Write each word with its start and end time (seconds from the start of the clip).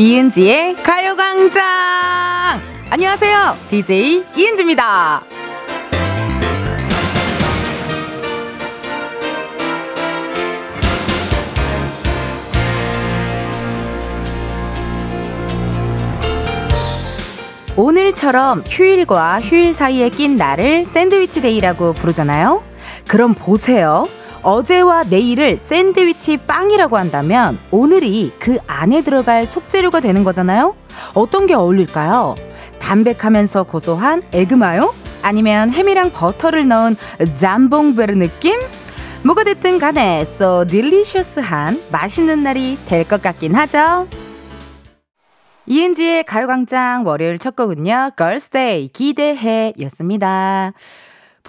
이은지의 0.00 0.76
가요광장! 0.76 1.62
안녕하세요. 2.88 3.58
DJ 3.68 4.24
이은지입니다. 4.34 5.22
오늘처럼 17.76 18.64
휴일과 18.66 19.42
휴일 19.42 19.74
사이에 19.74 20.08
낀 20.08 20.38
날을 20.38 20.86
샌드위치 20.86 21.42
데이라고 21.42 21.92
부르잖아요. 21.92 22.64
그럼 23.06 23.34
보세요. 23.34 24.06
어제와 24.42 25.04
내일을 25.04 25.58
샌드위치 25.58 26.38
빵이라고 26.38 26.96
한다면 26.96 27.58
오늘이 27.70 28.32
그 28.38 28.56
안에 28.66 29.02
들어갈 29.02 29.46
속재료가 29.46 30.00
되는 30.00 30.24
거잖아요? 30.24 30.74
어떤 31.14 31.46
게 31.46 31.54
어울릴까요? 31.54 32.36
담백하면서 32.78 33.64
고소한 33.64 34.22
egg 34.32 34.55
mayo? 34.55 34.94
아니면 35.22 35.70
햄이랑 35.70 36.12
버터를 36.12 36.66
넣은 36.68 36.96
jambon-beurre 37.38 38.14
느낌? 38.14 38.58
뭐가 39.22 39.44
됐든 39.44 39.78
간에 39.78 40.20
so 40.20 40.64
delicious한 40.66 41.82
맛있는 41.92 42.42
날이 42.42 42.78
될 42.86 43.04
것 43.04 43.20
같긴 43.20 43.54
하죠. 43.54 44.08
이은지의 45.66 46.24
가요광장 46.24 47.06
월요일 47.06 47.38
첫 47.38 47.54
곡은요. 47.54 48.12
걸스데이 48.16 48.88
기대해 48.88 49.74
였습니다. 49.82 50.72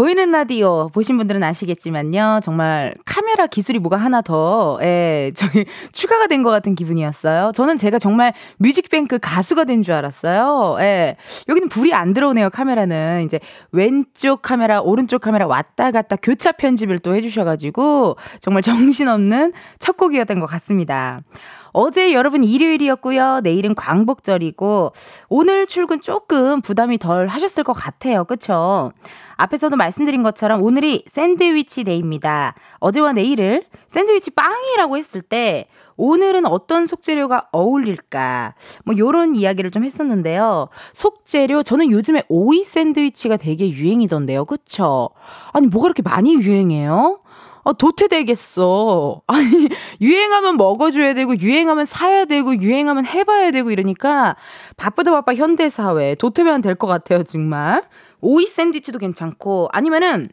보이는 0.02 0.32
라디오 0.32 0.90
보신 0.90 1.16
분들은 1.20 1.44
아시겠지만요. 1.44 2.40
정말 2.42 2.96
카메라 3.06 3.46
기술이 3.46 3.78
뭐가 3.78 3.98
하나 3.98 4.24
더, 4.24 4.80
예, 4.82 5.32
저기, 5.36 5.66
추가가 5.94 6.26
된 6.26 6.42
것 6.42 6.50
같은 6.50 6.74
기분이었어요. 6.74 7.52
저는 7.54 7.78
제가 7.78 8.00
정말 8.00 8.34
뮤직뱅크 8.58 9.20
가수가 9.20 9.66
된 9.66 9.84
줄 9.84 9.94
알았어요. 9.94 10.78
예. 10.80 11.18
여기는 11.48 11.70
불이 11.70 11.94
안 11.94 12.16
들어오네요, 12.16 12.50
카메라는. 12.50 13.26
이제 13.28 13.40
왼쪽 13.72 14.42
카메라, 14.42 14.82
오른쪽 14.82 15.22
카메라 15.22 15.46
왔다 15.46 15.92
갔다 15.92 16.16
교차 16.16 16.54
편집을 16.54 16.98
또 16.98 17.14
해주셔가지고, 17.16 18.16
정말 18.40 18.64
정신없는 18.64 19.54
첫 19.78 19.98
곡이었던 19.98 20.40
것 20.40 20.48
같습니다. 20.48 21.20
어제 21.74 22.12
여러분 22.14 22.44
일요일이었고요. 22.44 23.40
내일은 23.44 23.76
광복절이고 23.76 24.92
오늘 25.30 25.66
출근 25.68 26.02
조금 26.02 26.60
부담이 26.62 26.98
덜 26.98 27.28
하셨을 27.28 27.64
것 27.64 27.72
같아요. 27.72 28.26
그쵸? 28.26 28.92
앞에서도 29.42 29.75
말씀드린 29.75 30.22
것처럼 30.22 30.61
오늘이 30.61 31.03
샌드위치 31.08 31.84
day입니다. 31.84 32.54
어제와 32.80 33.14
내일을 33.14 33.64
샌드위치 33.88 34.30
빵이라고 34.31 34.97
했을 34.97 35.22
때 35.22 35.66
오늘은 35.97 36.45
어떤 36.45 36.86
속재료가 36.86 37.47
어울릴까? 37.52 38.53
뭐 38.86 38.95
요런 38.97 39.36
이야기를 39.36 39.72
좀 39.72 39.84
했었는데요. 39.84 40.69
속재료 40.94 41.64
저는 41.64 41.89
요즘에 41.89 42.23
오이 42.30 42.64
샌드위치가 42.64 43.38
되게 43.38 43.69
유행이던데요. 43.72 44.45
그쵸? 44.45 45.09
아니 45.53 45.66
뭐가 45.67 45.84
그렇게 45.86 46.03
많이 46.03 46.36
유행해요? 46.36 47.19
아, 47.64 47.73
도태되겠어. 47.73 49.22
아니, 49.28 49.69
유행하면 50.02 50.58
먹어줘야 50.58 51.14
되고, 51.14 51.38
유행하면 51.38 51.86
사야 51.86 52.25
되고, 52.25 52.56
유행하면 52.59 53.06
해봐야 53.06 53.52
되고 53.52 53.69
이러니까 53.69 54.36
바쁘다 54.78 55.12
바빠 55.12 55.36
현대사회 55.36 56.16
도태면 56.16 56.62
될 56.62 56.73
것 56.73 56.88
같아요, 56.88 57.22
정말. 57.22 57.84
오이 58.22 58.46
샌드위치도 58.46 59.00
괜찮고, 59.00 59.70
아니면은 59.72 60.30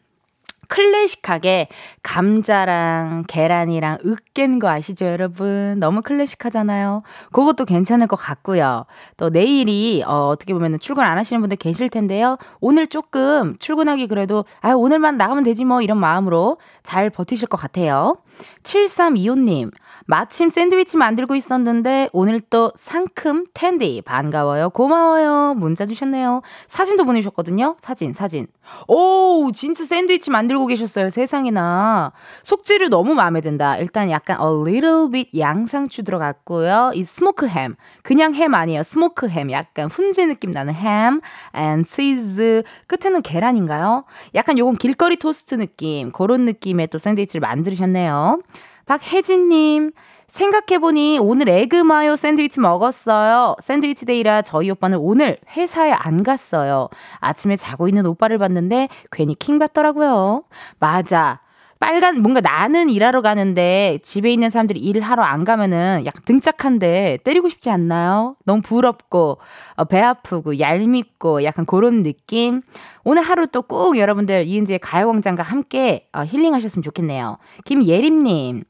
클래식하게 0.69 1.67
감자랑 2.03 3.25
계란이랑 3.27 3.97
으깬 4.05 4.59
거 4.59 4.69
아시죠, 4.69 5.05
여러분? 5.05 5.77
너무 5.79 6.01
클래식하잖아요. 6.01 7.03
그것도 7.33 7.65
괜찮을 7.65 8.07
것 8.07 8.15
같고요. 8.15 8.85
또 9.17 9.29
내일이 9.29 10.03
어, 10.05 10.29
어떻게 10.29 10.53
보면 10.53 10.79
출근 10.79 11.03
안 11.03 11.17
하시는 11.17 11.41
분들 11.41 11.57
계실 11.57 11.89
텐데요. 11.89 12.37
오늘 12.61 12.87
조금 12.87 13.57
출근하기 13.57 14.07
그래도 14.07 14.45
아 14.61 14.71
오늘만 14.71 15.17
나가면 15.17 15.43
되지 15.43 15.65
뭐 15.65 15.81
이런 15.81 15.97
마음으로 15.97 16.57
잘 16.83 17.09
버티실 17.09 17.47
것 17.47 17.57
같아요. 17.57 18.15
7325님, 18.63 19.71
마침 20.05 20.49
샌드위치 20.49 20.97
만들고 20.97 21.35
있었는데 21.35 22.09
오늘 22.13 22.39
또 22.39 22.71
상큼 22.75 23.45
텐디 23.53 24.01
반가워요. 24.03 24.69
고마워요. 24.69 25.55
문자 25.55 25.85
주셨네요. 25.85 26.41
사진도 26.67 27.05
보내주셨거든요. 27.05 27.75
사진, 27.79 28.13
사진. 28.13 28.47
오, 28.87 29.51
진짜 29.53 29.85
샌드위치 29.85 30.29
만들고 30.29 30.58
계셨어요. 30.65 31.09
세상에나. 31.09 32.11
속재료 32.43 32.89
너무 32.89 33.13
마음에 33.15 33.41
든다. 33.41 33.77
일단 33.77 34.09
약간 34.09 34.37
a 34.41 34.47
little 34.47 35.09
bit 35.11 35.39
양상추 35.39 36.03
들어갔고요. 36.03 36.91
이 36.95 37.03
smoke 37.03 37.47
햄. 37.47 37.75
그냥 38.03 38.33
햄 38.33 38.53
아니에요. 38.53 38.83
smoke 38.83 39.27
햄. 39.27 39.51
약간 39.51 39.87
훈제 39.87 40.25
느낌 40.25 40.51
나는 40.51 40.73
햄 40.73 41.21
and 41.55 41.87
치즈. 41.87 42.63
끝에는 42.87 43.21
계란인가요? 43.21 44.05
약간 44.35 44.57
요건 44.57 44.75
길거리 44.75 45.17
토스트 45.17 45.55
느낌. 45.55 46.11
그런 46.11 46.45
느낌의 46.45 46.87
또 46.87 46.97
샌드위치를 46.97 47.41
만드셨네요. 47.41 48.41
박혜진님, 48.85 49.91
생각해보니 50.29 51.19
오늘 51.21 51.49
에그마요 51.49 52.15
샌드위치 52.15 52.59
먹었어요. 52.59 53.55
샌드위치 53.61 54.05
day라 54.05 54.41
저희 54.43 54.69
오빠는 54.71 54.97
오늘 54.99 55.37
회사에 55.55 55.91
안 55.91 56.23
갔어요. 56.23 56.87
아침에 57.19 57.55
자고 57.55 57.87
있는 57.87 58.05
오빠를 58.05 58.37
봤는데 58.37 58.87
괜히 59.11 59.35
킹 59.35 59.59
받더라고요. 59.59 60.43
맞아. 60.79 61.39
빨간 61.79 62.21
뭔가 62.21 62.41
나는 62.41 62.89
일하러 62.89 63.21
가는데 63.21 63.99
집에 64.03 64.29
있는 64.31 64.49
사람들이 64.49 64.81
일을 64.81 65.01
하러 65.01 65.23
안 65.23 65.45
가면은 65.45 66.03
약간 66.05 66.21
등짝한데 66.25 67.19
때리고 67.23 67.47
싶지 67.47 67.69
않나요? 67.69 68.35
너무 68.45 68.61
부럽고 68.61 69.37
어, 69.77 69.85
배 69.85 70.01
아프고 70.01 70.59
얄밉고 70.59 71.45
약간 71.45 71.65
그런 71.65 72.03
느낌. 72.03 72.61
오늘 73.05 73.21
하루 73.23 73.47
또 73.47 73.61
꼭 73.61 73.97
여러분들 73.97 74.45
이은지의 74.45 74.79
가요광장과 74.79 75.41
함께 75.43 76.07
어, 76.11 76.23
힐링하셨으면 76.25 76.83
좋겠네요. 76.83 77.37
김예림님. 77.63 78.63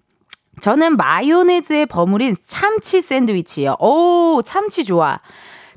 저는 0.62 0.98
마요네즈에 0.98 1.86
버무린 1.86 2.36
참치 2.46 3.02
샌드위치요. 3.02 3.76
오, 3.80 4.42
참치 4.46 4.84
좋아. 4.84 5.20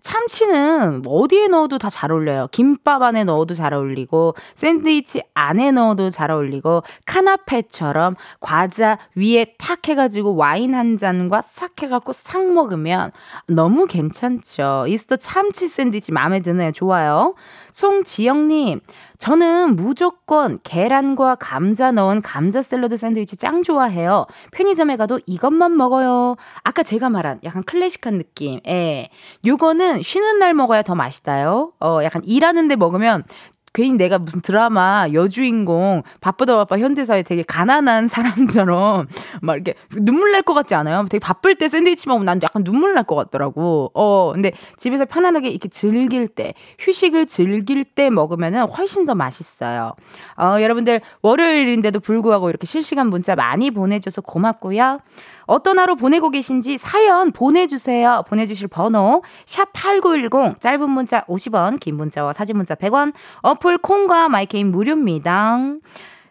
참치는 0.03 1.03
어디에 1.07 1.47
넣어도 1.47 1.79
다 1.79 1.89
잘 1.89 2.11
어울려요. 2.11 2.49
김밥 2.51 3.03
안에 3.03 3.23
넣어도 3.23 3.55
잘 3.55 3.73
어울리고, 3.73 4.35
샌드위치 4.57 5.23
안에 5.35 5.71
넣어도 5.71 6.11
잘 6.11 6.33
어울리고, 6.33 6.83
카나페처럼 7.07 8.17
과자 8.41 8.99
위에 9.15 9.55
탁 9.59 9.87
해가지고 9.87 10.35
와인 10.35 10.75
한 10.75 10.99
잔과 10.99 11.43
싹 11.47 11.81
해갖고 11.81 12.13
싹 12.13 12.45
먹으면 12.53 13.13
너무 13.47 13.87
괜찮죠. 13.87 14.87
이스터 14.89 15.17
참치 15.17 15.69
샌드위치 15.69 16.11
마음에 16.11 16.41
드네요. 16.41 16.73
좋아요. 16.73 17.35
송지영님, 17.73 18.81
저는 19.19 19.77
무조건 19.77 20.59
계란과 20.63 21.37
감자 21.37 21.91
넣은 21.91 22.23
감자 22.23 22.63
샐러드 22.63 22.97
샌드위치 22.97 23.37
짱 23.37 23.63
좋아해요. 23.63 24.27
편의점에 24.53 24.97
가도 24.97 25.19
이것만 25.27 25.77
먹어요. 25.77 26.37
아까 26.63 26.83
제가 26.83 27.11
말한 27.11 27.41
약간 27.45 27.63
클래식한 27.65 28.19
느낌. 28.19 28.61
예. 28.69 29.09
요거는 29.45 30.03
쉬는 30.03 30.39
날 30.39 30.55
먹어야 30.55 30.83
더 30.83 30.95
맛있다요. 30.95 31.73
어, 31.81 32.01
약간 32.05 32.23
일하는데 32.25 32.77
먹으면 32.77 33.25
괜히 33.73 33.97
내가 33.97 34.19
무슨 34.19 34.41
드라마 34.43 35.07
여주인공 35.13 36.03
바쁘다 36.21 36.57
바빠 36.57 36.79
현대사회 36.79 37.23
되게 37.23 37.43
가난한 37.43 38.09
사람처럼 38.09 39.07
막 39.41 39.55
이렇게 39.55 39.75
눈물 39.97 40.33
날 40.33 40.43
것 40.43 40.55
같지 40.55 40.75
않아요? 40.75 41.05
되게 41.09 41.21
바쁠 41.21 41.55
때 41.55 41.69
샌드위치 41.69 42.09
먹으면 42.09 42.27
난 42.27 42.41
약간 42.43 42.65
눈물 42.65 42.95
날 42.95 43.05
것 43.05 43.15
같더라고. 43.15 43.91
어, 43.95 44.33
근데 44.33 44.53
집에서 44.77 45.05
편안하게 45.05 45.49
이렇게 45.49 45.69
즐길 45.69 46.27
때, 46.29 46.55
휴식을 46.79 47.27
즐길 47.27 47.85
때 47.85 48.11
먹으면은 48.11 48.63
훨씬 48.67 49.07
더 49.07 49.15
맛있어요. 49.15 49.95
어, 50.37 50.57
여러분들 50.61 51.01
월요일인데도 51.23 52.01
불구하고 52.01 52.51
이렇게 52.51 52.67
실시간 52.67 53.09
문자 53.09 53.35
많이 53.37 53.71
보내줘서 53.71 54.21
고맙고요. 54.21 55.01
어떤 55.47 55.79
하루 55.79 55.97
보내고 55.97 56.31
계신지 56.31 56.79
사연 56.79 57.33
보내주세요. 57.33 58.23
보내주실 58.29 58.69
번호 58.69 59.23
샵8910 59.47 60.61
짧은 60.61 60.91
문자 60.91 61.23
50원 61.23 61.81
긴 61.81 61.97
문자와 61.97 62.33
사진 62.33 62.57
문자 62.57 62.75
100원 62.75 63.13
어플 63.43 63.79
콩과 63.79 64.29
마이케이 64.29 64.71
무료입니다. 64.71 65.59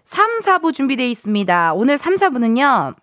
3, 0.03 0.39
4부 0.39 0.73
준비되어 0.73 1.07
있습니다. 1.07 1.73
오늘 1.73 1.97
3, 1.97 2.15
4부는요. 2.15 2.95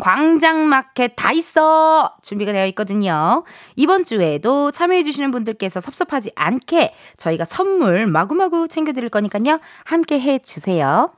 광장마켓 0.00 1.14
다 1.16 1.32
있어! 1.32 2.12
준비가 2.22 2.52
되어 2.52 2.66
있거든요. 2.66 3.44
이번 3.76 4.04
주에도 4.04 4.70
참여해주시는 4.70 5.30
분들께서 5.30 5.80
섭섭하지 5.80 6.32
않게 6.34 6.94
저희가 7.16 7.44
선물 7.44 8.06
마구마구 8.06 8.68
챙겨드릴 8.68 9.08
거니까요. 9.08 9.58
함께 9.84 10.20
해주세요. 10.20 11.12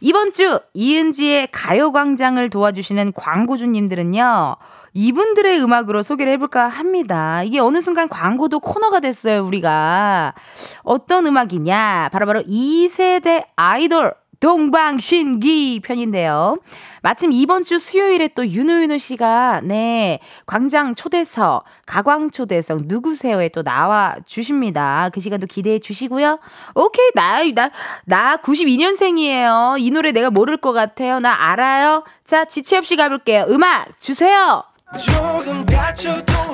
이번 0.00 0.32
주 0.32 0.60
이은지의 0.74 1.48
가요광장을 1.50 2.48
도와주시는 2.50 3.12
광고주님들은요. 3.14 4.56
이분들의 4.94 5.60
음악으로 5.60 6.02
소개를 6.02 6.32
해볼까 6.32 6.68
합니다. 6.68 7.42
이게 7.42 7.58
어느 7.58 7.80
순간 7.80 8.08
광고도 8.08 8.60
코너가 8.60 9.00
됐어요, 9.00 9.44
우리가. 9.44 10.34
어떤 10.82 11.26
음악이냐? 11.26 12.10
바로바로 12.12 12.42
바로 12.42 12.48
2세대 12.48 13.46
아이돌 13.56 14.14
동방신기 14.40 15.80
편인데요. 15.84 16.58
마침 17.02 17.32
이번 17.32 17.64
주 17.64 17.78
수요일에 17.78 18.28
또 18.28 18.46
윤우윤우 18.46 18.98
씨가 18.98 19.62
네 19.64 20.20
광장 20.46 20.94
초대석, 20.94 21.64
가광 21.86 22.30
초대석 22.30 22.82
누구세요에 22.84 23.48
또 23.48 23.62
나와 23.62 24.14
주십니다. 24.26 25.10
그 25.12 25.20
시간도 25.20 25.46
기대해 25.46 25.78
주시고요. 25.78 26.38
오케이 26.74 27.10
나나 27.14 27.70
나 28.04 28.36
92년생이에요. 28.36 29.76
이 29.78 29.90
노래 29.90 30.12
내가 30.12 30.30
모를 30.30 30.56
것 30.56 30.72
같아요. 30.72 31.18
나 31.20 31.50
알아요. 31.50 32.04
자 32.24 32.44
지체 32.44 32.76
없이 32.78 32.96
가볼게요. 32.96 33.46
음악 33.48 34.00
주세요. 34.00 34.62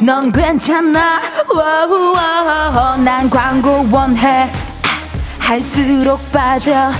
넌 0.01 0.33
괜찮아 0.33 1.21
와우와우 1.55 3.01
난 3.03 3.31
광고 3.31 3.87
원해 3.93 4.51
할수록 5.39 6.21
빠져 6.33 6.91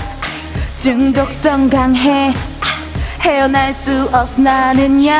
중독성 0.77 1.69
강해. 1.69 2.33
헤어날 3.21 3.73
수 3.73 4.09
없어 4.11 4.41
나는 4.41 5.05
야 5.05 5.15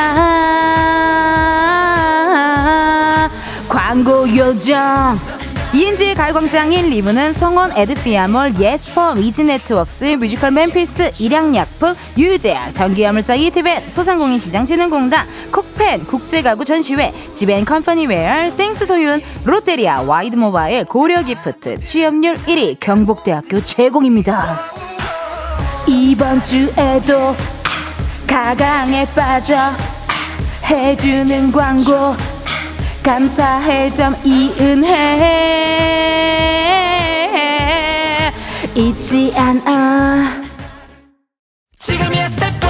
광고 3.68 4.28
요정. 4.36 5.18
이은지의 5.74 6.14
가요광장 6.14 6.72
1, 6.72 6.90
2부는 6.90 7.34
성원 7.34 7.76
에드피아몰, 7.76 8.54
예스퍼, 8.58 9.14
미즈네트웍스, 9.16 10.16
뮤지컬 10.18 10.52
맨피스, 10.52 11.12
일양약품, 11.18 11.94
유유제야, 12.16 12.72
전기화물자 12.72 13.34
이티벤, 13.34 13.90
소상공인시장진흥공단, 13.90 15.26
콕펜, 15.50 16.04
국제가구 16.06 16.64
전시회, 16.64 17.12
지벤컴퍼니웨어, 17.34 18.56
땡스 18.56 18.86
소윤, 18.86 19.20
롯데리아, 19.44 20.00
와이드모바일, 20.02 20.84
고려기프트, 20.86 21.82
취업률 21.82 22.36
1위, 22.36 22.78
경북대학교 22.80 23.62
제공입니다. 23.62 24.58
이번 25.96 26.44
주에도 26.44 27.34
가강에 28.26 29.06
빠져 29.14 29.72
해주는 30.62 31.50
광고 31.50 32.14
감사해 33.02 33.90
점 33.94 34.14
이은혜. 34.22 34.92
잊지 38.74 39.32
않아. 39.34 40.44
지금이야 41.78 42.28
스텝 42.28 42.46
1, 42.46 42.60
스텝 42.60 42.65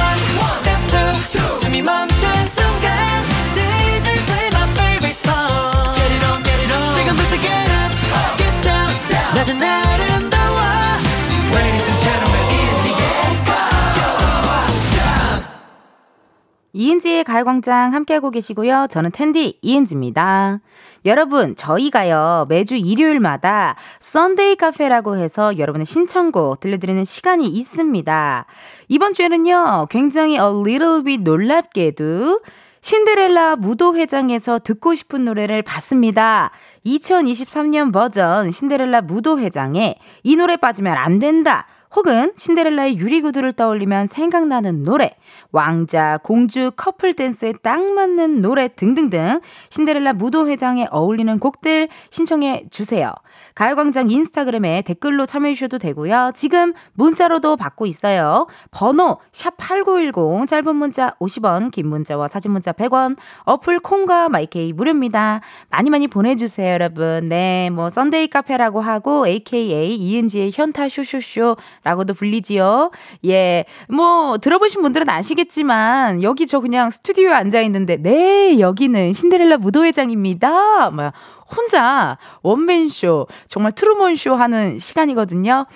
이은지의 16.77 17.25
가요광장 17.25 17.95
함께하고 17.95 18.31
계시고요. 18.31 18.87
저는 18.91 19.11
텐디 19.11 19.59
이은지입니다. 19.63 20.61
여러분, 21.07 21.57
저희가요, 21.57 22.45
매주 22.51 22.77
일요일마다 22.77 23.77
Sunday 24.01 24.57
카페라고 24.57 25.17
해서 25.17 25.57
여러분의 25.57 25.87
신청곡 25.87 26.61
들려드리는 26.61 27.03
시간이 27.05 27.47
있습니다. 27.47 28.45
이번 28.89 29.15
주에는요, 29.15 29.87
굉장히 29.89 30.35
a 30.35 30.41
little 30.41 31.03
bit 31.03 31.23
놀랍게도 31.23 32.41
신데렐라 32.83 33.57
무도회장에서 33.57 34.59
듣고 34.59 34.95
싶은 34.95 35.25
노래를 35.25 35.63
받습니다. 35.63 36.51
2023년 36.85 37.93
버전 37.93 38.51
신데렐라 38.51 39.01
무도회장에 39.01 39.97
이 40.23 40.37
노래 40.37 40.57
빠지면 40.57 40.97
안 40.97 41.19
된다. 41.19 41.67
혹은 41.97 42.33
신데렐라의 42.37 42.99
유리구두를 42.99 43.55
떠올리면 43.55 44.09
생각나는 44.09 44.85
노래, 44.85 45.17
왕자, 45.57 46.19
공주, 46.23 46.71
커플 46.77 47.15
댄스에 47.15 47.55
딱 47.63 47.83
맞는 47.83 48.43
노래 48.43 48.69
등등등 48.69 49.41
신데렐라 49.71 50.13
무도 50.13 50.51
회장에 50.51 50.87
어울리는 50.91 51.39
곡들 51.39 51.89
신청해 52.11 52.67
주세요. 52.71 53.15
가요광장 53.55 54.11
인스타그램에 54.11 54.83
댓글로 54.83 55.25
참여해 55.25 55.55
주셔도 55.55 55.79
되고요. 55.79 56.33
지금 56.35 56.75
문자로도 56.93 57.57
받고 57.57 57.87
있어요. 57.87 58.47
번호 58.71 59.17
샵8910 59.33 60.47
짧은 60.47 60.77
문자 60.77 61.13
50원, 61.21 61.71
긴 61.71 61.89
문자와 61.89 62.29
사진 62.29 62.51
문자 62.51 62.73
100원, 62.73 63.17
어플 63.45 63.81
콩과 63.81 64.29
마이케이 64.29 64.75
무료입니다. 64.75 65.41
많이 65.71 65.89
많이 65.89 66.07
보내 66.07 66.37
주세요, 66.37 66.71
여러분. 66.75 67.31
네, 67.31 67.71
뭐 67.71 67.89
Sunday 67.89 68.29
카페라고 68.29 68.83
하고 68.83 69.27
AKA 69.27 69.95
이은지의 69.97 70.53
현타 70.55 70.91
쇼쇼쇼라고도 70.91 72.13
불리지요. 72.13 72.91
예, 73.25 73.65
뭐 73.89 74.37
들어보신 74.37 74.83
분들은 74.83 75.09
아시겠 75.09 75.46
지만 75.49 76.23
여기 76.23 76.47
저 76.47 76.61
그냥 76.61 76.91
스튜디오에 76.91 77.33
앉아 77.33 77.61
있는데 77.63 77.97
네 77.97 78.59
여기는 78.61 79.13
신데렐라 79.13 79.59
무도회장입니다. 79.59 80.91
뭐 80.91 81.13
혼자 81.55 82.19
원맨쇼, 82.43 83.27
정말 83.49 83.73
트루먼쇼 83.73 84.35
하는 84.35 84.79
시간이거든요. 84.79 85.67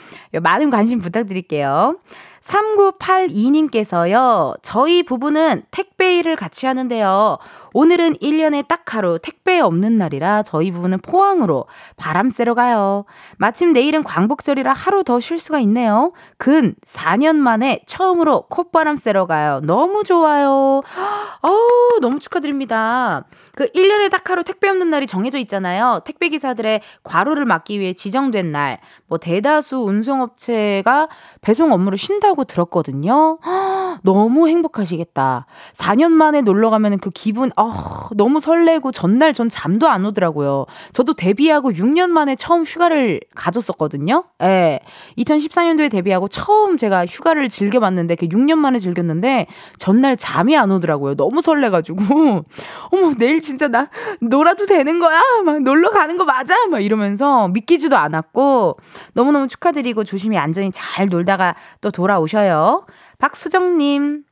많은 0.41 0.71
관심 0.71 0.99
부탁드릴게요. 0.99 1.97
3982님께서요, 2.43 4.55
저희 4.63 5.03
부부는 5.03 5.63
택배 5.71 6.19
일을 6.19 6.37
같이 6.37 6.67
하는데요. 6.67 7.39
오늘은 7.75 8.15
1년에 8.17 8.67
딱 8.67 8.95
하루 8.95 9.19
택배 9.19 9.61
없는 9.61 9.99
날이라 9.99 10.43
저희 10.43 10.71
부부는 10.71 10.99
포항으로 11.01 11.67
바람 11.97 12.31
쐬러 12.31 12.55
가요. 12.55 13.05
마침 13.37 13.73
내일은 13.73 14.03
광복절이라 14.03 14.73
하루 14.73 15.05
더 15.05 15.21
쉴 15.21 15.39
수가 15.39 15.61
있네요. 15.61 16.13
근 16.39 16.75
4년 16.87 17.37
만에 17.37 17.83
처음으로 17.87 18.43
콧바람 18.49 18.97
쐬러 18.97 19.27
가요. 19.27 19.61
너무 19.65 20.03
좋아요. 20.03 20.83
어우, 21.43 21.99
너무 22.01 22.21
축하드립니다. 22.21 23.25
그 23.61 23.67
1년에 23.73 24.11
딱 24.11 24.31
하루 24.31 24.43
택배 24.43 24.71
없는 24.71 24.89
날이 24.89 25.07
정해져 25.07 25.37
있잖아요. 25.37 26.01
택배 26.07 26.31
기사들의 26.31 26.81
과로를 27.03 27.45
막기 27.45 27.79
위해 27.79 27.93
지정된 27.93 28.53
날, 28.53 28.79
뭐 29.07 29.19
대다수 29.19 29.81
운송업체가 29.81 31.11
배송 31.43 31.71
업무를 31.71 31.99
쉰다고 31.99 32.45
들었거든요. 32.45 33.39
너무 34.03 34.49
행복하시겠다. 34.49 35.45
4년 35.75 36.11
만에 36.11 36.41
놀러 36.41 36.71
가면 36.71 37.01
그 37.01 37.11
기분, 37.11 37.51
어, 37.59 38.09
너무 38.17 38.41
설레고 38.41 38.93
전날 38.93 39.35
전 39.35 39.51
잠도 39.51 39.89
안 39.89 40.07
오더라고요. 40.07 40.65
저도 40.95 41.13
데뷔하고 41.13 41.73
6년 41.73 42.09
만에 42.09 42.37
처음 42.37 42.65
휴가를 42.65 43.21
가졌었거든요. 43.35 44.25
예. 44.43 44.81
2014년도에 45.19 45.91
데뷔하고 45.91 46.29
처음 46.29 46.79
제가 46.79 47.05
휴가를 47.05 47.51
즐겨 47.51 47.79
봤는데 47.79 48.15
그 48.15 48.27
6년 48.27 48.55
만에 48.55 48.79
즐겼는데 48.79 49.49
전날 49.77 50.17
잠이 50.17 50.57
안 50.57 50.71
오더라고요. 50.71 51.15
너무 51.17 51.43
설레 51.43 51.69
가지고. 51.69 52.01
어머, 52.91 53.13
내일 53.19 53.41
진짜 53.51 53.67
나 53.67 53.89
놀아도 54.21 54.65
되는 54.65 55.01
거야? 55.01 55.21
막 55.45 55.61
놀러 55.61 55.91
가는 55.91 56.17
거 56.17 56.25
맞아? 56.25 56.67
막 56.67 56.79
이러면서 56.79 57.49
믿기지도 57.49 57.97
않았고 57.97 58.77
너무너무 59.15 59.49
축하드리고 59.49 60.05
조심히 60.05 60.39
안전히 60.39 60.71
잘 60.73 61.09
놀다가 61.09 61.57
또 61.81 61.91
돌아오셔요. 61.91 62.87
박수정님, 63.19 64.23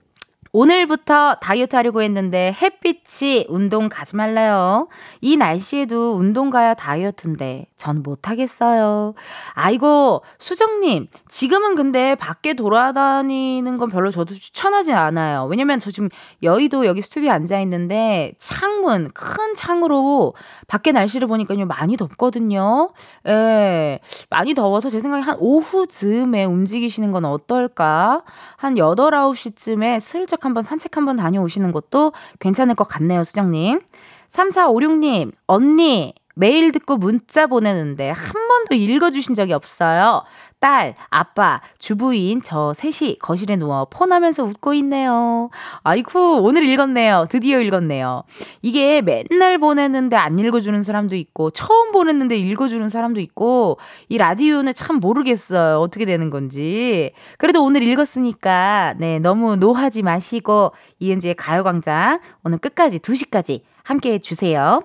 오늘부터 0.53 1.37
다이어트 1.37 1.77
하려고 1.77 2.03
했는데 2.03 2.55
햇빛이 2.61 3.47
운동 3.49 3.89
가지 3.89 4.17
말래요. 4.17 4.89
이 5.21 5.37
날씨에도 5.37 6.15
운동 6.15 6.51
가야 6.51 6.75
다이어트인데 6.75 7.67
전 7.77 8.03
못하겠어요. 8.03 9.15
아이고, 9.53 10.23
수정님, 10.39 11.07
지금은 11.29 11.75
근데 11.75 12.15
밖에 12.15 12.55
돌아다니는 12.55 13.79
건 13.79 13.89
별로 13.91 14.11
저도 14.11 14.35
추천하진 14.35 14.95
않아요. 14.95 15.45
왜냐면 15.45 15.81
저 15.81 15.91
지금 15.91 16.09
여의도 16.43 16.87
여기 16.87 17.03
스튜디오에 17.03 17.31
앉아있는데 17.31 18.33
창문, 18.39 19.11
큰 19.13 19.55
창으로 19.55 20.35
밖에 20.67 20.93
날씨를 20.93 21.29
보니까요, 21.29 21.67
많이 21.67 21.97
덥거든요. 21.97 22.91
예, 23.27 24.01
많이 24.31 24.55
더워서 24.55 24.91
제 24.91 25.01
생각에 25.01 25.23
한 25.23 25.37
오후쯤에 25.39 26.45
움직이시는 26.45 27.13
건 27.13 27.25
어떨까? 27.25 28.23
한 28.57 28.77
8, 28.77 28.95
9시쯤에 28.97 30.01
슬쩍 30.01 30.38
한번 30.45 30.63
산책 30.63 30.97
한번 30.97 31.17
다녀오시는 31.17 31.73
것도 31.73 32.13
괜찮을 32.41 32.75
것 32.75 32.85
같네요, 32.85 33.25
수정님. 33.25 33.81
3456님, 34.29 35.33
언니, 35.47 36.15
메일 36.39 36.71
듣고 36.71 36.97
문자 36.97 37.49
보내는데 37.49 38.11
한 38.11 38.33
번도 38.33 38.77
읽어주신 38.77 39.35
적이 39.35 39.55
없어요. 39.55 40.23
딸, 40.61 40.95
아빠, 41.09 41.61
주부인 41.79 42.43
저 42.43 42.73
셋이 42.75 43.19
거실에 43.19 43.57
누워 43.57 43.87
폰하면서 43.91 44.45
웃고 44.45 44.75
있네요. 44.75 45.51
아이쿠, 45.83 46.41
오늘 46.43 46.65
읽었네요. 46.65 47.27
드디어 47.29 47.61
읽었네요. 47.61 48.23
이게 48.63 49.03
맨날 49.03 49.59
보냈는데 49.59 50.17
안 50.17 50.39
읽어주는 50.39 50.81
사람도 50.83 51.15
있고, 51.17 51.51
처음 51.51 51.93
보냈는데 51.93 52.37
읽어주는 52.37 52.89
사람도 52.89 53.21
있고, 53.21 53.79
이 54.09 54.19
라디오는 54.19 54.75
참 54.75 54.97
모르겠어요. 54.97 55.79
어떻게 55.79 56.05
되는 56.05 56.31
건지. 56.31 57.13
그래도 57.39 57.65
오늘 57.65 57.83
읽었으니까, 57.83 58.95
네, 58.99 59.19
너무 59.21 59.57
노하지 59.57 60.03
마시고, 60.03 60.73
이은지의 60.99 61.35
가요광장 61.35 62.21
오늘 62.43 62.59
끝까지 62.59 62.99
2시까지 62.99 63.63
함께 63.85 64.15
해주세요. 64.15 64.83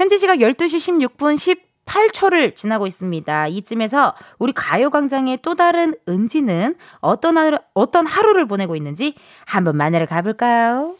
현재 0.00 0.16
시각 0.16 0.38
12시 0.38 1.10
16분 1.18 1.58
58초를 1.84 2.56
지나고 2.56 2.86
있습니다. 2.86 3.48
이쯤에서 3.48 4.14
우리 4.38 4.54
가요광장의 4.54 5.40
또 5.42 5.54
다른 5.54 5.92
은지는 6.08 6.74
어떤 7.00 7.36
하루, 7.36 7.58
어떤 7.74 8.06
하루를 8.06 8.46
보내고 8.46 8.76
있는지 8.76 9.14
한번 9.44 9.76
만나러 9.76 10.06
가볼까요? 10.06 10.94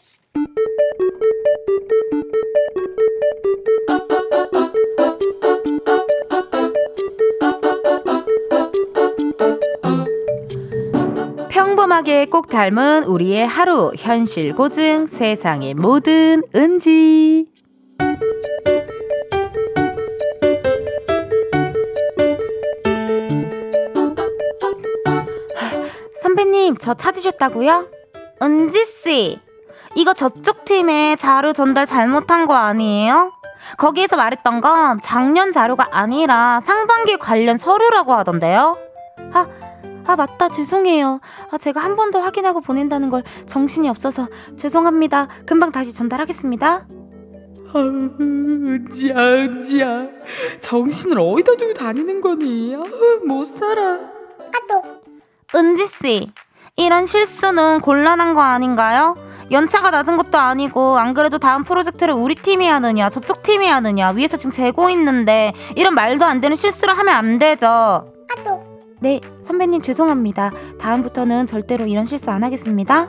평범하게 11.49 12.27
꼭 12.27 12.49
닮은 12.49 13.05
우리의 13.05 13.47
하루 13.47 13.93
현실 13.97 14.53
고증 14.53 15.07
세상의 15.07 15.73
모든 15.73 16.43
은지 16.53 17.47
선배님 26.71 26.77
저 26.79 26.93
찾으셨다고요? 26.93 27.87
은지씨 28.41 29.39
이거 29.95 30.13
저쪽 30.13 30.63
팀에 30.65 31.15
자료 31.17 31.53
전달 31.53 31.85
잘못한 31.85 32.45
거 32.45 32.53
아니에요? 32.55 33.31
거기에서 33.77 34.15
말했던 34.17 34.61
건 34.61 34.99
작년 35.01 35.51
자료가 35.51 35.89
아니라 35.91 36.61
상반기 36.63 37.17
관련 37.17 37.57
서류라고 37.57 38.13
하던데요? 38.13 38.77
아, 39.33 39.47
아, 40.07 40.15
맞다. 40.15 40.49
죄송해요. 40.49 41.19
아, 41.51 41.57
제가 41.57 41.79
한 41.81 41.95
번 41.95 42.11
더 42.11 42.19
확인하고 42.19 42.61
보낸다는 42.61 43.09
걸 43.09 43.23
정신이 43.45 43.87
없어서 43.89 44.27
죄송합니다. 44.57 45.27
금방 45.45 45.71
다시 45.71 45.93
전달하겠습니다. 45.93 46.87
아우, 47.73 47.81
은지야, 48.19 49.15
은지야. 49.15 50.07
정신을 50.61 51.19
어디다 51.19 51.55
두고 51.55 51.73
다니는 51.73 52.19
거니? 52.21 52.75
아우, 52.75 53.19
못 53.25 53.45
살아. 53.45 53.93
아, 53.93 54.59
또. 54.69 55.01
은지씨, 55.57 56.31
이런 56.77 57.05
실수는 57.05 57.79
곤란한 57.81 58.33
거 58.33 58.41
아닌가요? 58.41 59.15
연차가 59.51 59.91
낮은 59.91 60.17
것도 60.17 60.37
아니고 60.37 60.97
안 60.97 61.13
그래도 61.13 61.37
다음 61.37 61.63
프로젝트를 61.63 62.13
우리 62.13 62.35
팀이 62.35 62.65
하느냐 62.67 63.09
저쪽 63.09 63.43
팀이 63.43 63.67
하느냐 63.67 64.11
위에서 64.11 64.37
지금 64.37 64.51
재고 64.51 64.89
있는데 64.89 65.51
이런 65.75 65.93
말도 65.93 66.25
안 66.25 66.39
되는 66.39 66.55
실수를 66.55 66.97
하면 66.97 67.15
안 67.15 67.37
되죠. 67.39 67.67
아또 67.67 68.63
네, 68.99 69.19
선배님 69.43 69.81
죄송합니다. 69.81 70.51
다음부터는 70.79 71.47
절대로 71.47 71.85
이런 71.87 72.05
실수 72.05 72.29
안 72.31 72.43
하겠습니다. 72.43 73.07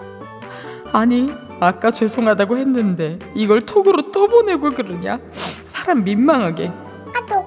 아니, 0.92 1.32
아까 1.60 1.90
죄송하다고 1.90 2.56
했는데 2.58 3.18
이걸 3.34 3.60
톡으로 3.60 4.08
또 4.08 4.26
보내고 4.26 4.70
그러냐? 4.70 5.18
사람 5.64 6.02
민망하게. 6.02 6.68
아, 6.68 7.26
또. 7.28 7.46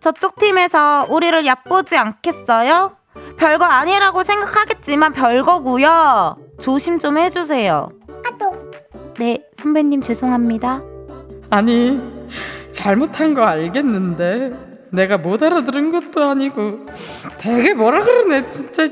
저쪽 0.00 0.38
팀에서 0.38 1.06
우리를 1.08 1.46
얕보지 1.46 1.96
않겠어요? 1.96 2.96
별거 3.36 3.64
아니라고 3.64 4.22
생각하겠지만 4.22 5.12
별거고요. 5.12 6.36
조심 6.60 6.98
좀 6.98 7.18
해주세요. 7.18 7.88
아, 8.08 8.38
또. 8.38 8.52
네, 9.18 9.44
선배님 9.54 10.00
죄송합니다. 10.00 10.82
아니, 11.50 12.00
잘못한 12.72 13.34
거 13.34 13.42
알겠는데 13.42 14.74
내가 14.94 15.18
못 15.18 15.42
알아들은 15.42 15.90
것도 15.92 16.22
아니고 16.22 16.86
되게 17.38 17.74
뭐라 17.74 18.02
그러네 18.02 18.46
진짜 18.46 18.88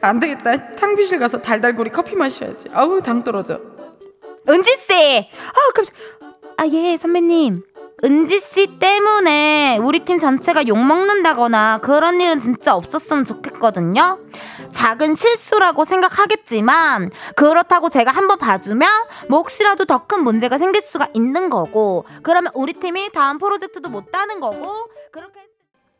안 0.00 0.20
되겠다 0.20 0.74
탕비실 0.76 1.18
가서 1.18 1.42
달달구리 1.42 1.90
커피 1.90 2.14
마셔야지 2.14 2.68
아우 2.72 3.00
당 3.00 3.24
떨어져 3.24 3.60
은지 4.48 4.70
씨 4.78 5.28
아아예 6.56 6.96
선배님 6.96 7.62
은지 8.02 8.40
씨 8.40 8.78
때문에 8.78 9.78
우리 9.82 10.00
팀 10.00 10.18
전체가 10.18 10.66
욕 10.68 10.78
먹는다거나 10.78 11.78
그런 11.78 12.20
일은 12.20 12.40
진짜 12.40 12.74
없었으면 12.74 13.24
좋겠거든요. 13.24 14.18
작은 14.72 15.14
실수라고 15.14 15.84
생각하겠지만 15.84 17.10
그렇다고 17.36 17.88
제가 17.90 18.10
한번 18.10 18.38
봐주면 18.38 18.88
뭐 19.28 19.40
혹시라도 19.40 19.84
더 19.84 20.00
큰 20.10 20.24
문제가 20.24 20.56
생길 20.58 20.80
수가 20.82 21.08
있는 21.14 21.50
거고 21.50 22.04
그러면 22.22 22.50
우리 22.54 22.72
팀이 22.72 23.10
다음 23.12 23.38
프로젝트도 23.38 23.90
못 23.90 24.10
따는 24.10 24.40
거고 24.40 24.88
그렇게 25.12 25.40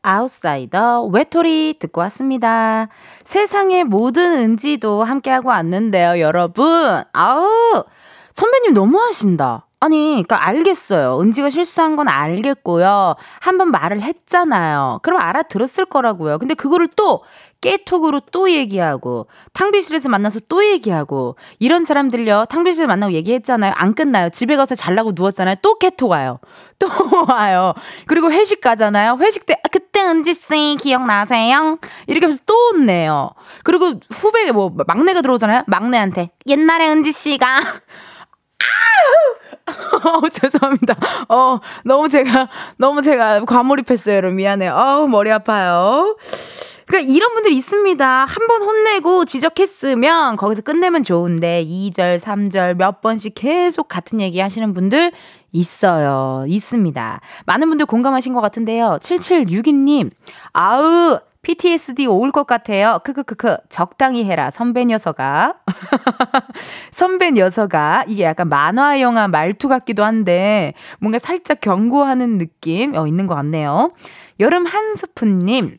아웃사이더 0.02 1.04
외톨이 1.12 1.74
듣고 1.78 2.00
왔습니다. 2.00 2.88
세상의 3.24 3.84
모든 3.84 4.32
은지도 4.32 5.04
함께하고 5.04 5.50
왔는데요, 5.50 6.18
여러분. 6.20 7.02
아우 7.12 7.84
선배님 8.32 8.72
너무 8.72 8.98
하신다. 9.00 9.66
아니, 9.82 10.12
그니까 10.16 10.46
알겠어요. 10.46 11.18
은지가 11.20 11.48
실수한 11.48 11.96
건 11.96 12.06
알겠고요. 12.06 13.16
한번 13.40 13.70
말을 13.70 14.02
했잖아요. 14.02 15.00
그럼 15.02 15.22
알아들었을 15.22 15.86
거라고요. 15.86 16.38
근데 16.38 16.52
그거를 16.52 16.86
또 16.96 17.22
깨톡으로 17.62 18.20
또 18.30 18.50
얘기하고 18.50 19.26
탕비실에서 19.54 20.10
만나서 20.10 20.40
또 20.48 20.62
얘기하고 20.64 21.36
이런 21.58 21.86
사람들요. 21.86 22.46
탕비실에서 22.50 22.88
만나고 22.88 23.12
얘기했잖아요. 23.14 23.72
안 23.74 23.94
끝나요. 23.94 24.28
집에 24.28 24.56
가서 24.56 24.74
잘라고 24.74 25.12
누웠잖아요. 25.14 25.56
또 25.62 25.78
깨톡 25.78 26.10
와요. 26.10 26.40
또 26.78 26.86
와요. 27.28 27.72
그리고 28.06 28.30
회식 28.30 28.60
가잖아요. 28.60 29.16
회식 29.20 29.46
때 29.46 29.54
아, 29.54 29.68
그때 29.70 30.02
은지 30.02 30.34
씨 30.34 30.76
기억나세요? 30.78 31.78
이렇게 32.06 32.26
하면서 32.26 32.42
또 32.44 32.54
온네요. 32.68 33.30
그리고 33.64 33.94
후배 34.10 34.52
뭐 34.52 34.72
막내가 34.86 35.22
들어오잖아요. 35.22 35.64
막내한테 35.66 36.30
옛날에 36.46 36.88
은지 36.90 37.12
씨가 37.12 37.60
어, 40.04 40.28
죄송합니다. 40.28 40.96
어, 41.28 41.58
너무 41.84 42.08
제가, 42.08 42.48
너무 42.76 43.02
제가 43.02 43.44
과몰입했어요, 43.44 44.16
여러분. 44.16 44.36
미안해요. 44.36 44.72
어우, 44.74 45.08
머리 45.08 45.30
아파요. 45.30 46.16
그러니까 46.86 47.12
이런 47.12 47.34
분들 47.34 47.52
있습니다. 47.52 48.24
한 48.24 48.46
번 48.48 48.62
혼내고 48.62 49.24
지적했으면 49.24 50.34
거기서 50.36 50.62
끝내면 50.62 51.04
좋은데 51.04 51.64
2절, 51.64 52.18
3절 52.18 52.74
몇 52.74 53.00
번씩 53.00 53.34
계속 53.36 53.86
같은 53.86 54.20
얘기 54.20 54.40
하시는 54.40 54.72
분들 54.74 55.12
있어요. 55.52 56.44
있습니다. 56.48 57.20
많은 57.46 57.68
분들 57.68 57.86
공감하신 57.86 58.34
것 58.34 58.40
같은데요. 58.40 58.98
7762님, 59.02 60.10
아우, 60.52 61.18
PTSD 61.42 62.06
올 62.06 62.32
것 62.32 62.46
같아요. 62.46 62.98
크크크크. 63.02 63.56
적당히 63.68 64.24
해라. 64.24 64.50
선배 64.50 64.84
녀석아. 64.84 65.54
선배 66.92 67.30
녀석아. 67.30 68.04
이게 68.08 68.24
약간 68.24 68.48
만화 68.48 69.00
영화 69.00 69.26
말투 69.26 69.68
같기도 69.68 70.04
한데 70.04 70.74
뭔가 71.00 71.18
살짝 71.18 71.60
경고하는 71.60 72.38
느낌 72.38 72.94
어, 72.94 73.06
있는 73.06 73.26
것 73.26 73.34
같네요. 73.34 73.92
여름 74.38 74.66
한 74.66 74.94
스푼님. 74.94 75.78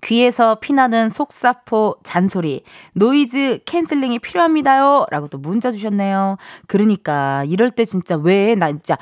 귀에서 0.00 0.60
피나는 0.60 1.10
속사포 1.10 1.96
잔소리, 2.04 2.62
noise 2.92 3.62
canceling이 3.64 4.20
필요합니다요. 4.20 5.06
라고 5.10 5.26
또 5.26 5.38
문자 5.38 5.72
주셨네요. 5.72 6.36
그러니까, 6.68 7.42
이럴 7.48 7.68
때 7.70 7.84
진짜 7.84 8.14
왜, 8.14 8.54
나 8.54 8.68
진짜 8.68 8.96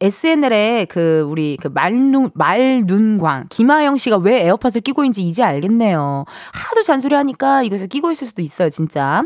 SNL에 0.00 0.86
그 0.88 1.26
우리 1.28 1.58
그 1.60 1.68
말눈 1.68 2.30
말눈광 2.34 3.46
김하영 3.50 3.98
씨가 3.98 4.16
왜 4.16 4.46
에어팟을 4.46 4.80
끼고 4.82 5.04
있는지 5.04 5.22
이제 5.22 5.42
알겠네요. 5.42 6.24
하도 6.52 6.82
잔소리 6.82 7.14
하니까 7.14 7.62
이것을 7.62 7.88
끼고 7.88 8.10
있을 8.10 8.26
수도 8.26 8.40
있어요, 8.40 8.70
진짜. 8.70 9.24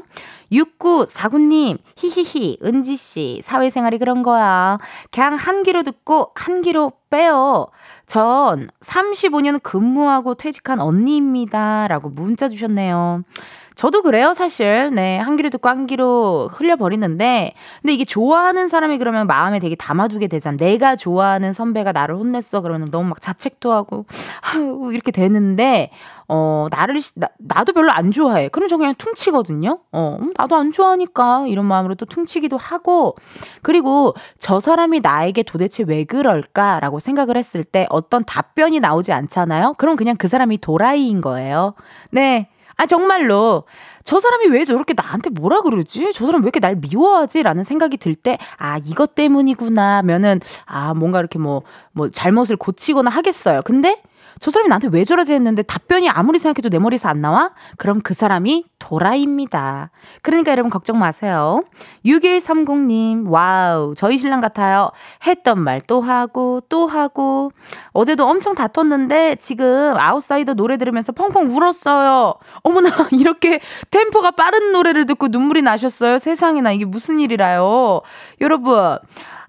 6949님, 0.52 1.78
히히히, 1.96 2.58
은지씨, 2.62 3.40
사회생활이 3.42 3.98
그런 3.98 4.22
거야. 4.22 4.78
그냥 5.10 5.36
한 5.36 5.62
귀로 5.62 5.82
듣고 5.82 6.30
한 6.34 6.62
귀로 6.62 6.92
빼요. 7.10 7.68
전 8.06 8.68
35년 8.80 9.62
근무하고 9.62 10.34
퇴직한 10.34 10.80
언니입니다. 10.80 11.88
라고 11.88 12.08
문자 12.08 12.48
주셨네요. 12.48 13.22
저도 13.74 14.02
그래요, 14.02 14.34
사실. 14.34 14.90
네, 14.94 15.18
한 15.18 15.36
귀로 15.36 15.50
듣고 15.50 15.68
한 15.68 15.86
귀로 15.86 16.48
흘려버리는데, 16.52 17.54
근데 17.82 17.92
이게 17.92 18.04
좋아하는 18.04 18.68
사람이 18.68 18.98
그러면 18.98 19.26
마음에 19.26 19.58
되게 19.58 19.74
담아두게 19.74 20.28
되잖아. 20.28 20.56
내가 20.56 20.94
좋아하는 20.94 21.52
선배가 21.52 21.92
나를 21.92 22.14
혼냈어. 22.14 22.60
그러면 22.60 22.86
너무 22.92 23.08
막 23.08 23.20
자책도 23.20 23.72
하고, 23.72 24.06
아유, 24.42 24.90
이렇게 24.92 25.10
되는데, 25.10 25.90
어, 26.28 26.68
나를, 26.70 27.00
나, 27.16 27.28
나도 27.38 27.72
별로 27.72 27.90
안 27.90 28.12
좋아해. 28.12 28.48
그럼 28.48 28.68
저 28.68 28.76
그냥 28.76 28.94
퉁치거든요? 28.96 29.80
어, 29.90 30.18
음, 30.20 30.32
나도 30.36 30.54
안 30.54 30.70
좋아하니까. 30.70 31.46
이런 31.48 31.66
마음으로 31.66 31.96
또 31.96 32.06
퉁치기도 32.06 32.56
하고, 32.56 33.16
그리고 33.62 34.14
저 34.38 34.60
사람이 34.60 35.00
나에게 35.00 35.42
도대체 35.42 35.82
왜 35.86 36.04
그럴까라고 36.04 37.00
생각을 37.00 37.36
했을 37.36 37.64
때 37.64 37.86
어떤 37.90 38.24
답변이 38.24 38.78
나오지 38.78 39.12
않잖아요? 39.12 39.74
그럼 39.78 39.96
그냥 39.96 40.16
그 40.16 40.28
사람이 40.28 40.58
도라이인 40.58 41.20
거예요. 41.20 41.74
네. 42.10 42.48
아, 42.76 42.86
정말로. 42.86 43.64
저 44.04 44.20
사람이 44.20 44.48
왜 44.48 44.64
저렇게 44.64 44.94
나한테 44.94 45.30
뭐라 45.30 45.62
그러지? 45.62 46.12
저 46.12 46.26
사람 46.26 46.42
왜 46.42 46.46
이렇게 46.46 46.60
날 46.60 46.76
미워하지? 46.76 47.42
라는 47.42 47.64
생각이 47.64 47.96
들 47.96 48.14
때, 48.14 48.38
아, 48.58 48.78
이것 48.84 49.14
때문이구나. 49.14 50.02
면은, 50.02 50.40
아, 50.66 50.94
뭔가 50.94 51.20
이렇게 51.20 51.38
뭐, 51.38 51.62
뭐, 51.92 52.10
잘못을 52.10 52.56
고치거나 52.56 53.10
하겠어요. 53.10 53.62
근데, 53.62 54.02
저 54.40 54.50
사람이 54.50 54.68
나한테 54.68 54.88
왜 54.90 55.04
저러지 55.04 55.32
했는데 55.32 55.62
답변이 55.62 56.08
아무리 56.08 56.38
생각해도 56.38 56.70
내 56.70 56.78
머리에서 56.78 57.08
안 57.08 57.20
나와? 57.20 57.52
그럼 57.78 58.00
그 58.00 58.14
사람이 58.14 58.64
또라이입니다. 58.78 59.90
그러니까 60.22 60.50
여러분 60.50 60.70
걱정 60.70 60.98
마세요. 60.98 61.62
6130님, 62.04 63.28
와우, 63.30 63.94
저희 63.96 64.18
신랑 64.18 64.40
같아요. 64.40 64.90
했던 65.26 65.60
말 65.60 65.80
또 65.86 66.00
하고, 66.00 66.60
또 66.68 66.86
하고. 66.86 67.50
어제도 67.92 68.26
엄청 68.26 68.54
다퉜는데 68.54 69.36
지금 69.36 69.94
아웃사이더 69.96 70.54
노래 70.54 70.76
들으면서 70.76 71.12
펑펑 71.12 71.50
울었어요. 71.50 72.34
어머나, 72.62 72.88
이렇게 73.12 73.60
템포가 73.90 74.32
빠른 74.32 74.72
노래를 74.72 75.06
듣고 75.06 75.28
눈물이 75.28 75.62
나셨어요. 75.62 76.18
세상에나 76.18 76.72
이게 76.72 76.84
무슨 76.84 77.20
일이라요. 77.20 78.00
여러분, 78.40 78.98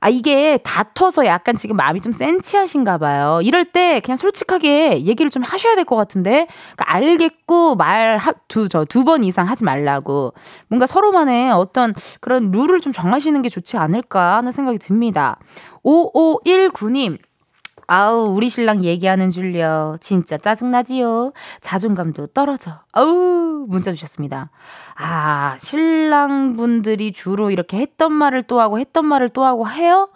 아, 0.05 0.09
이게 0.09 0.57
다퉈서 0.57 1.25
약간 1.25 1.55
지금 1.55 1.77
마음이 1.77 1.99
좀 1.99 2.11
센치하신가 2.11 2.99
봐요. 2.99 3.39
이럴 3.41 3.65
때 3.65 3.99
그냥 4.01 4.17
솔직하게 4.17 5.01
얘기를 5.03 5.31
좀 5.31 5.41
하셔야 5.41 5.73
될 5.73 5.83
것 5.83 5.95
같은데. 5.95 6.45
그러니까 6.75 6.93
알겠고 6.93 7.75
말 7.75 8.19
두, 8.47 8.69
저, 8.69 8.85
두 8.85 9.03
번 9.03 9.23
이상 9.23 9.47
하지 9.49 9.63
말라고. 9.63 10.35
뭔가 10.67 10.85
서로만의 10.85 11.49
어떤 11.53 11.95
그런 12.21 12.51
룰을 12.51 12.81
좀 12.81 12.93
정하시는 12.93 13.41
게 13.41 13.49
좋지 13.49 13.77
않을까 13.77 14.37
하는 14.37 14.51
생각이 14.51 14.77
듭니다. 14.77 15.39
5519님. 15.83 17.17
아우, 17.87 18.33
우리 18.35 18.49
신랑 18.49 18.83
얘기하는 18.83 19.29
줄요. 19.31 19.97
진짜 20.01 20.37
짜증나지요. 20.37 21.33
자존감도 21.61 22.27
떨어져. 22.27 22.71
아우, 22.91 23.65
문자 23.67 23.91
주셨습니다. 23.91 24.49
아, 24.95 25.55
신랑분들이 25.59 27.11
주로 27.11 27.51
이렇게 27.51 27.77
했던 27.77 28.13
말을 28.13 28.43
또 28.43 28.59
하고 28.59 28.79
했던 28.79 29.05
말을 29.05 29.29
또 29.29 29.43
하고 29.43 29.67
해요? 29.67 30.09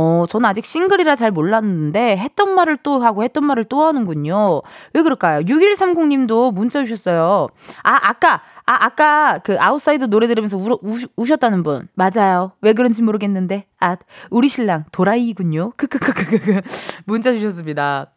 어, 0.00 0.26
저는 0.28 0.48
아직 0.48 0.64
싱글이라 0.64 1.16
잘 1.16 1.32
몰랐는데 1.32 2.16
했던 2.16 2.54
말을 2.54 2.76
또 2.84 3.00
하고 3.00 3.24
했던 3.24 3.44
말을 3.44 3.64
또 3.64 3.82
하는군요. 3.82 4.62
왜 4.94 5.02
그럴까요? 5.02 5.40
6130님도 5.40 6.54
문자 6.54 6.84
주셨어요. 6.84 7.48
아, 7.82 7.98
아까, 8.02 8.40
아, 8.64 8.84
아까 8.84 9.40
그 9.42 9.56
아웃사이더 9.58 10.04
노래 10.04 10.28
들으면서 10.28 10.56
우, 10.56 10.78
우, 10.80 10.98
우셨다는 11.16 11.64
분. 11.64 11.88
맞아요. 11.96 12.52
왜 12.60 12.74
그런지 12.74 13.02
모르겠는데. 13.02 13.66
아, 13.80 13.96
우리 14.30 14.48
신랑 14.48 14.84
도라이군요. 14.92 15.72
크크크크크. 15.76 16.60
문자 17.04 17.32
주셨습니다. 17.32 18.12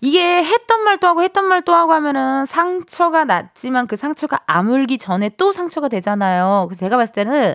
이게 0.00 0.42
했던 0.44 0.82
말 0.84 0.96
또 0.98 1.08
하고 1.08 1.22
했던 1.22 1.44
말 1.46 1.60
또 1.62 1.74
하고 1.74 1.92
하면은 1.92 2.46
상처가 2.46 3.24
났지만 3.24 3.86
그 3.86 3.96
상처가 3.96 4.40
아물기 4.46 4.98
전에 4.98 5.30
또 5.36 5.52
상처가 5.52 5.88
되잖아요. 5.88 6.66
그래서 6.68 6.80
제가 6.80 6.96
봤을 6.96 7.12
때는 7.14 7.54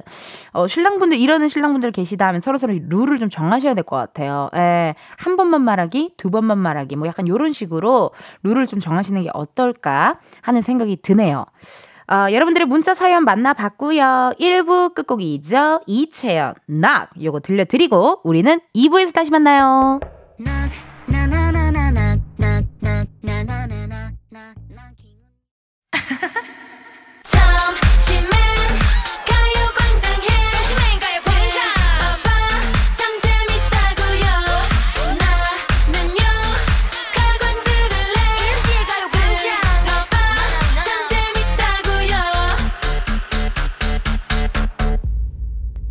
어, 0.52 0.68
신랑분들 0.68 1.18
이러는 1.20 1.48
신랑분들 1.48 1.92
계시다 1.92 2.28
하면 2.28 2.40
서로 2.42 2.58
서로 2.58 2.74
룰을 2.90 3.20
좀 3.20 3.30
정하셔야 3.30 3.74
될 3.74 3.84
것 3.84 3.96
같아요. 3.96 4.50
예. 4.56 4.94
한 5.18 5.38
번만 5.38 5.62
말하기, 5.64 6.14
두 6.18 6.30
번만 6.30 6.58
말하기 6.60 6.96
뭐 6.98 7.08
약간 7.08 7.28
요런 7.28 7.52
식으로 7.52 8.12
룰을 8.44 8.68
좀 8.68 8.80
정하시는 8.80 9.24
게 9.24 9.30
어떨까 9.34 10.20
하는 10.42 10.62
생각이 10.62 10.98
드네요. 11.02 11.46
어, 12.12 12.28
여러분들의 12.32 12.68
문자 12.68 12.94
사연 12.94 13.24
만나봤고요. 13.24 14.34
1부 14.40 14.94
끝곡이죠. 14.94 15.82
이채연, 15.88 16.54
낙 16.68 17.10
요거 17.22 17.40
들려드리고 17.40 18.22
우리는 18.24 18.60
2부에서 18.76 19.14
다시 19.14 19.32
만나요. 19.32 20.00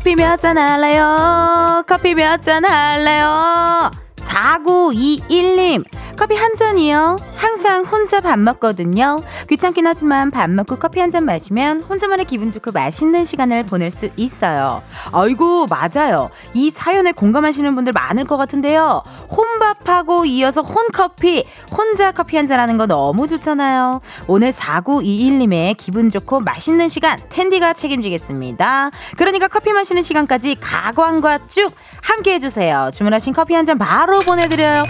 커피 0.00 0.14
몇 0.16 0.40
잔 0.40 0.56
할래요? 0.56 1.82
커피 1.86 2.14
몇 2.14 2.40
잔 2.40 2.64
할래요? 2.64 3.90
4921님, 4.16 5.84
커피 6.20 6.34
한 6.36 6.54
잔이요? 6.54 7.18
항상 7.34 7.82
혼자 7.86 8.20
밥 8.20 8.38
먹거든요. 8.38 9.22
귀찮긴 9.48 9.86
하지만 9.86 10.30
밥 10.30 10.50
먹고 10.50 10.76
커피 10.76 11.00
한 11.00 11.10
잔 11.10 11.24
마시면 11.24 11.84
혼자만의 11.84 12.26
기분 12.26 12.50
좋고 12.50 12.72
맛있는 12.72 13.24
시간을 13.24 13.64
보낼 13.64 13.90
수 13.90 14.10
있어요. 14.16 14.82
아이고, 15.12 15.66
맞아요. 15.66 16.28
이 16.52 16.70
사연에 16.70 17.12
공감하시는 17.12 17.74
분들 17.74 17.94
많을 17.94 18.26
것 18.26 18.36
같은데요. 18.36 19.02
혼밥하고 19.34 20.26
이어서 20.26 20.60
혼커피, 20.60 21.46
혼자 21.72 22.12
커피 22.12 22.36
한 22.36 22.46
잔 22.46 22.60
하는 22.60 22.76
거 22.76 22.86
너무 22.86 23.26
좋잖아요. 23.26 24.02
오늘 24.26 24.52
4921님의 24.52 25.76
기분 25.78 26.10
좋고 26.10 26.40
맛있는 26.40 26.90
시간, 26.90 27.18
텐디가 27.30 27.72
책임지겠습니다. 27.72 28.90
그러니까 29.16 29.48
커피 29.48 29.72
마시는 29.72 30.02
시간까지 30.02 30.56
가광과 30.60 31.46
쭉 31.48 31.72
함께 32.02 32.34
해주세요. 32.34 32.90
주문하신 32.92 33.32
커피 33.32 33.54
한 33.54 33.64
잔 33.64 33.78
바로 33.78 34.18
보내드려요. 34.20 34.82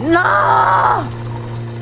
No! 0.00 1.17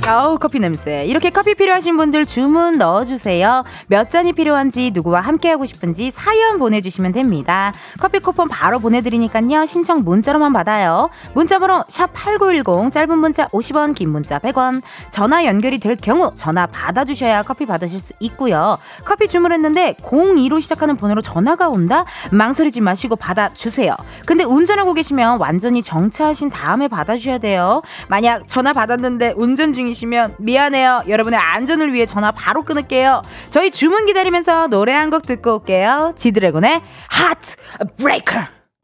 아우 0.09 0.38
커피 0.38 0.61
냄새. 0.61 1.05
이렇게 1.05 1.31
커피 1.31 1.57
필요하신 1.57 1.97
분들 1.97 2.27
주문 2.27 2.79
넣어주세요. 2.79 3.64
몇 3.88 4.09
잔이 4.09 4.33
필요한지 4.33 4.92
누구와 4.95 5.21
함께하고 5.21 5.66
싶은지 5.66 6.12
사연 6.12 6.61
보내주시면 6.61 7.11
됩니다. 7.11 7.73
커피 7.99 8.21
쿠폰 8.21 8.47
바로 8.47 8.79
보내드리니까요. 8.79 9.66
신청 9.66 10.05
문자로만 10.05 10.53
받아요. 10.53 11.11
문자번호 11.35 11.83
샵8910 11.88 12.92
짧은 12.92 13.19
문자 13.19 13.49
50원 13.49 13.97
긴 13.97 14.11
문자 14.11 14.38
100원. 14.38 14.81
전화 15.11 15.45
연결이 15.45 15.81
될 15.81 15.97
경우 15.97 16.33
전화 16.37 16.66
받아주셔야 16.66 17.42
커피 17.42 17.66
받으실 17.66 17.99
수 17.99 18.12
있고요. 18.21 18.79
커피 19.05 19.27
주문했는데 19.27 19.97
02로 20.03 20.61
시작하는 20.61 20.97
번호로 20.97 21.21
전화가 21.21 21.69
온다? 21.69 22.05
망설이지 22.31 22.81
마시고 22.81 23.16
받아주세요. 23.16 23.97
근데 24.25 24.45
운전하고 24.45 24.95
계시면 24.95 25.40
완전히 25.40 25.83
정차하신 25.83 26.51
다음에 26.51 26.87
받아주셔야 26.87 27.38
돼요. 27.38 27.83
만약 28.07 28.47
전화 28.47 28.73
받았는데 28.73 29.35
운전 29.37 29.75
중이 29.75 29.96
계시면 29.97 30.37
미안해요. 30.39 31.05
여러분의 31.09 31.39
안전을 31.39 31.93
위해 31.93 32.05
전화 32.07 32.31
바로 32.31 32.63
끊을게요. 32.63 33.23
저희 33.49 33.71
주문 33.71 34.05
기다리면서 34.07 34.67
노래 34.69 34.93
한 34.93 35.07
곡 35.07 35.23
듣고 35.23 35.55
올게요. 35.61 36.13
지드래곤의 36.17 36.83
Heartbreaker. 37.09 38.41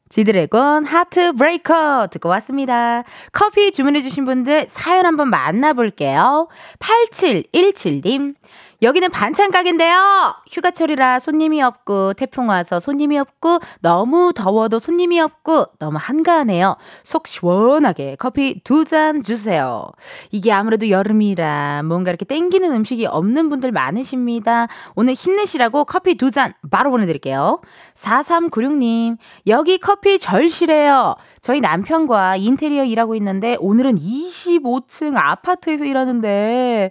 지드래곤 0.08 0.84
Heartbreaker 0.84 2.06
듣고 2.12 2.28
왔습니다. 2.30 3.02
커피 3.32 3.72
주문해주신 3.72 4.24
분들 4.24 4.66
사연 4.68 5.04
한번 5.04 5.28
만나볼게요. 5.30 6.48
8717님. 6.78 8.34
여기는 8.82 9.10
반찬 9.10 9.52
가게인데요. 9.52 10.34
휴가철이라 10.50 11.20
손님이 11.20 11.62
없고 11.62 12.14
태풍 12.14 12.48
와서 12.48 12.80
손님이 12.80 13.16
없고 13.18 13.60
너무 13.80 14.32
더워도 14.34 14.80
손님이 14.80 15.20
없고 15.20 15.66
너무 15.78 15.98
한가하네요. 16.00 16.76
속 17.04 17.28
시원하게 17.28 18.16
커피 18.18 18.60
두 18.64 18.82
잔 18.84 19.22
주세요. 19.22 19.86
이게 20.32 20.50
아무래도 20.50 20.90
여름이라 20.90 21.84
뭔가 21.84 22.10
이렇게 22.10 22.24
땡기는 22.24 22.72
음식이 22.72 23.06
없는 23.06 23.48
분들 23.48 23.70
많으십니다. 23.70 24.66
오늘 24.96 25.14
힘내시라고 25.14 25.84
커피 25.84 26.16
두 26.16 26.32
잔 26.32 26.52
바로 26.70 26.90
보내드릴게요. 26.90 27.60
4396님, 27.94 29.18
여기 29.46 29.78
커피 29.78 30.18
절실해요. 30.18 31.14
저희 31.40 31.60
남편과 31.60 32.36
인테리어 32.36 32.84
일하고 32.84 33.14
있는데 33.16 33.56
오늘은 33.60 33.96
25층 33.98 35.14
아파트에서 35.16 35.84
일하는데 35.84 36.90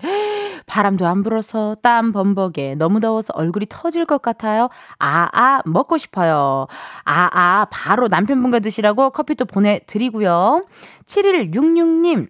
바람도 0.68 1.06
안 1.08 1.24
불어서 1.24 1.76
땀 1.82 2.12
범벅에 2.12 2.76
너무 2.76 3.00
더워서 3.00 3.34
얼굴이 3.36 3.68
터질 3.70 4.06
것 4.06 4.22
같아요. 4.22 4.70
아, 5.00 5.30
아, 5.34 5.62
먹고 5.66 5.98
싶어요. 5.98 6.68
아, 7.06 7.30
아, 7.32 7.66
바로 7.72 8.08
남편분과 8.08 8.60
드시라고 8.60 9.10
커피도 9.12 9.46
보내드리고요. 9.46 10.66
7166님. 11.06 12.28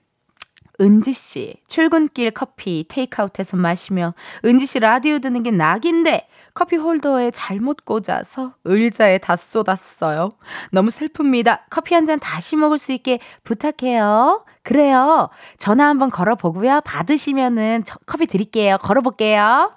은지 0.80 1.14
씨, 1.14 1.56
출근길 1.68 2.32
커피 2.32 2.86
테이크아웃해서 2.88 3.58
마시며 3.58 4.14
은지 4.46 4.66
씨 4.66 4.80
라디오 4.80 5.20
듣는 5.20 5.44
게 5.44 5.52
낙인데 5.52 6.28
커피 6.54 6.78
홀더에 6.78 7.32
잘못 7.32 7.86
꽂아서 7.86 8.56
의자에 8.64 9.18
다 9.20 9.36
쏟았어요. 9.36 10.30
너무 10.72 10.90
슬픕니다. 10.90 11.62
커피 11.70 11.94
한 11.94 12.06
잔 12.06 12.20
다시 12.20 12.56
먹을 12.56 12.80
수 12.80 12.94
있게 12.94 13.20
부탁해요. 13.44 14.46
그래요. 14.64 15.30
전화 15.58 15.88
한번 15.88 16.10
걸어보고요. 16.10 16.82
받으시면은 16.86 17.84
커피 18.08 18.26
드릴게요. 18.26 18.78
걸어볼게요. 18.82 19.72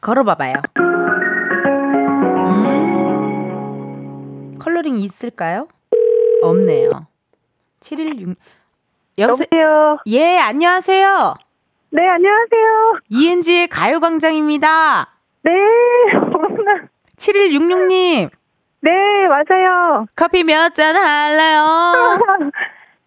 걸어봐봐요. 0.00 0.54
음, 2.46 4.54
컬러링 4.58 4.96
있을까요? 4.96 5.68
없네요. 6.42 7.06
716 7.92 8.36
여보세요. 9.18 9.46
여보세요. 9.50 9.98
예, 10.06 10.38
안녕하세요. 10.38 11.34
네, 11.90 12.08
안녕하세요. 12.08 13.00
이은지의 13.10 13.68
가요광장입니다. 13.68 15.08
네, 15.44 15.50
7166님. 17.16 18.30
네, 18.80 18.90
맞아요. 19.28 20.06
커피 20.16 20.42
몇 20.44 20.72
잔 20.72 20.96
할래요? 20.96 22.18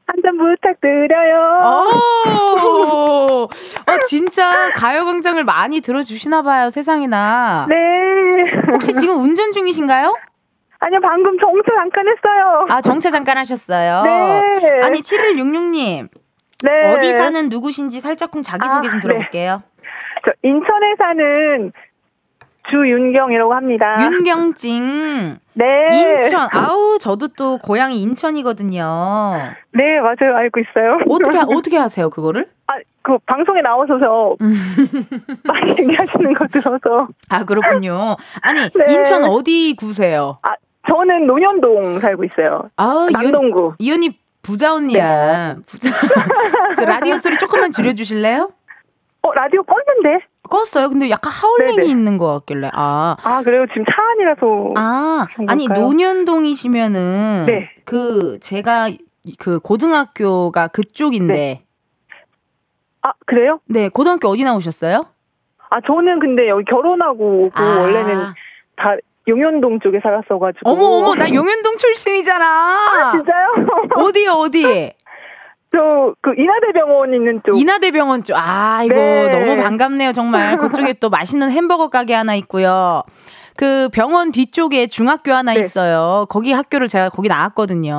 한 0.07 0.21
잔 0.21 0.37
부탁드려요. 0.37 1.51
오! 1.65 3.43
어, 3.43 3.97
진짜 4.07 4.69
가요광장을 4.75 5.43
많이 5.43 5.81
들어주시나봐요, 5.81 6.69
세상에나. 6.69 7.65
네. 7.67 7.75
혹시 8.71 8.93
지금 8.93 9.19
운전 9.21 9.51
중이신가요? 9.51 10.15
아니요, 10.79 10.99
방금 11.01 11.37
정차 11.39 11.71
잠깐 11.77 12.05
했어요. 12.07 12.65
아, 12.69 12.81
정차 12.81 13.09
잠깐 13.11 13.37
하셨어요? 13.37 14.03
네. 14.03 14.81
아니, 14.83 14.99
7166님. 14.99 16.09
네. 16.63 16.93
어디 16.93 17.11
사는 17.11 17.49
누구신지 17.49 17.99
살짝쿵 17.99 18.43
자기소개 18.43 18.87
아, 18.87 18.91
좀 18.91 18.99
들어볼게요. 19.01 19.59
네. 19.61 19.75
저 20.25 20.31
인천에 20.41 20.95
사는 20.97 21.71
주윤경이라고 22.69 23.53
합니다. 23.53 23.95
윤경찡. 23.99 25.37
네. 25.53 25.65
인천. 25.93 26.47
아우, 26.51 26.97
저도 26.99 27.29
또 27.29 27.57
고향이 27.57 28.01
인천이거든요. 28.01 28.83
네, 29.71 29.83
맞아요. 30.01 30.35
알고 30.35 30.59
있어요. 30.61 30.97
어떻게, 31.09 31.37
어떻게 31.37 31.77
하세요, 31.77 32.09
그거를? 32.09 32.47
아, 32.67 32.73
그 33.01 33.17
방송에 33.25 33.61
나오셔서 33.61 34.35
음. 34.41 34.53
많이 35.47 35.69
얘기하시는 35.71 36.33
거 36.33 36.47
들어서. 36.47 37.07
아, 37.29 37.43
그렇군요. 37.45 38.15
아니, 38.41 38.59
네. 38.61 38.85
인천 38.93 39.23
어디 39.23 39.75
구세요? 39.77 40.37
아, 40.41 40.55
저는 40.87 41.27
논현동 41.27 41.99
살고 41.99 42.23
있어요. 42.25 42.69
아, 42.77 43.07
남동구. 43.11 43.75
이 43.79 43.91
언니 43.91 44.19
부자 44.41 44.73
언니야. 44.75 45.55
네. 45.55 45.61
부자. 45.65 45.89
저 46.77 46.85
라디오 46.85 47.17
소리 47.17 47.37
조금만 47.37 47.71
줄여주실래요? 47.71 48.51
어, 49.21 49.33
라디오 49.33 49.63
껐는데? 49.63 50.21
껐어요. 50.49 50.89
근데 50.89 51.09
약간 51.09 51.31
하울링이 51.31 51.77
네네. 51.77 51.89
있는 51.89 52.17
것 52.17 52.31
같길래. 52.33 52.69
아. 52.73 53.15
아, 53.23 53.41
그래요? 53.43 53.65
지금 53.67 53.85
차 53.85 54.01
안이라서. 54.11 54.73
아, 54.75 55.27
아니, 55.47 55.67
논현동이시면은. 55.67 57.43
네. 57.45 57.69
그, 57.85 58.39
제가 58.39 58.89
그 59.39 59.59
고등학교가 59.59 60.67
그쪽인데. 60.69 61.33
네. 61.33 61.65
아, 63.01 63.11
그래요? 63.25 63.59
네, 63.67 63.89
고등학교 63.89 64.29
어디 64.29 64.43
나오셨어요? 64.43 65.05
아, 65.69 65.81
저는 65.85 66.19
근데 66.19 66.47
여기 66.49 66.63
결혼하고 66.65 67.51
아. 67.53 67.79
원래는 67.81 68.15
다 68.77 68.95
용현동 69.27 69.79
쪽에 69.81 69.99
살았어가지고. 70.01 70.69
어머, 70.69 70.83
어머, 70.85 71.15
나 71.15 71.27
용현동 71.27 71.77
출신이잖아. 71.77 72.45
아, 72.45 73.11
진짜요? 73.11 73.67
어디요, 73.95 74.31
어디? 74.33 74.91
저, 75.71 76.13
그, 76.21 76.31
인하대병원 76.37 77.13
있는 77.13 77.41
쪽. 77.45 77.59
인하대병원 77.59 78.23
쪽. 78.23 78.35
아, 78.37 78.83
이거 78.83 78.95
네. 78.95 79.29
너무 79.29 79.61
반갑네요, 79.61 80.13
정말. 80.13 80.57
그쪽에 80.57 80.93
또 80.93 81.09
맛있는 81.09 81.51
햄버거 81.51 81.89
가게 81.89 82.13
하나 82.13 82.35
있고요. 82.35 83.01
그 83.57 83.89
병원 83.93 84.31
뒤쪽에 84.31 84.87
중학교 84.87 85.31
하나 85.33 85.53
네. 85.53 85.61
있어요. 85.61 86.25
거기 86.29 86.51
학교를 86.51 86.87
제가 86.87 87.09
거기 87.09 87.27
나왔거든요. 87.27 87.93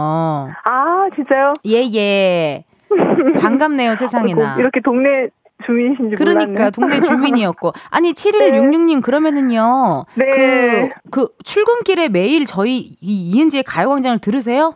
아, 0.64 1.08
진짜요? 1.14 1.52
예, 1.66 1.82
예. 1.94 2.64
반갑네요, 3.40 3.96
세상에나. 3.96 4.56
이렇게 4.58 4.80
동네 4.80 5.28
주민이신지 5.64 6.16
그러니까 6.16 6.44
몰랐네. 6.52 6.70
동네 6.70 7.00
주민이었고 7.00 7.72
아니 7.90 8.12
7166님 8.12 8.96
네. 8.96 9.00
그러면은요 9.00 10.04
네. 10.14 10.30
그, 10.30 10.88
그 11.10 11.28
출근길에 11.44 12.10
매일 12.10 12.44
저희 12.44 12.76
이 12.78 13.30
이은지의 13.30 13.62
가요광장을 13.62 14.18
들으세요? 14.18 14.74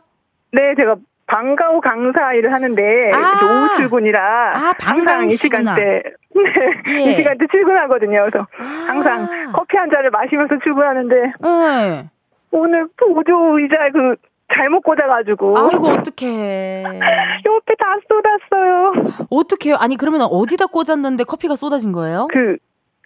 네 0.52 0.60
제가 0.78 0.96
방과후 1.30 1.80
강사 1.80 2.34
일을 2.34 2.52
하는데 2.52 3.10
아~ 3.12 3.18
오후 3.18 3.76
출근이라 3.76 4.52
아, 4.54 4.72
항상 4.82 5.26
이 5.26 5.30
시간대 5.30 6.02
네, 6.34 6.42
예. 6.88 7.02
이 7.02 7.12
시간대 7.12 7.46
출근하거든요. 7.50 8.20
그래서 8.20 8.46
아~ 8.58 8.84
항상 8.88 9.52
커피 9.52 9.76
한 9.76 9.88
잔을 9.90 10.10
마시면서 10.10 10.56
출근하는데 10.62 11.14
네. 11.40 12.10
오늘 12.50 12.88
보조 12.98 13.58
의자 13.58 13.76
그 13.92 14.16
잘못 14.52 14.80
꽂아가지고. 14.82 15.56
아이고, 15.56 15.86
어떡해. 15.86 16.82
옆에 17.46 17.74
다 17.78 17.96
쏟았어요. 18.08 18.92
어떡해요? 19.30 19.76
아니, 19.76 19.96
그러면 19.96 20.22
어디다 20.22 20.66
꽂았는데 20.66 21.22
커피가 21.22 21.54
쏟아진 21.54 21.92
거예요? 21.92 22.26
그, 22.32 22.56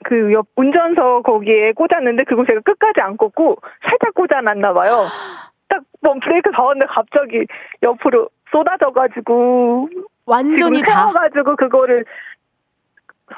그 0.04 0.32
옆 0.32 0.46
운전석 0.56 1.22
거기에 1.22 1.72
꽂았는데 1.72 2.24
그거 2.24 2.44
제가 2.46 2.60
끝까지 2.60 3.00
안 3.00 3.16
꽂고 3.16 3.58
살짝 3.82 4.14
꽂아놨나 4.14 4.72
봐요. 4.72 5.04
딱뭐 6.04 6.20
브레이크 6.22 6.50
잡았는데 6.54 6.86
갑자기 6.88 7.46
옆으로 7.82 8.28
쏟아져가지고. 8.50 9.88
완전히 10.26 10.80
다. 10.82 11.10
가지고 11.12 11.56
그거를 11.56 12.04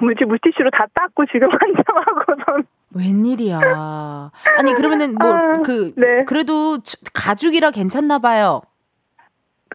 물지 0.00 0.24
물티슈로 0.24 0.70
다 0.70 0.86
닦고 0.94 1.24
지금 1.26 1.48
한장하고선 1.50 2.64
웬일이야. 2.94 4.30
아니 4.58 4.74
그러면은 4.74 5.14
뭐그 5.14 5.94
아, 5.96 6.00
네. 6.00 6.24
그래도 6.24 6.78
가죽이라 7.14 7.70
괜찮나 7.70 8.18
봐요. 8.18 8.62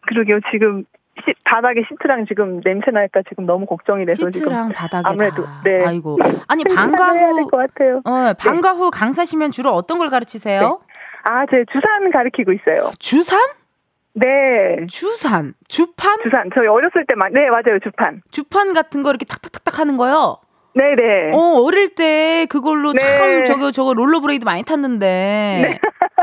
그러게요. 0.06 0.40
지금 0.50 0.84
시, 1.24 1.34
바닥에 1.44 1.82
시트랑 1.88 2.24
지금 2.26 2.60
냄새 2.62 2.90
날까 2.90 3.22
지금 3.28 3.46
너무 3.46 3.66
걱정이 3.66 4.06
돼서 4.06 4.30
시트랑 4.30 4.68
지금 4.68 4.74
바닥에 4.74 5.02
아무래도 5.06 5.44
네. 5.64 5.84
아이고. 5.84 6.18
아니 6.48 6.64
방과 6.74 7.12
후 7.12 7.48
어, 8.04 8.32
방과 8.38 8.72
네. 8.72 8.78
후 8.78 8.90
강사시면 8.90 9.50
주로 9.50 9.70
어떤 9.70 9.98
걸 9.98 10.08
가르치세요? 10.08 10.60
네. 10.60 10.91
아, 11.24 11.46
제 11.50 11.64
주산 11.72 12.10
가르치고 12.10 12.52
있어요. 12.52 12.90
주산? 12.98 13.38
네. 14.14 14.86
주산, 14.88 15.54
주판? 15.68 16.18
주산. 16.22 16.50
저희 16.54 16.66
어렸을 16.66 17.06
때만, 17.06 17.32
네, 17.32 17.48
맞아요, 17.48 17.78
주판. 17.82 18.22
주판 18.30 18.74
같은 18.74 19.02
거 19.02 19.10
이렇게 19.10 19.24
탁탁탁탁 19.24 19.78
하는 19.78 19.96
거요? 19.96 20.38
네네. 20.74 21.32
어, 21.34 21.60
어릴 21.62 21.94
때 21.94 22.46
그걸로 22.48 22.92
네. 22.92 23.00
참 23.00 23.44
저거, 23.44 23.70
저거 23.72 23.92
롤러브레이드 23.94 24.44
많이 24.44 24.62
탔는데. 24.62 25.06
네. 25.06 25.78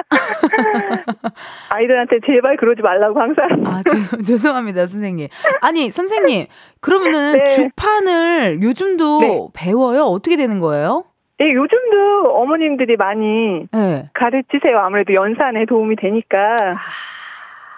아이들한테 1.69 2.17
제발 2.25 2.57
그러지 2.57 2.81
말라고 2.81 3.19
항상. 3.19 3.45
아, 3.65 3.81
죄, 3.83 4.23
죄송합니다, 4.23 4.87
선생님. 4.87 5.27
아니, 5.61 5.91
선생님. 5.91 6.47
그러면은 6.81 7.37
네. 7.37 7.45
주판을 7.47 8.63
요즘도 8.63 9.19
네. 9.21 9.47
배워요? 9.53 10.03
어떻게 10.05 10.35
되는 10.35 10.59
거예요? 10.59 11.05
예, 11.41 11.53
요즘도 11.53 12.31
어머님들이 12.33 12.97
많이 12.97 13.65
네. 13.71 14.05
가르치세요. 14.13 14.77
아무래도 14.79 15.13
연산에 15.13 15.65
도움이 15.65 15.95
되니까. 15.95 16.55
아. 16.59 16.77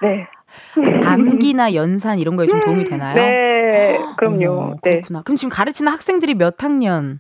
네. 0.02 0.28
암기나 1.06 1.74
연산 1.76 2.20
이런 2.20 2.36
거에 2.36 2.48
좀 2.48 2.60
도움이 2.60 2.84
되나요? 2.86 3.16
네, 3.16 3.98
그럼요. 4.18 4.52
어, 4.52 4.76
그렇구나. 4.82 5.20
네. 5.20 5.24
그럼 5.24 5.38
지금 5.38 5.50
가르치는 5.50 5.92
학생들이 5.92 6.34
몇 6.36 6.62
학년? 6.64 7.20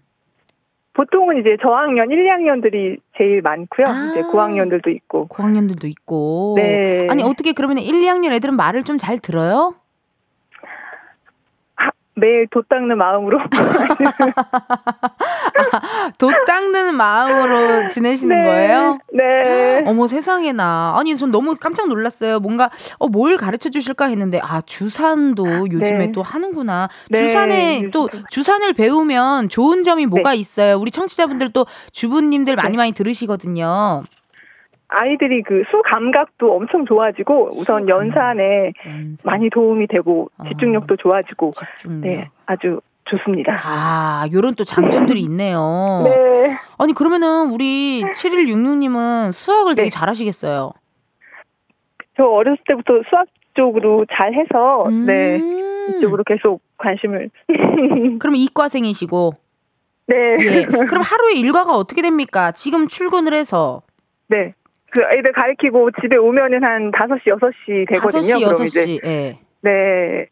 보통은 0.94 1.40
이제 1.40 1.56
저학년 1.62 2.12
1, 2.12 2.26
2학년들이 2.26 2.98
제일 3.18 3.42
많고요. 3.42 3.86
아, 3.88 4.12
이제 4.12 4.22
9학년들도 4.24 4.88
있고. 4.96 5.22
9학년들도 5.30 5.86
있고. 5.86 6.56
네. 6.58 7.08
아니 7.10 7.24
어떻게 7.24 7.54
그러면 7.54 7.78
1, 7.78 7.94
2학년 7.94 8.34
애들은 8.34 8.56
말을 8.58 8.84
좀 8.84 8.98
잘 8.98 9.18
들어요? 9.20 9.74
매일 12.22 12.48
돛 12.48 12.64
닦는 12.70 12.98
마음으로. 12.98 13.40
아, 15.74 16.12
돛 16.20 16.32
닦는 16.46 16.96
마음으로 16.96 17.88
지내시는 17.88 18.44
네, 18.44 18.46
거예요? 18.46 19.00
네. 19.12 19.84
어머 19.88 20.06
세상에나. 20.06 20.94
아니 20.96 21.18
전 21.18 21.32
너무 21.32 21.56
깜짝 21.56 21.88
놀랐어요. 21.88 22.40
뭔가 22.40 22.70
어, 23.00 23.08
뭘 23.08 23.38
가르쳐 23.38 23.70
주실까 23.70 24.06
했는데 24.06 24.40
아 24.44 24.62
주산도 24.62 25.72
요즘에 25.72 25.98
네. 25.98 26.12
또 26.12 26.22
하는구나. 26.22 26.90
네. 27.10 27.18
주산에 27.18 27.90
또 27.92 28.08
주산을 28.30 28.74
배우면 28.74 29.50
좋은 29.50 29.84
점이 29.84 30.06
뭐가 30.06 30.32
네. 30.32 30.38
있어요? 30.38 30.78
우리 30.78 30.92
청취자분들 30.92 31.50
또 31.50 31.66
주부님들 31.92 32.56
많이 32.56 32.72
네. 32.72 32.78
많이 32.78 32.92
들으시거든요. 32.92 34.04
아이들이 34.92 35.42
그 35.44 35.64
수 35.72 35.82
감각도 35.86 36.54
엄청 36.54 36.86
좋아지고 36.86 37.50
우선 37.54 37.88
연산에 37.88 38.74
연산. 38.86 39.16
많이 39.24 39.50
도움이 39.50 39.88
되고 39.88 40.30
아, 40.38 40.48
집중력도 40.50 40.98
좋아지고 40.98 41.52
집중력. 41.52 42.00
네 42.02 42.30
아주 42.46 42.82
좋습니다. 43.06 43.58
아, 43.64 44.26
요런 44.32 44.56
또 44.56 44.64
장점들이 44.64 45.22
있네요. 45.22 46.02
네. 46.06 46.56
아니, 46.78 46.94
그러면은 46.94 47.52
우리 47.52 48.04
7166님은 48.04 49.32
수학을 49.34 49.76
되게 49.76 49.90
네. 49.90 49.90
잘하시겠어요? 49.90 50.72
저 52.18 52.24
어렸을 52.24 52.58
때부터 52.68 53.02
수학 53.10 53.26
이쪽으로 53.52 54.06
잘 54.14 54.34
해서 54.34 54.86
음. 54.88 55.06
네 55.06 55.40
이쪽으로 55.98 56.24
계속 56.24 56.62
관심을. 56.78 57.30
그럼 58.20 58.36
이과생이시고. 58.36 59.34
네. 60.08 60.16
예. 60.40 60.64
그럼 60.66 61.04
하루에 61.04 61.34
일과가 61.36 61.76
어떻게 61.76 62.02
됩니까? 62.02 62.52
지금 62.52 62.88
출근을 62.88 63.34
해서. 63.34 63.82
네. 64.28 64.54
그 64.92 65.02
애들 65.02 65.32
가르치고 65.32 65.92
집에 66.02 66.18
오면은 66.18 66.64
한 66.64 66.92
5시, 66.92 67.28
6시 67.28 67.90
되거든요. 67.90 68.36
5시, 68.36 69.00
6시. 69.00 69.06
예. 69.06 69.40
네. 69.62 70.28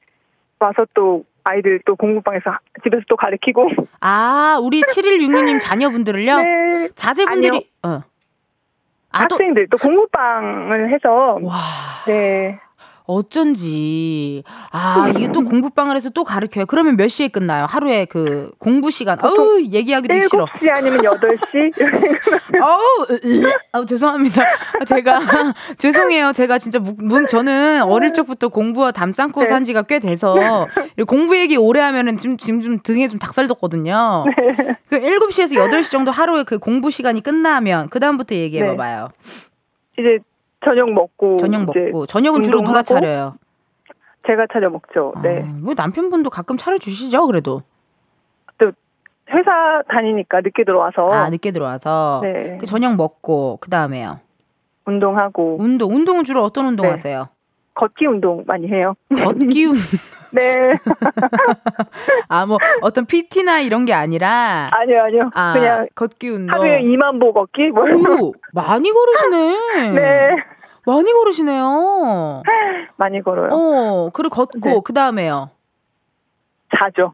와서 0.59 0.85
또 0.93 1.23
아이들 1.45 1.79
또 1.85 1.95
공부방에서 1.95 2.57
집에서 2.83 3.03
또 3.07 3.15
가르치고. 3.15 3.69
아, 4.01 4.59
우리 4.61 4.81
7166님 4.81 5.59
자녀분들을요? 5.61 6.37
네. 6.37 6.89
자제분들이, 6.95 7.47
아니요. 7.47 7.61
어. 7.83 8.03
아, 9.11 9.21
학생들 9.21 9.67
또, 9.69 9.77
또 9.77 9.87
공부방을 9.87 10.93
해서. 10.93 11.39
와. 11.41 11.55
네. 12.05 12.59
어쩐지. 13.09 14.43
아, 14.71 15.11
이게 15.15 15.31
또 15.31 15.41
공부방을 15.41 15.95
해서 15.95 16.11
또 16.11 16.23
가르쳐요. 16.23 16.67
그러면 16.67 16.95
몇 16.95 17.07
시에 17.07 17.27
끝나요? 17.27 17.65
하루에 17.67 18.05
그 18.05 18.51
공부 18.59 18.91
시간. 18.91 19.17
어우, 19.23 19.61
얘기하기도 19.61 20.13
싫어. 20.27 20.45
7시 20.45 20.69
아니면 20.69 20.99
8시? 20.99 21.73
어우, 22.61 23.51
아우, 23.71 23.85
죄송합니다. 23.87 24.43
제가, 24.85 25.19
죄송해요. 25.79 26.33
제가 26.33 26.59
진짜, 26.59 26.77
문, 26.77 27.25
저는 27.25 27.81
어릴 27.81 28.13
적부터 28.13 28.49
공부와 28.49 28.91
담 28.91 29.11
쌓고 29.11 29.41
네. 29.41 29.47
산 29.47 29.63
지가 29.63 29.81
꽤 29.83 29.97
돼서, 29.97 30.67
공부 31.07 31.35
얘기 31.35 31.57
오래 31.57 31.79
하면은 31.79 32.15
지금, 32.17 32.37
지금 32.37 32.61
좀 32.61 32.77
등에 32.83 33.07
좀 33.07 33.17
닭살 33.17 33.47
돋거든요. 33.47 34.25
네. 34.37 34.77
그 34.87 34.99
7시에서 34.99 35.55
8시 35.55 35.89
정도 35.89 36.11
하루에 36.11 36.43
그 36.43 36.59
공부 36.59 36.91
시간이 36.91 37.21
끝나면, 37.21 37.89
그다음부터 37.89 38.35
얘기해봐봐요. 38.35 39.09
네. 39.09 39.49
이제 39.97 40.28
저녁 40.63 40.91
먹고 40.91 41.37
저녁 41.37 41.65
먹고 41.65 42.05
저녁은 42.05 42.43
주로 42.43 42.61
누가 42.61 42.83
차려요? 42.83 43.35
제가 44.27 44.45
차려 44.51 44.69
먹죠. 44.69 45.13
아, 45.15 45.21
네. 45.21 45.39
뭐 45.41 45.73
남편분도 45.75 46.29
가끔 46.29 46.57
차려 46.57 46.77
주시죠, 46.77 47.25
그래도. 47.25 47.61
또 48.57 48.71
회사 49.31 49.81
다니니까 49.89 50.41
늦게 50.41 50.65
들어와서. 50.65 51.09
아, 51.09 51.29
늦게 51.29 51.51
들어와서. 51.51 52.19
네. 52.23 52.57
그 52.59 52.65
저녁 52.65 52.95
먹고 52.95 53.57
그다음에요. 53.61 54.19
운동하고. 54.85 55.57
운동. 55.59 55.93
운동은 55.93 56.23
주로 56.25 56.43
어떤 56.43 56.65
운동 56.65 56.85
네. 56.85 56.91
하세요? 56.91 57.29
걷기 57.75 58.05
운동 58.07 58.43
많이 58.45 58.67
해요. 58.67 58.95
걷기 59.15 59.65
운동. 59.65 59.81
네. 60.31 60.77
아, 62.27 62.45
뭐, 62.45 62.57
어떤 62.81 63.05
PT나 63.05 63.61
이런 63.61 63.85
게 63.85 63.93
아니라. 63.93 64.69
아니요, 64.71 65.03
아니요. 65.03 65.29
아, 65.33 65.53
그냥. 65.53 65.87
걷기 65.95 66.29
운동. 66.29 66.53
하루에 66.53 66.81
2만 66.81 67.19
보 67.19 67.33
걷기? 67.33 67.69
뭐. 67.69 67.83
오, 67.83 68.33
많이 68.53 68.91
걸으시네. 68.91 69.93
네. 69.99 70.29
많이 70.85 71.11
걸으시네요. 71.11 72.43
많이 72.97 73.21
걸어요. 73.21 73.49
어, 73.51 74.09
그리고 74.11 74.35
걷고, 74.35 74.59
네. 74.69 74.79
그 74.83 74.93
다음에요. 74.93 75.49
자죠. 76.77 77.13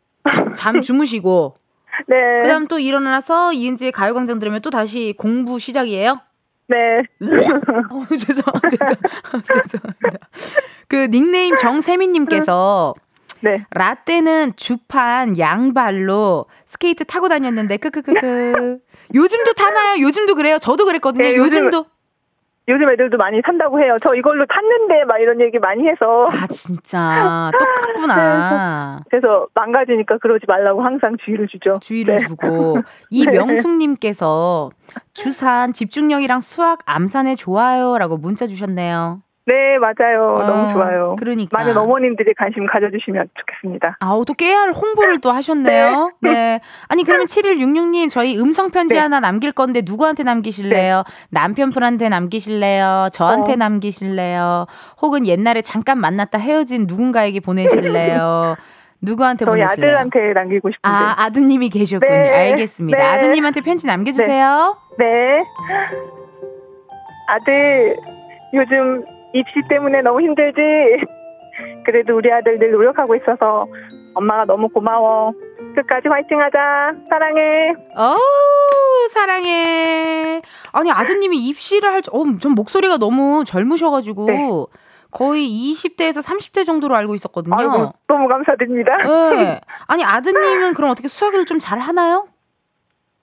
잠 0.55 0.81
주무시고. 0.81 1.53
네. 2.07 2.15
그 2.41 2.47
다음 2.47 2.67
또 2.67 2.79
일어나서 2.79 3.53
이은지의 3.53 3.91
가요광장 3.91 4.39
들으면 4.39 4.61
또 4.61 4.69
다시 4.69 5.13
공부 5.17 5.59
시작이에요? 5.59 6.19
네. 6.67 6.77
어, 7.21 8.05
죄송, 8.17 8.43
죄송, 8.63 9.41
죄송합니다. 9.63 10.27
그 10.87 11.07
닉네임 11.11 11.55
정세민님께서 11.55 12.93
네. 13.45 13.63
라떼는 13.69 14.53
주판 14.55 15.37
양발로 15.37 16.47
스케이트 16.65 17.05
타고 17.05 17.29
다녔는데 17.29 17.77
크크크크. 17.77 18.79
요즘도 19.13 19.53
타나요? 19.53 20.01
요즘도 20.01 20.33
그래요? 20.33 20.57
저도 20.57 20.85
그랬거든요. 20.85 21.23
네, 21.23 21.35
요즘도. 21.35 21.85
요즘 22.67 22.89
애들도 22.89 23.17
많이 23.17 23.39
산다고 23.45 23.79
해요. 23.79 23.95
저 24.01 24.15
이걸로 24.15 24.43
탔는데 24.47 25.05
막 25.05 25.19
이런 25.19 25.39
얘기 25.39 25.59
많이 25.59 25.87
해서. 25.87 26.27
아 26.31 26.47
진짜 26.47 27.51
똑같구나. 27.53 29.03
그래서 29.11 29.45
망가지니까 29.53 30.17
그러지 30.17 30.45
말라고 30.47 30.81
항상 30.81 31.15
주의를 31.23 31.47
주죠. 31.47 31.75
주의를 31.81 32.17
네. 32.17 32.25
주고 32.25 32.79
이 33.11 33.27
명숙님께서 33.27 34.71
주산 35.13 35.73
집중력이랑 35.73 36.41
수학 36.41 36.79
암산에 36.87 37.35
좋아요라고 37.35 38.17
문자 38.17 38.47
주셨네요. 38.47 39.21
네, 39.47 39.77
맞아요. 39.77 40.35
어, 40.37 40.43
너무 40.43 40.73
좋아요. 40.73 41.15
그러니까. 41.19 41.55
많은 41.57 41.77
어머님들이 41.77 42.33
관심 42.33 42.65
가져주시면 42.65 43.29
좋겠습니다. 43.35 43.97
아우, 43.99 44.25
또 44.25 44.33
깨알 44.33 44.71
홍보를 44.71 45.19
또 45.19 45.31
하셨네요. 45.31 46.11
네. 46.21 46.31
네. 46.31 46.59
아니, 46.87 47.03
그러면 47.03 47.27
7166님, 47.27 48.09
저희 48.09 48.39
음성편지 48.39 48.95
네. 48.95 48.99
하나 48.99 49.19
남길 49.19 49.51
건데 49.51 49.81
누구한테 49.85 50.23
남기실래요? 50.23 51.03
네. 51.05 51.29
남편분한테 51.29 52.09
남기실래요? 52.09 53.09
저한테 53.13 53.53
어. 53.53 53.55
남기실래요? 53.55 54.65
혹은 55.03 55.27
옛날에 55.27 55.61
잠깐 55.61 55.99
만났다 55.99 56.39
헤어진 56.39 56.85
누군가에게 56.87 57.39
보내실래요? 57.39 58.55
누구한테 59.01 59.45
저희 59.45 59.51
보내실래요? 59.59 59.97
아들한테 59.97 60.33
남기고 60.33 60.71
싶은데. 60.71 60.81
아, 60.87 61.13
아드님이 61.17 61.69
계셨군요. 61.69 62.09
네. 62.11 62.49
알겠습니다. 62.49 62.97
네. 62.97 63.03
아드님한테 63.03 63.61
편지 63.61 63.85
남겨주세요. 63.85 64.75
네. 64.97 65.05
아들, 67.27 67.95
요즘 68.55 69.03
입시 69.35 69.61
때문에 69.69 70.01
너무 70.01 70.21
힘들지. 70.21 70.61
그래도 71.85 72.15
우리 72.15 72.31
아들 72.31 72.57
늘 72.57 72.71
노력하고 72.71 73.15
있어서 73.15 73.67
엄마가 74.13 74.45
너무 74.45 74.69
고마워. 74.69 75.33
끝까지 75.75 76.07
화이팅 76.07 76.39
하자. 76.41 76.93
사랑해. 77.09 77.73
어 77.97 78.15
사랑해. 79.11 80.41
아니, 80.71 80.89
아드님이 80.91 81.37
입시를 81.47 81.89
할, 81.89 82.01
어, 82.11 82.23
전 82.39 82.53
목소리가 82.53 82.97
너무 82.97 83.43
젊으셔가지고. 83.45 84.25
네. 84.25 84.49
거의 85.11 85.47
20대에서 85.47 86.21
30대 86.21 86.65
정도로 86.65 86.93
알고 86.95 87.15
있었거든요. 87.15 87.55
아이고, 87.57 87.93
너무 88.07 88.27
감사드립니다. 88.27 88.97
네. 88.97 89.61
아니, 89.87 90.03
아드님은 90.03 90.73
그럼 90.73 90.91
어떻게 90.91 91.07
수학을 91.07 91.45
좀 91.45 91.59
잘 91.59 91.79
하나요? 91.79 92.27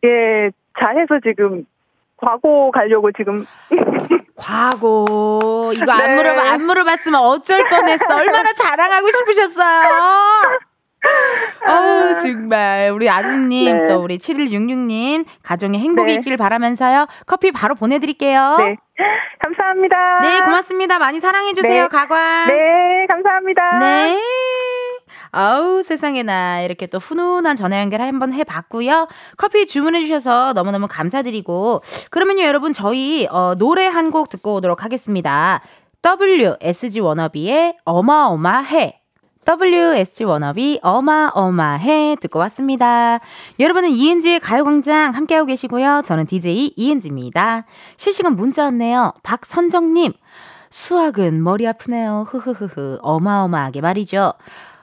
예, 0.04 0.50
잘해서 0.78 1.20
지금 1.22 1.64
과고 2.24 2.70
가려고 2.70 3.10
지금. 3.12 3.46
과고 4.36 5.72
이거 5.74 5.92
안 5.92 6.10
네. 6.10 6.16
물어봐 6.16 6.50
안 6.50 6.62
물어봤으면 6.62 7.20
어쩔 7.20 7.68
뻔했어. 7.68 8.04
얼마나 8.14 8.52
자랑하고 8.52 9.10
싶으셨어요. 9.10 9.88
어우, 11.66 12.14
정말. 12.22 12.90
우리 12.94 13.10
아드님, 13.10 13.76
네. 13.76 13.88
또 13.88 14.02
우리 14.02 14.18
7166님, 14.18 15.24
가정에 15.42 15.78
행복이 15.78 16.12
네. 16.12 16.14
있길 16.18 16.36
바라면서요. 16.36 17.06
커피 17.26 17.50
바로 17.50 17.74
보내드릴게요. 17.74 18.56
네. 18.58 18.76
감사합니다. 19.42 20.20
네, 20.22 20.40
고맙습니다. 20.44 20.98
많이 21.00 21.18
사랑해주세요, 21.18 21.82
네. 21.82 21.88
가관. 21.88 22.48
네, 22.48 23.06
감사합니다. 23.08 23.78
네. 23.80 24.18
아우 25.32 25.82
세상에나 25.82 26.60
이렇게 26.60 26.86
또 26.86 26.98
훈훈한 26.98 27.56
전화 27.56 27.80
연결 27.80 28.02
한번 28.02 28.32
해봤고요. 28.34 29.08
커피 29.38 29.66
주문해 29.66 30.02
주셔서 30.02 30.52
너무너무 30.52 30.86
감사드리고 30.88 31.82
그러면요 32.10 32.44
여러분 32.44 32.72
저희 32.72 33.26
어, 33.30 33.54
노래 33.58 33.86
한 33.86 34.12
곡 34.12 34.28
듣고 34.28 34.54
오도록 34.56 34.84
하겠습니다. 34.84 35.62
WSG 36.04 37.00
워너비의 37.00 37.78
어마어마해 37.84 39.00
WSG 39.48 40.24
워너비 40.24 40.80
어마어마해 40.82 42.16
듣고 42.20 42.38
왔습니다. 42.40 43.20
여러분은 43.58 43.90
이은지의 43.90 44.40
가요광장 44.40 45.14
함께하고 45.14 45.46
계시고요. 45.46 46.02
저는 46.04 46.26
DJ 46.26 46.74
이은지입니다. 46.76 47.64
실시간 47.96 48.36
문자 48.36 48.64
왔네요. 48.64 49.14
박선정님 49.22 50.12
수학은 50.70 51.42
머리 51.42 51.66
아프네요. 51.66 52.26
흐흐흐흐 52.28 52.98
어마어마하게 53.02 53.80
말이죠. 53.80 54.32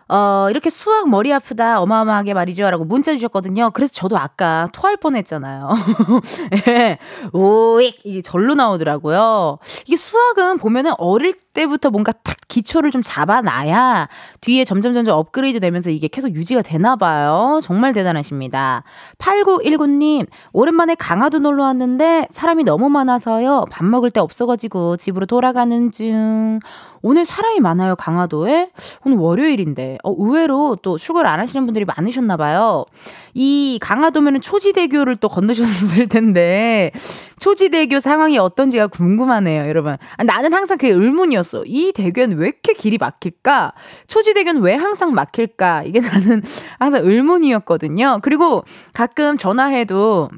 어, 0.09 0.47
이렇게 0.49 0.71
수학 0.71 1.07
머리 1.07 1.31
아프다, 1.31 1.81
어마어마하게 1.81 2.33
말이죠. 2.33 2.69
라고 2.69 2.83
문자 2.83 3.13
주셨거든요. 3.13 3.69
그래서 3.73 3.93
저도 3.93 4.17
아까 4.17 4.67
토할 4.73 4.97
뻔 4.97 5.15
했잖아요. 5.15 5.69
예. 6.67 6.97
오익! 7.31 7.99
이게 8.03 8.21
절로 8.23 8.55
나오더라고요. 8.55 9.59
이게 9.85 9.95
수학은 9.95 10.57
보면은 10.57 10.93
어릴 10.97 11.33
때부터 11.53 11.91
뭔가 11.91 12.11
탁 12.11 12.35
기초를 12.47 12.89
좀 12.89 13.03
잡아놔야 13.03 14.09
뒤에 14.41 14.65
점점 14.65 14.93
점점 14.93 15.15
업그레이드 15.17 15.59
되면서 15.59 15.91
이게 15.91 16.07
계속 16.07 16.33
유지가 16.35 16.63
되나 16.63 16.95
봐요. 16.95 17.59
정말 17.63 17.93
대단하십니다. 17.93 18.83
8919님, 19.19 20.25
오랜만에 20.53 20.95
강화도 20.95 21.37
놀러 21.37 21.65
왔는데 21.65 22.27
사람이 22.31 22.63
너무 22.63 22.89
많아서요. 22.89 23.65
밥 23.69 23.85
먹을 23.85 24.09
데 24.09 24.19
없어가지고 24.19 24.97
집으로 24.97 25.27
돌아가는 25.27 25.91
중. 25.91 26.59
오늘 27.01 27.25
사람이 27.25 27.59
많아요, 27.59 27.95
강화도에. 27.95 28.71
오늘 29.05 29.17
월요일인데. 29.17 29.97
어, 30.03 30.15
의외로 30.17 30.75
또 30.81 30.97
출근을 30.97 31.27
안 31.27 31.39
하시는 31.39 31.65
분들이 31.65 31.85
많으셨나 31.85 32.37
봐요. 32.37 32.85
이 33.33 33.79
강화도면은 33.81 34.41
초지대교를 34.41 35.15
또 35.17 35.29
건너셨을 35.29 36.07
텐데 36.07 36.91
초지대교 37.39 37.99
상황이 37.99 38.37
어떤지가 38.37 38.87
궁금하네요, 38.87 39.67
여러분. 39.67 39.97
아, 40.17 40.23
나는 40.23 40.53
항상 40.53 40.77
그게 40.77 40.91
의문이었어. 40.91 41.63
이 41.65 41.91
대교는 41.93 42.37
왜 42.37 42.47
이렇게 42.47 42.73
길이 42.73 42.97
막힐까? 42.97 43.73
초지대교는 44.07 44.61
왜 44.61 44.75
항상 44.75 45.13
막힐까? 45.13 45.83
이게 45.83 45.99
나는 46.01 46.41
항상 46.79 47.05
의문이었거든요. 47.05 48.19
그리고 48.21 48.63
가끔 48.93 49.37
전화해도 49.37 50.29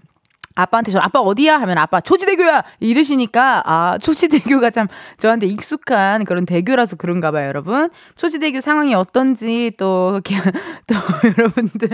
아빠한테 0.55 0.91
저 0.91 0.99
아빠 0.99 1.19
어디야? 1.19 1.59
하면 1.61 1.77
아빠 1.77 2.01
초지대교야. 2.01 2.63
이러시니까 2.79 3.63
아 3.65 3.97
초지대교가 3.99 4.69
참 4.69 4.87
저한테 5.17 5.47
익숙한 5.47 6.23
그런 6.25 6.45
대교라서 6.45 6.95
그런가 6.95 7.31
봐요 7.31 7.47
여러분. 7.47 7.89
초지대교 8.15 8.61
상황이 8.61 8.93
어떤지 8.95 9.71
또 9.77 10.21
또 10.87 10.95
여러분들 11.37 11.89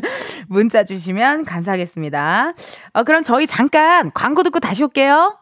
문자 0.48 0.84
주시면 0.84 1.46
감사하겠습니다. 1.46 2.54
어 2.94 3.04
그럼 3.04 3.24
저희 3.24 3.48
잠깐 3.48 4.12
광고 4.14 4.44
듣고 4.44 4.60
다시 4.60 4.84
올게요. 4.84 5.38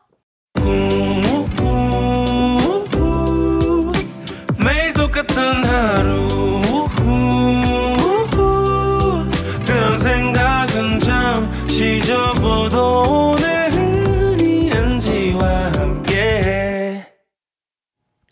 매일 4.58 4.94
똑같은 4.94 5.64
하루 5.64 6.62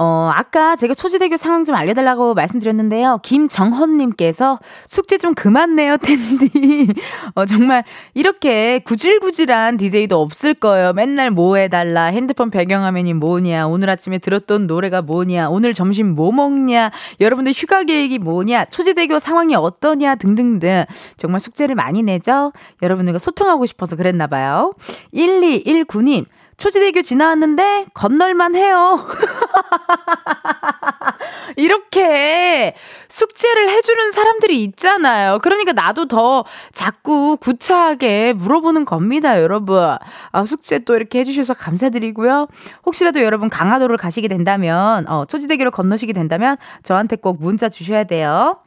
어, 0.00 0.30
아까 0.32 0.76
제가 0.76 0.94
초지대교 0.94 1.36
상황 1.38 1.64
좀 1.64 1.74
알려달라고 1.74 2.34
말씀드렸는데요. 2.34 3.18
김정헌님께서 3.24 4.60
숙제 4.86 5.18
좀 5.18 5.34
그만 5.34 5.74
내요, 5.74 5.96
텐디. 5.96 6.86
어, 7.34 7.44
정말 7.46 7.82
이렇게 8.14 8.78
구질구질한 8.78 9.76
DJ도 9.76 10.20
없을 10.20 10.54
거예요. 10.54 10.92
맨날 10.92 11.32
뭐 11.32 11.56
해달라, 11.56 12.04
핸드폰 12.04 12.48
배경화면이 12.48 13.14
뭐냐, 13.14 13.66
오늘 13.66 13.90
아침에 13.90 14.18
들었던 14.18 14.68
노래가 14.68 15.02
뭐냐, 15.02 15.50
오늘 15.50 15.74
점심 15.74 16.14
뭐 16.14 16.30
먹냐, 16.30 16.92
여러분들 17.20 17.52
휴가 17.52 17.82
계획이 17.82 18.20
뭐냐, 18.20 18.66
초지대교 18.66 19.18
상황이 19.18 19.56
어떠냐 19.56 20.14
등등등. 20.14 20.84
정말 21.16 21.40
숙제를 21.40 21.74
많이 21.74 22.04
내죠? 22.04 22.52
여러분들과 22.82 23.18
소통하고 23.18 23.66
싶어서 23.66 23.96
그랬나봐요. 23.96 24.74
1219님, 25.12 26.24
초지대교 26.58 27.02
지나왔는데 27.02 27.86
건널만 27.94 28.54
해요. 28.54 29.04
이렇게 31.56 32.74
숙제를 33.08 33.70
해주는 33.70 34.12
사람들이 34.12 34.62
있잖아요. 34.64 35.38
그러니까 35.42 35.72
나도 35.72 36.06
더 36.06 36.44
자꾸 36.72 37.36
구차하게 37.36 38.34
물어보는 38.34 38.84
겁니다, 38.84 39.40
여러분. 39.40 39.96
아, 40.32 40.44
숙제 40.44 40.80
또 40.80 40.94
이렇게 40.94 41.20
해주셔서 41.20 41.54
감사드리고요. 41.54 42.48
혹시라도 42.86 43.22
여러분 43.22 43.48
강화도를 43.48 43.96
가시게 43.96 44.28
된다면, 44.28 45.06
어, 45.08 45.24
초지대교를 45.24 45.70
건너시게 45.70 46.12
된다면 46.12 46.56
저한테 46.82 47.16
꼭 47.16 47.38
문자 47.40 47.68
주셔야 47.68 48.04
돼요. 48.04 48.58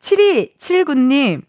7279님, 0.00 1.42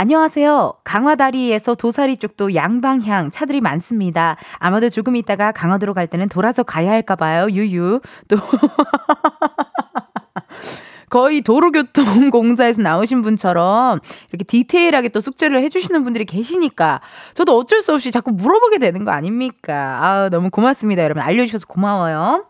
안녕하세요. 0.00 0.74
강화다리에서 0.84 1.74
도사리 1.74 2.18
쪽도 2.18 2.54
양방향 2.54 3.32
차들이 3.32 3.60
많습니다. 3.60 4.36
아마도 4.60 4.90
조금 4.90 5.16
있다가 5.16 5.50
강화도로 5.50 5.92
갈 5.92 6.06
때는 6.06 6.28
돌아서 6.28 6.62
가야 6.62 6.92
할까 6.92 7.16
봐요. 7.16 7.48
유유. 7.50 8.00
또. 8.28 8.36
거의 11.10 11.40
도로교통공사에서 11.40 12.80
나오신 12.80 13.22
분처럼 13.22 13.98
이렇게 14.30 14.44
디테일하게 14.44 15.08
또 15.08 15.20
숙제를 15.20 15.60
해주시는 15.62 16.04
분들이 16.04 16.26
계시니까 16.26 17.00
저도 17.34 17.56
어쩔 17.56 17.82
수 17.82 17.92
없이 17.92 18.12
자꾸 18.12 18.30
물어보게 18.30 18.78
되는 18.78 19.04
거 19.04 19.10
아닙니까? 19.10 19.98
아, 20.00 20.28
너무 20.30 20.50
고맙습니다. 20.50 21.02
여러분. 21.02 21.24
알려주셔서 21.24 21.66
고마워요. 21.66 22.46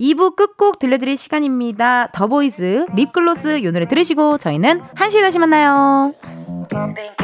2부 0.00 0.34
끝곡 0.34 0.80
들려드릴 0.80 1.16
시간입니다. 1.16 2.08
더보이즈 2.08 2.86
립글로스 2.92 3.62
요 3.62 3.70
노래 3.70 3.86
들으시고 3.86 4.38
저희는 4.38 4.82
1시에 4.96 5.20
다시 5.20 5.38
만나요. 5.38 6.47
Não 6.58 6.94
tem 6.94 7.17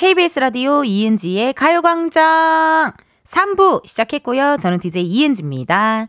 KBS 0.00 0.38
라디오 0.38 0.82
이은지의 0.82 1.52
가요광장 1.52 2.92
3부 3.26 3.84
시작했고요. 3.84 4.56
저는 4.58 4.80
DJ 4.80 5.04
이은지입니다. 5.04 6.06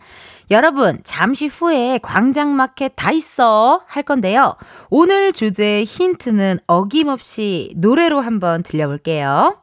여러분, 0.50 1.02
잠시 1.04 1.48
후에 1.48 2.00
광장마켓 2.02 2.94
다 2.96 3.12
있어 3.12 3.84
할 3.88 4.04
건데요. 4.04 4.56
오늘 4.90 5.34
주제 5.34 5.84
힌트는 5.84 6.60
어김없이 6.68 7.74
노래로 7.76 8.22
한번 8.22 8.64
들려볼게요. 8.64 9.62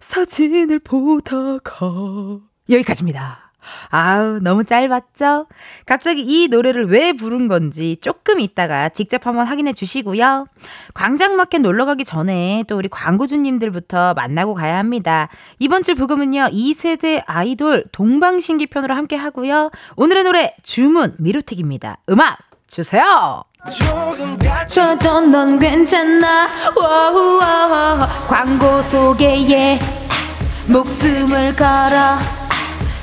사진을 0.00 0.80
보다가 0.80 2.40
여기까지입니다. 2.68 3.41
아우, 3.88 4.38
너무 4.40 4.64
짧았죠? 4.64 5.46
갑자기 5.86 6.22
이 6.22 6.48
노래를 6.48 6.88
왜 6.88 7.12
부른 7.12 7.48
건지 7.48 7.96
조금 8.00 8.40
있다가 8.40 8.88
직접 8.88 9.26
한번 9.26 9.46
확인해 9.46 9.72
주시고요. 9.72 10.46
광장마켓 10.94 11.62
놀러 11.62 11.84
가기 11.84 12.04
전에 12.04 12.64
또 12.68 12.76
우리 12.76 12.88
광고주님들부터 12.88 14.14
만나고 14.14 14.54
가야 14.54 14.78
합니다. 14.78 15.28
이번 15.58 15.82
주 15.82 15.94
부금은요, 15.94 16.48
2세대 16.52 17.22
아이돌 17.26 17.84
동방신기 17.92 18.66
편으로 18.66 18.94
함께 18.94 19.16
하고요. 19.16 19.70
오늘의 19.96 20.24
노래, 20.24 20.54
주문 20.62 21.14
MIROTIC입니다. 21.18 21.98
음악 22.10 22.38
주세요! 22.66 23.44
저도 24.66 25.20
넌 25.20 25.58
괜찮나? 25.58 26.48
와우와우 26.74 28.08
광고 28.26 28.82
소개에 28.82 29.78
목숨을 30.66 31.54
걸어 31.54 32.41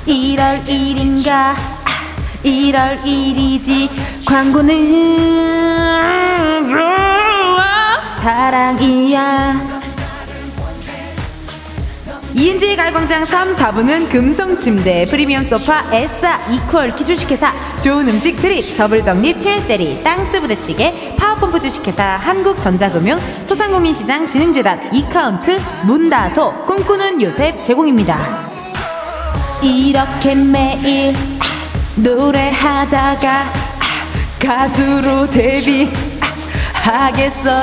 이럴 0.09 0.67
일인가? 0.67 1.55
이럴 2.41 2.97
일이지. 3.05 3.89
광고는 4.25 5.29
사랑이야. 8.17 9.79
이은지의 12.33 12.75
가요광장 12.75 13.25
3, 13.25 13.53
4부는 13.53 14.09
금성침대, 14.09 15.05
프리미엄 15.07 15.43
소파, 15.43 15.83
에싸, 15.91 16.39
이퀄, 16.49 16.95
기주식회사, 16.95 17.53
좋은 17.83 18.07
음식 18.07 18.35
드립, 18.37 18.77
더블정립, 18.77 19.39
트일대리, 19.39 20.03
땅스 20.03 20.41
부대찌개, 20.41 21.15
파워펌프 21.17 21.59
주식회사, 21.59 22.03
한국전자금융, 22.03 23.19
소상공인시장 23.45 24.25
진흥재단, 24.25 24.93
이카운트, 24.93 25.59
문다소, 25.85 26.65
꿈꾸는 26.65 27.21
요셉 27.21 27.61
제공입니다. 27.61 28.48
이렇게 29.61 30.35
매일 30.35 31.15
노래하다가 31.95 33.51
가수로 34.39 35.29
데뷔하겠어 35.29 35.97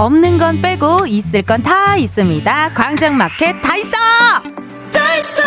없는 0.00 0.38
건 0.38 0.62
빼고 0.62 1.06
있을 1.06 1.42
건 1.42 1.62
다 1.62 1.94
있습니다. 1.96 2.70
광장마켓 2.72 3.60
다 3.60 3.76
있어! 3.76 3.96
다 4.92 5.16
있어! 5.16 5.42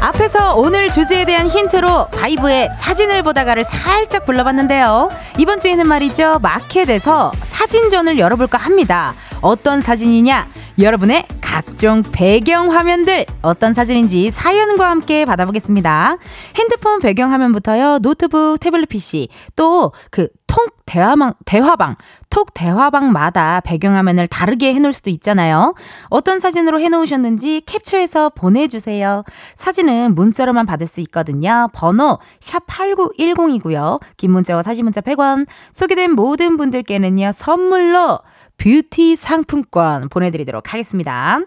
앞에서 0.00 0.54
오늘 0.56 0.90
주제에 0.90 1.24
대한 1.24 1.46
힌트로 1.48 2.08
바이브의 2.08 2.70
사진을 2.74 3.22
보다가를 3.22 3.64
살짝 3.64 4.26
불러봤는데요. 4.26 5.10
이번 5.38 5.60
주에는 5.60 5.86
말이죠. 5.86 6.38
마켓에서 6.42 7.32
사진전을 7.42 8.18
열어볼까 8.18 8.58
합니다. 8.58 9.14
어떤 9.40 9.80
사진이냐? 9.80 10.46
여러분의 10.80 11.24
각종 11.50 12.04
배경 12.12 12.72
화면들 12.72 13.26
어떤 13.42 13.74
사진인지 13.74 14.30
사연과 14.30 14.88
함께 14.88 15.24
받아보겠습니다. 15.24 16.16
핸드폰 16.56 17.00
배경 17.00 17.32
화면부터요. 17.32 17.98
노트북, 17.98 18.60
태블릿 18.60 18.88
PC 18.88 19.26
또 19.56 19.90
그 20.12 20.28
톡 20.50 20.84
대화방, 20.84 21.34
대화방, 21.44 21.94
톡 22.28 22.52
대화방마다 22.54 23.60
배경화면을 23.60 24.26
다르게 24.26 24.74
해놓을 24.74 24.92
수도 24.92 25.08
있잖아요. 25.10 25.74
어떤 26.08 26.40
사진으로 26.40 26.80
해놓으셨는지 26.80 27.62
캡처해서 27.66 28.30
보내주세요. 28.30 29.22
사진은 29.54 30.16
문자로만 30.16 30.66
받을 30.66 30.88
수 30.88 31.00
있거든요. 31.02 31.68
번호 31.72 32.18
샵8910이고요. 32.40 34.00
긴 34.16 34.32
문자와 34.32 34.62
사진 34.62 34.84
문자 34.86 35.00
100원. 35.00 35.46
소개된 35.72 36.16
모든 36.16 36.56
분들께는요, 36.56 37.30
선물로 37.30 38.18
뷰티 38.56 39.14
상품권 39.14 40.08
보내드리도록 40.08 40.72
하겠습니다. 40.72 41.42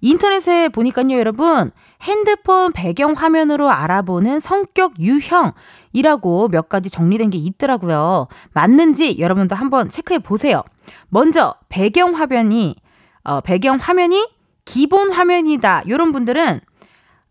인터넷에 0.00 0.68
보니까요, 0.68 1.18
여러분, 1.18 1.70
핸드폰 2.02 2.72
배경 2.72 3.12
화면으로 3.12 3.70
알아보는 3.70 4.40
성격 4.40 4.94
유형이라고 5.00 6.48
몇 6.48 6.68
가지 6.68 6.90
정리된 6.90 7.30
게 7.30 7.38
있더라고요. 7.38 8.28
맞는지 8.52 9.18
여러분도 9.18 9.54
한번 9.54 9.88
체크해 9.88 10.18
보세요. 10.20 10.62
먼저, 11.08 11.54
배경 11.68 12.14
화면이, 12.14 12.76
어, 13.24 13.40
배경 13.40 13.76
화면이 13.76 14.28
기본 14.64 15.10
화면이다. 15.10 15.82
이런 15.86 16.12
분들은, 16.12 16.60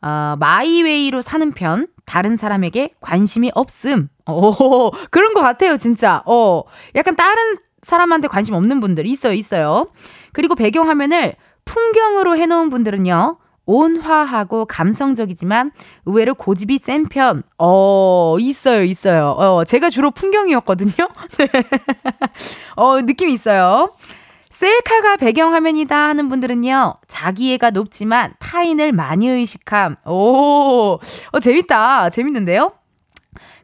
어, 0.01 0.36
my 0.39 0.63
way로 0.63 1.22
사는 1.22 1.51
편, 1.51 1.88
다른 2.05 2.38
사람에게 2.38 2.91
관심이 3.01 3.51
없음. 3.55 4.09
오, 4.28 4.91
그런 5.09 5.34
것 5.34 5.41
같아요, 5.41 5.78
진짜. 5.78 6.22
어, 6.26 6.63
약간 6.95 7.16
다른 7.16 7.57
사람한테 7.82 8.28
관심 8.28 8.55
없는 8.55 8.80
분들 8.80 9.05
있어요, 9.05 9.34
있어요. 9.34 9.88
그리고 10.34 10.55
배경 10.55 10.89
화면을 10.89 11.36
풍경으로 11.66 12.38
해놓은 12.38 12.70
분들은요, 12.70 13.38
온화하고 13.66 14.66
감성적이지만 14.66 15.72
의외로 16.05 16.36
고집이 16.36 16.80
센 16.80 17.05
편. 17.07 17.43
어, 17.57 18.36
있어요, 18.39 18.84
있어요. 18.84 19.32
어, 19.32 19.63
제가 19.66 19.89
주로 19.89 20.11
풍경이었거든요. 20.11 20.93
네. 21.38 21.47
어, 22.76 23.01
느낌이 23.01 23.34
있어요. 23.34 23.95
셀카가 24.51 25.18
배경화면이다 25.18 25.97
하는 25.97 26.30
분들은요, 26.30 26.93
자기애가 27.07 27.72
높지만 27.72 28.34
타인을 28.39 28.93
많이 28.93 29.28
의식함. 29.28 29.97
오, 30.05 30.99
어, 31.32 31.39
재밌다. 31.41 32.09
재밌는데요? 32.09 32.72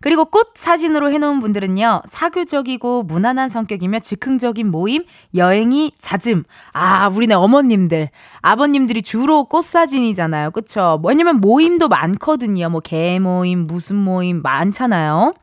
그리고 0.02 0.26
꽃 0.26 0.52
사진으로 0.56 1.12
해놓은 1.12 1.40
분들은요, 1.40 2.02
사교적이고 2.06 3.04
무난한 3.04 3.50
성격이며 3.50 4.00
즉흥적인 4.00 4.70
모임, 4.70 5.04
여행이 5.36 5.94
잦음. 5.98 6.44
아, 6.74 7.08
우리네 7.08 7.36
어머님들, 7.36 8.10
아버님들이 8.42 9.04
주로 9.04 9.46
꽃 9.46 9.64
사진이잖아요. 9.64 10.52
그쵸? 10.52 11.00
왜냐면 11.06 11.40
모임도 11.40 11.88
많거든요. 11.88 12.70
뭐, 12.70 12.82
개 12.82 13.20
모임, 13.20 13.68
무슨 13.68 13.96
모임 13.96 14.42
많잖아요. 14.42 15.34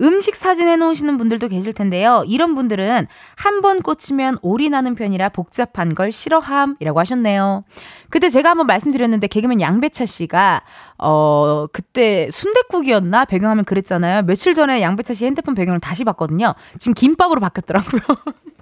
음식 0.00 0.36
사진 0.36 0.68
해놓으시는 0.68 1.16
분들도 1.18 1.48
계실 1.48 1.72
텐데요. 1.72 2.24
이런 2.26 2.54
분들은 2.54 3.06
한 3.36 3.60
번 3.60 3.80
꽂히면 3.80 4.38
올인하는 4.42 4.94
편이라 4.94 5.30
복잡한 5.30 5.94
걸 5.94 6.12
싫어함이라고 6.12 7.00
하셨네요. 7.00 7.64
그때 8.10 8.28
제가 8.28 8.50
한번 8.50 8.66
말씀드렸는데 8.66 9.26
개그맨 9.28 9.60
양배차 9.60 10.06
씨가 10.06 10.62
어 10.98 11.66
그때 11.72 12.28
순대국이었나 12.30 13.24
배경하면 13.24 13.64
그랬잖아요. 13.64 14.22
며칠 14.22 14.54
전에 14.54 14.82
양배차 14.82 15.14
씨 15.14 15.24
핸드폰 15.24 15.54
배경을 15.54 15.80
다시 15.80 16.04
봤거든요. 16.04 16.54
지금 16.78 16.94
김밥으로 16.94 17.40
바뀌었더라고요. 17.40 18.02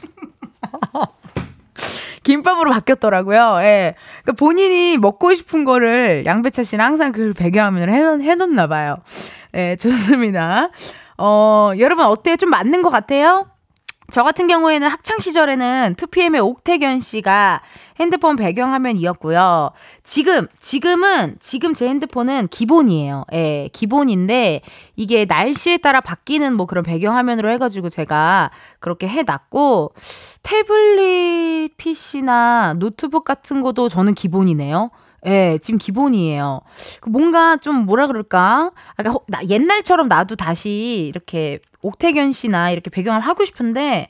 김밥으로 2.22 2.70
바뀌었더라고요. 2.70 3.58
예. 3.62 3.94
그러니까 4.22 4.32
본인이 4.38 4.96
먹고 4.96 5.34
싶은 5.34 5.64
거를 5.64 6.24
양배차 6.24 6.62
씨는 6.62 6.84
항상 6.84 7.12
그 7.12 7.32
배경화면을 7.32 7.92
해, 7.92 8.30
해놓나 8.30 8.68
봐요. 8.68 8.98
예, 9.54 9.76
좋습니다. 9.76 10.70
어, 11.18 11.72
여러분 11.78 12.06
어때요? 12.06 12.36
좀 12.36 12.50
맞는 12.50 12.82
것 12.82 12.90
같아요? 12.90 13.46
저 14.12 14.22
같은 14.22 14.46
경우에는 14.46 14.86
학창 14.88 15.20
시절에는 15.20 15.94
2PM의 15.96 16.44
옥태견 16.44 17.00
씨가 17.00 17.62
핸드폰 17.98 18.36
배경화면이었고요. 18.36 19.70
지금 20.04 20.48
지금은 20.60 21.36
지금 21.40 21.72
제 21.72 21.88
핸드폰은 21.88 22.48
기본이에요. 22.48 23.24
예, 23.32 23.70
기본인데 23.72 24.60
이게 24.96 25.24
날씨에 25.24 25.78
따라 25.78 26.02
바뀌는 26.02 26.54
뭐 26.54 26.66
그런 26.66 26.84
배경화면으로 26.84 27.50
해가지고 27.52 27.88
제가 27.88 28.50
그렇게 28.80 29.08
해놨고 29.08 29.94
태블릿 30.42 31.78
PC나 31.78 32.74
노트북 32.78 33.24
같은 33.24 33.62
것도 33.62 33.88
저는 33.88 34.12
기본이네요. 34.14 34.90
예, 35.26 35.58
지금 35.62 35.78
기본이에요. 35.78 36.60
그 37.00 37.08
뭔가 37.08 37.56
좀 37.56 37.86
뭐라 37.86 38.06
그럴까? 38.08 38.72
아까 38.96 39.12
그러니까 39.26 39.48
옛날처럼 39.48 40.08
나도 40.08 40.36
다시 40.36 41.06
이렇게 41.08 41.60
옥태견 41.82 42.32
씨나 42.32 42.70
이렇게 42.70 42.90
배경을 42.90 43.20
하고 43.20 43.44
싶은데 43.44 44.08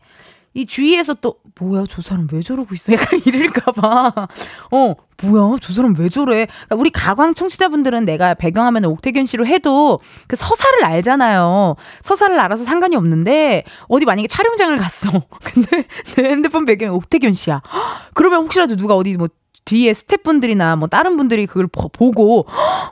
이 0.55 0.67
주위에서 0.67 1.15
또 1.15 1.37
뭐야 1.61 1.85
저 1.89 2.03
사람 2.03 2.29
왜 2.31 2.41
저러고 2.43 2.75
있어? 2.75 2.93
약간 2.93 3.21
이럴까봐. 3.25 4.29
어 4.71 4.95
뭐야 5.23 5.57
저 5.61 5.73
사람 5.73 5.95
왜 5.99 6.09
저래? 6.09 6.47
그러니까 6.47 6.77
우리 6.77 6.91
가광 6.91 7.35
청취자분들은 7.35 8.05
내가 8.05 8.35
배경하면 8.35 8.85
옥태견 8.87 9.27
씨로 9.27 9.47
해도 9.47 10.01
그 10.29 10.37
서사를 10.37 10.85
알잖아요. 10.85 11.77
서사를 12.03 12.39
알아서 12.39 12.65
상관이 12.65 12.97
없는데 12.97 13.65
어디 13.89 14.05
만약에 14.05 14.29
촬영장을 14.29 14.77
갔어. 14.77 15.11
근데 15.43 15.85
내 16.17 16.31
핸드폰 16.31 16.65
배경이 16.65 16.91
옥태견 16.97 17.35
씨야. 17.35 17.63
그러면 18.15 18.43
혹시라도 18.43 18.77
누가 18.77 18.95
어디 18.95 19.17
뭐 19.17 19.29
뒤에 19.65 19.95
스태프분들이나 19.95 20.77
뭐 20.77 20.89
다른 20.89 21.17
분들이 21.17 21.47
그걸 21.47 21.67
보고 21.67 22.47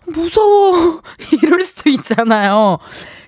무서워 0.07 1.01
이럴 1.43 1.63
수도 1.63 1.91
있잖아요. 1.91 2.79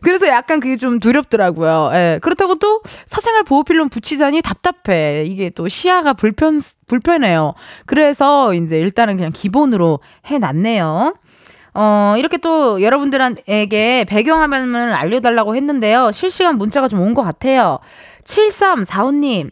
그래서 0.02 0.26
약간 0.28 0.60
그게 0.60 0.76
좀 0.76 0.98
두렵더라고요. 1.00 1.90
예. 1.94 2.18
그렇다고 2.22 2.56
또 2.56 2.82
사생활 3.06 3.44
보호 3.44 3.62
필름 3.62 3.88
붙이자니 3.88 4.42
답답해. 4.42 5.24
이게 5.26 5.50
또 5.50 5.68
시야가 5.68 6.12
불편 6.14 6.60
불편해요. 6.88 7.54
그래서 7.86 8.52
이제 8.54 8.78
일단은 8.78 9.16
그냥 9.16 9.32
기본으로 9.32 10.00
해 10.30 10.38
놨네요. 10.38 11.14
어, 11.74 12.14
이렇게 12.18 12.36
또 12.36 12.82
여러분들에게 12.82 14.04
배경화면을 14.08 14.92
알려달라고 14.92 15.56
했는데요. 15.56 16.10
실시간 16.12 16.58
문자가 16.58 16.86
좀 16.88 17.00
온 17.00 17.14
것 17.14 17.22
같아요. 17.22 17.78
7345님, 18.24 19.50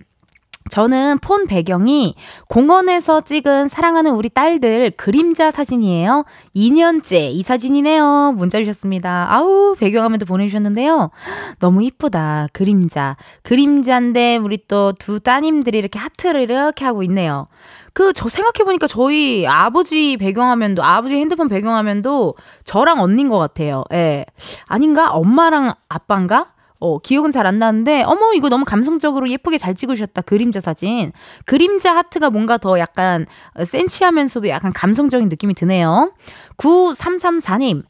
저는 0.68 1.18
폰 1.20 1.46
배경이 1.46 2.14
공원에서 2.48 3.22
찍은 3.22 3.68
사랑하는 3.68 4.12
우리 4.12 4.28
딸들 4.28 4.92
그림자 4.96 5.50
사진이에요. 5.50 6.24
2년째 6.54 7.30
이 7.32 7.42
사진이네요. 7.42 8.34
문자 8.36 8.58
주셨습니다. 8.58 9.26
아우, 9.30 9.74
배경화면도 9.78 10.26
보내주셨는데요. 10.26 11.10
너무 11.58 11.82
이쁘다. 11.82 12.48
그림자. 12.52 13.16
그림자인데 13.42 14.36
우리 14.36 14.58
또 14.68 14.92
두 14.98 15.18
따님들이 15.18 15.78
이렇게 15.78 15.98
하트를 15.98 16.42
이렇게 16.42 16.84
하고 16.84 17.02
있네요. 17.04 17.46
그, 17.92 18.12
저 18.12 18.28
생각해보니까 18.28 18.86
저희 18.86 19.46
아버지 19.46 20.16
배경화면도, 20.16 20.84
아버지 20.84 21.16
핸드폰 21.16 21.48
배경화면도 21.48 22.34
저랑 22.64 23.00
언니인 23.00 23.28
것 23.28 23.38
같아요. 23.38 23.82
예. 23.92 24.26
아닌가? 24.66 25.10
엄마랑 25.10 25.72
아빠인가? 25.88 26.52
어, 26.80 26.98
기억은 26.98 27.30
잘 27.32 27.46
안 27.46 27.58
나는데, 27.58 28.02
어머, 28.02 28.32
이거 28.34 28.48
너무 28.48 28.64
감성적으로 28.64 29.28
예쁘게 29.28 29.58
잘 29.58 29.74
찍으셨다. 29.74 30.22
그림자 30.22 30.60
사진. 30.60 31.12
그림자 31.46 31.94
하트가 31.94 32.30
뭔가 32.30 32.58
더 32.58 32.78
약간 32.78 33.26
센치하면서도 33.64 34.48
약간 34.48 34.72
감성적인 34.72 35.28
느낌이 35.28 35.54
드네요. 35.54 36.12
9334님, 36.56 37.82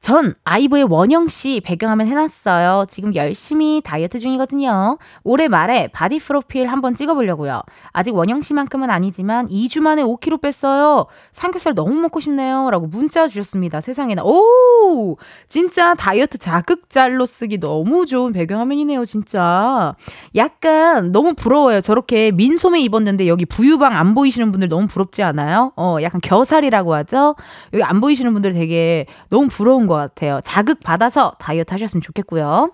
전 0.00 0.32
아이브의 0.44 0.84
원영 0.84 1.28
씨 1.28 1.60
배경화면 1.60 2.06
해놨어요. 2.06 2.86
지금 2.88 3.14
열심히 3.14 3.82
다이어트 3.84 4.18
중이거든요. 4.18 4.96
올해 5.24 5.46
말에 5.46 5.88
바디 5.88 6.20
프로필 6.20 6.68
한번 6.68 6.94
찍어보려고요. 6.94 7.60
아직 7.92 8.14
원영 8.14 8.40
씨만큼은 8.40 8.88
아니지만 8.88 9.48
2주 9.48 9.82
만에 9.82 10.02
5kg 10.02 10.40
뺐어요. 10.40 11.04
삼겹살 11.32 11.74
너무 11.74 12.00
먹고 12.00 12.18
싶네요. 12.18 12.70
라고 12.70 12.86
문자 12.86 13.28
주셨습니다. 13.28 13.82
세상에나. 13.82 14.22
오! 14.24 15.18
진짜 15.48 15.94
다이어트 15.94 16.38
자극짤로 16.38 17.26
쓰기 17.26 17.58
너무 17.58 18.06
좋은 18.06 18.32
배경화면이네요. 18.32 19.04
진짜. 19.04 19.94
약간 20.34 21.12
너무 21.12 21.34
부러워요. 21.34 21.82
저렇게 21.82 22.30
민소매 22.30 22.80
입었는데 22.80 23.28
여기 23.28 23.44
부유방 23.44 23.94
안 23.94 24.14
보이시는 24.14 24.50
분들 24.50 24.68
너무 24.68 24.86
부럽지 24.86 25.22
않아요? 25.22 25.72
어, 25.76 25.98
약간 26.00 26.22
겨살이라고 26.22 26.94
하죠? 26.94 27.36
여기 27.74 27.82
안 27.82 28.00
보이시는 28.00 28.32
분들 28.32 28.54
되게 28.54 29.04
너무 29.28 29.48
부러운 29.48 29.89
것 29.90 29.96
같아요. 29.96 30.40
자극 30.44 30.78
받아서 30.78 31.34
다이어트 31.40 31.74
하셨으면 31.74 32.00
좋겠고요. 32.00 32.70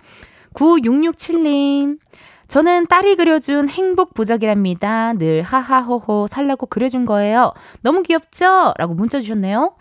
9667님. 0.52 1.98
저는 2.46 2.86
딸이 2.86 3.16
그려준 3.16 3.70
행복 3.70 4.12
부적이랍니다. 4.12 5.14
늘 5.14 5.42
하하호호 5.42 6.26
살라고 6.28 6.66
그려준 6.66 7.06
거예요. 7.06 7.52
너무 7.80 8.02
귀엽죠? 8.02 8.74
라고 8.76 8.92
문자 8.94 9.18
주셨네요. 9.20 9.76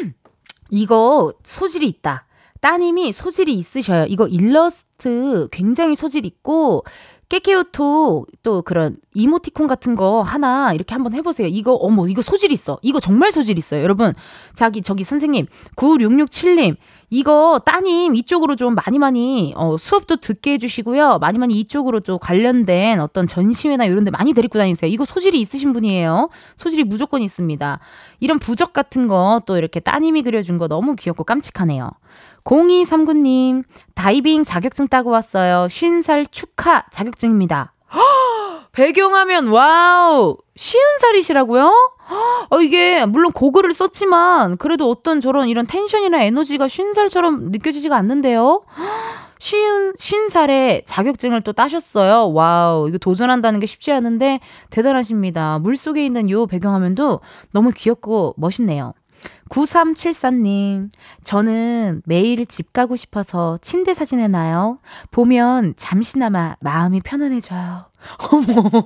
음, 0.00 0.14
이거 0.70 1.32
소질이 1.44 1.86
있다. 1.86 2.24
따님이 2.60 3.12
소질이 3.12 3.54
있으셔요. 3.54 4.06
이거 4.08 4.26
일러스트 4.26 5.48
굉장히 5.52 5.94
소질 5.94 6.24
있고 6.24 6.84
깨깨오토 7.28 8.26
또 8.42 8.62
그런 8.62 8.96
이모티콘 9.14 9.66
같은 9.66 9.94
거 9.94 10.22
하나 10.22 10.72
이렇게 10.72 10.94
한번 10.94 11.12
해보세요. 11.14 11.46
이거 11.46 11.74
어머 11.74 12.08
이거 12.08 12.22
소질 12.22 12.52
있어. 12.52 12.78
이거 12.82 13.00
정말 13.00 13.32
소질 13.32 13.58
있어요. 13.58 13.82
여러분 13.82 14.14
자기 14.54 14.80
저기 14.80 15.04
선생님 15.04 15.46
9667님 15.76 16.76
이거 17.10 17.60
따님 17.64 18.14
이쪽으로 18.14 18.54
좀 18.56 18.74
많이 18.74 18.98
많이 18.98 19.54
어, 19.56 19.76
수업도 19.78 20.16
듣게 20.16 20.52
해주시고요. 20.52 21.18
많이 21.18 21.38
많이 21.38 21.58
이쪽으로 21.58 22.00
좀 22.00 22.18
관련된 22.20 23.00
어떤 23.00 23.26
전시회나 23.26 23.86
이런 23.86 24.04
데 24.04 24.10
많이 24.10 24.34
데리고 24.34 24.58
다니세요. 24.58 24.90
이거 24.90 25.04
소질이 25.04 25.40
있으신 25.40 25.72
분이에요. 25.72 26.28
소질이 26.56 26.84
무조건 26.84 27.22
있습니다. 27.22 27.78
이런 28.20 28.38
부적 28.38 28.72
같은 28.72 29.08
거 29.08 29.40
또 29.46 29.56
이렇게 29.56 29.80
따님이 29.80 30.22
그려준 30.22 30.58
거 30.58 30.68
너무 30.68 30.94
귀엽고 30.96 31.24
깜찍하네요. 31.24 31.90
0239님, 32.44 33.62
다이빙 33.94 34.44
자격증 34.44 34.88
따고 34.88 35.10
왔어요. 35.10 35.66
50살 35.68 36.30
축하 36.30 36.84
자격증입니다. 36.90 37.72
배경화면, 38.72 39.48
와우! 39.48 40.36
쉰 40.56 40.82
살이시라고요? 41.00 41.94
어, 42.50 42.60
이게, 42.60 43.04
물론 43.06 43.32
고글을 43.32 43.72
썼지만, 43.72 44.56
그래도 44.56 44.88
어떤 44.90 45.20
저런 45.20 45.48
이런 45.48 45.66
텐션이나 45.66 46.22
에너지가 46.22 46.68
쉰 46.68 46.94
살처럼 46.94 47.50
느껴지지가 47.50 47.96
않는데요? 47.96 48.62
쉬운, 49.38 49.92
쉰 49.96 50.30
살에 50.30 50.82
자격증을 50.84 51.42
또 51.42 51.52
따셨어요. 51.52 52.32
와우, 52.32 52.88
이거 52.88 52.98
도전한다는 52.98 53.60
게 53.60 53.66
쉽지 53.66 53.92
않은데, 53.92 54.40
대단하십니다. 54.70 55.58
물 55.58 55.76
속에 55.76 56.04
있는 56.04 56.30
요 56.30 56.46
배경화면도 56.46 57.20
너무 57.52 57.70
귀엽고 57.70 58.34
멋있네요. 58.36 58.94
9374님, 59.50 60.90
저는 61.22 62.02
매일 62.04 62.46
집 62.46 62.72
가고 62.72 62.96
싶어서 62.96 63.58
침대 63.60 63.94
사진 63.94 64.20
해놔요. 64.20 64.78
보면 65.10 65.74
잠시나마 65.76 66.54
마음이 66.60 67.00
편안해져요. 67.00 67.87
어머, 68.30 68.84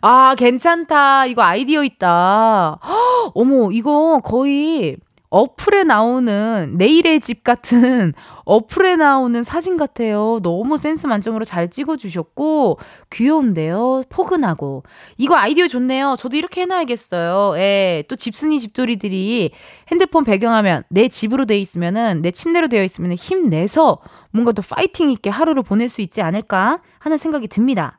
아, 0.00 0.34
괜찮다. 0.36 1.26
이거 1.26 1.42
아이디어 1.42 1.84
있다. 1.84 2.78
어머, 3.34 3.70
이거 3.72 4.20
거의 4.24 4.96
어플에 5.30 5.84
나오는 5.84 6.74
내일의 6.78 7.20
집 7.20 7.44
같은 7.44 8.14
어플에 8.46 8.96
나오는 8.96 9.42
사진 9.42 9.76
같아요. 9.76 10.40
너무 10.42 10.78
센스 10.78 11.06
만점으로 11.06 11.44
잘 11.44 11.68
찍어주셨고, 11.68 12.78
귀여운데요? 13.10 14.04
포근하고. 14.08 14.84
이거 15.18 15.36
아이디어 15.36 15.68
좋네요. 15.68 16.16
저도 16.18 16.38
이렇게 16.38 16.62
해놔야겠어요. 16.62 17.58
예, 17.58 18.04
또 18.08 18.16
집순이 18.16 18.58
집돌이들이 18.58 19.50
핸드폰 19.92 20.24
배경화면 20.24 20.84
내 20.88 21.08
집으로 21.08 21.44
되어 21.44 21.58
있으면은, 21.58 22.22
내 22.22 22.30
침대로 22.30 22.68
되어 22.68 22.82
있으면 22.82 23.12
힘내서 23.12 23.98
뭔가 24.30 24.52
더 24.52 24.62
파이팅 24.62 25.10
있게 25.10 25.28
하루를 25.28 25.62
보낼 25.62 25.90
수 25.90 26.00
있지 26.00 26.22
않을까 26.22 26.80
하는 27.00 27.18
생각이 27.18 27.48
듭니다. 27.48 27.98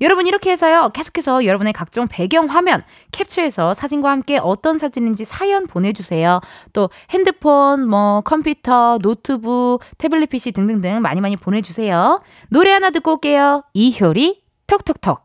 여러분 0.00 0.26
이렇게 0.26 0.50
해서요. 0.50 0.90
계속해서 0.94 1.44
여러분의 1.44 1.72
각종 1.72 2.06
배경 2.08 2.46
화면 2.46 2.82
캡처해서 3.12 3.74
사진과 3.74 4.10
함께 4.10 4.38
어떤 4.42 4.78
사진인지 4.78 5.24
사연 5.24 5.66
보내주세요. 5.66 6.40
또 6.72 6.90
핸드폰, 7.10 7.86
뭐 7.86 8.22
컴퓨터, 8.22 8.98
노트북, 9.02 9.80
태블릿 9.98 10.30
PC 10.30 10.52
등등등 10.52 11.02
많이 11.02 11.20
많이 11.20 11.36
보내주세요. 11.36 12.20
노래 12.48 12.70
하나 12.70 12.90
듣고 12.90 13.12
올게요. 13.12 13.64
이효리 13.74 14.42
톡톡톡. 14.66 15.20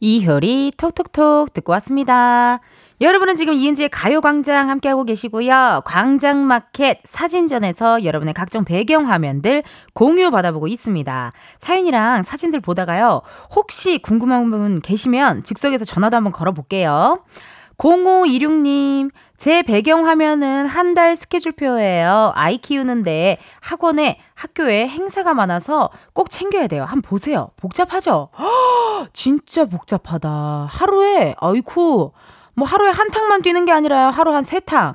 이효리 0.00 0.72
톡톡톡 0.76 1.52
듣고 1.54 1.72
왔습니다. 1.72 2.60
여러분은 3.00 3.34
지금 3.36 3.54
이은지의 3.54 3.88
가요광장 3.88 4.70
함께하고 4.70 5.04
계시고요. 5.04 5.82
광장마켓 5.84 7.00
사진전에서 7.04 8.04
여러분의 8.04 8.34
각종 8.34 8.64
배경화면들 8.64 9.64
공유 9.94 10.30
받아보고 10.30 10.68
있습니다. 10.68 11.32
사연이랑 11.58 12.22
사진들 12.22 12.60
보다가요. 12.60 13.22
혹시 13.56 13.98
궁금한 13.98 14.50
분 14.50 14.80
계시면 14.80 15.42
즉석에서 15.42 15.84
전화도 15.84 16.16
한번 16.16 16.32
걸어볼게요. 16.32 17.24
0526님, 17.76 19.10
제 19.36 19.62
배경화면은 19.62 20.66
한 20.66 20.94
달 20.94 21.16
스케줄표예요. 21.16 22.30
아이 22.36 22.56
키우는데 22.58 23.38
학원에 23.60 24.20
학교에 24.36 24.86
행사가 24.86 25.34
많아서 25.34 25.90
꼭 26.12 26.30
챙겨야 26.30 26.68
돼요. 26.68 26.84
한번 26.84 27.02
보세요. 27.02 27.48
복잡하죠? 27.56 28.28
허, 28.38 29.08
진짜 29.12 29.64
복잡하다. 29.64 30.68
하루에, 30.70 31.34
아이쿠, 31.40 32.12
뭐 32.56 32.66
하루에 32.66 32.90
한 32.90 33.10
탕만 33.10 33.42
뛰는 33.42 33.64
게 33.64 33.72
아니라 33.72 34.10
하루 34.10 34.32
한 34.34 34.44
세 34.44 34.60
탕, 34.60 34.94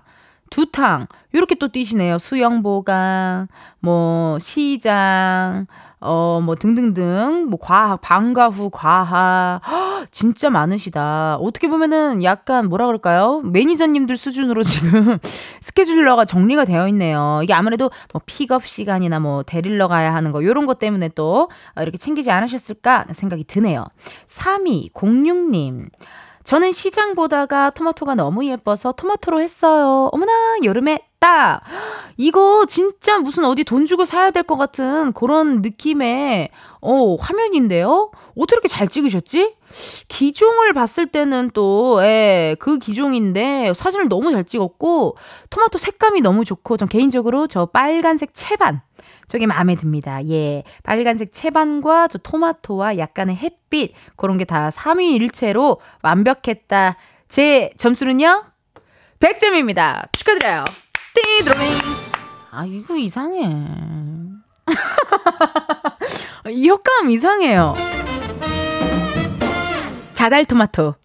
두 0.50 0.72
탕, 0.72 1.08
이렇게 1.34 1.56
또 1.56 1.68
뛰시네요. 1.68 2.18
수영보강, 2.18 3.48
뭐, 3.82 4.38
시장, 4.40 5.68
어, 6.02 6.40
뭐, 6.44 6.56
등등등, 6.56 7.48
뭐, 7.50 7.60
과학, 7.62 8.02
방과 8.02 8.48
후 8.48 8.70
과학. 8.72 9.60
허, 9.68 10.06
진짜 10.12 10.50
많으시다. 10.50 11.36
어떻게 11.42 11.68
보면은 11.68 12.24
약간 12.24 12.68
뭐라 12.70 12.86
그럴까요? 12.88 13.42
매니저님들 13.42 14.16
수준으로 14.16 14.64
지금 14.64 15.18
스케줄러가 15.62 16.24
정리가 16.26 16.66
되어 16.66 16.88
있네요. 16.88 17.42
이게 17.44 17.54
아무래도 17.54 17.92
뭐 18.14 18.22
픽업 18.26 18.66
시간이나 18.66 19.20
뭐 19.20 19.44
데리러 19.44 19.88
가야 19.90 20.16
하는 20.16 20.32
거, 20.32 20.44
요런 20.44 20.66
것 20.66 20.80
때문에 20.80 21.10
또 21.10 21.50
이렇게 21.78 21.98
챙기지 21.98 22.32
않으셨을까 22.32 23.06
생각이 23.12 23.44
드네요. 23.44 23.86
3206님. 24.28 25.88
저는 26.50 26.72
시장 26.72 27.14
보다가 27.14 27.70
토마토가 27.70 28.16
너무 28.16 28.44
예뻐서 28.44 28.92
토마토로 28.92 29.40
했어요. 29.40 30.10
어머나, 30.12 30.58
여름에 30.64 30.98
딱! 31.20 31.62
이거 32.18 32.66
진짜 32.66 33.20
무슨 33.20 33.46
어디 33.46 33.64
돈 33.64 33.86
주고 33.86 34.04
사야 34.04 34.32
될 34.32 34.42
것 34.42 34.58
같은 34.58 35.14
그런 35.14 35.62
느낌의, 35.62 36.50
어, 36.82 37.16
화면인데요? 37.18 38.10
어떻게 38.36 38.56
이렇게 38.56 38.68
잘 38.68 38.88
찍으셨지? 38.88 39.58
기종을 40.08 40.74
봤을 40.74 41.06
때는 41.06 41.52
또, 41.54 42.00
예, 42.02 42.56
그 42.58 42.80
기종인데 42.80 43.74
사진을 43.76 44.10
너무 44.10 44.32
잘 44.32 44.44
찍었고, 44.44 45.18
토마토 45.52 45.78
색감이 45.78 46.22
너무 46.22 46.46
좋고, 46.46 46.78
전 46.78 46.88
개인적으로 46.88 47.46
저 47.46 47.68
빨간색 47.68 48.34
채반. 48.34 48.82
저게 49.30 49.46
마음에 49.46 49.76
듭니다. 49.76 50.20
예. 50.28 50.64
빨간색 50.84 51.32
채반과 51.32 52.08
저 52.10 52.18
토마토와 52.18 52.98
약간의 52.98 53.36
햇빛, 53.38 53.94
그런 54.18 54.38
게 54.38 54.44
다 54.44 54.72
3위일체로 54.72 55.78
완벽했다. 56.02 56.98
제 57.30 57.70
점수는요? 57.78 58.44
100점입니다. 59.20 60.12
축하드려요. 60.14 60.64
띠드로밍. 61.14 61.70
아, 62.52 62.66
이거 62.66 62.98
이상해. 62.98 63.54
이 66.50 66.68
효과음 66.68 67.12
이상해요. 67.12 67.76
자달 70.14 70.46
토마토. 70.46 70.96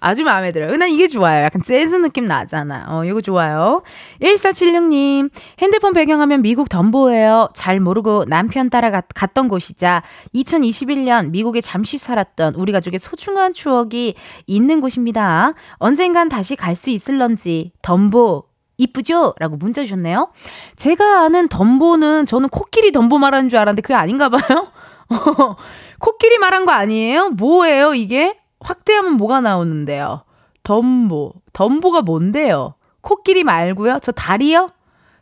아주 0.00 0.22
마음에 0.24 0.52
들어요. 0.52 0.76
난 0.76 0.88
이게 0.90 1.08
좋아요. 1.08 1.44
약간 1.44 1.62
재즈 1.62 1.94
느낌 1.96 2.26
나잖아. 2.26 2.86
어, 2.88 3.04
이거 3.04 3.20
좋아요. 3.20 3.82
1476님, 4.20 5.30
핸드폰 5.60 5.92
배경화면 5.94 6.42
미국 6.42 6.68
덤보예요. 6.68 7.48
잘 7.54 7.80
모르고 7.80 8.26
남편 8.26 8.70
따라 8.70 9.00
갔던 9.00 9.48
곳이자 9.48 10.02
2021년 10.34 11.30
미국에 11.30 11.60
잠시 11.60 11.98
살았던 11.98 12.54
우리 12.56 12.72
가족의 12.72 12.98
소중한 12.98 13.52
추억이 13.54 14.14
있는 14.46 14.80
곳입니다. 14.80 15.54
언젠간 15.78 16.28
다시 16.28 16.54
갈 16.56 16.76
수 16.76 16.90
있을런지 16.90 17.72
덤보 17.80 18.44
이쁘죠? 18.76 19.32
라고 19.38 19.56
문자 19.56 19.80
주셨네요. 19.82 20.30
제가 20.76 21.22
아는 21.22 21.48
덤보는 21.48 22.26
저는 22.26 22.50
코끼리 22.50 22.92
덤보 22.92 23.16
말하는 23.16 23.48
줄 23.48 23.58
알았는데 23.58 23.80
그게 23.80 23.94
아닌가 23.94 24.28
봐요. 24.28 24.68
코끼리 25.98 26.36
말한 26.36 26.66
거 26.66 26.72
아니에요? 26.72 27.30
뭐예요, 27.30 27.94
이게? 27.94 28.36
확대하면 28.66 29.12
뭐가 29.12 29.40
나오는데요? 29.40 30.22
덤보. 30.64 31.34
덤보가 31.52 32.02
뭔데요? 32.02 32.74
코끼리 33.00 33.44
말고요? 33.44 34.00
저 34.02 34.10
다리요? 34.10 34.68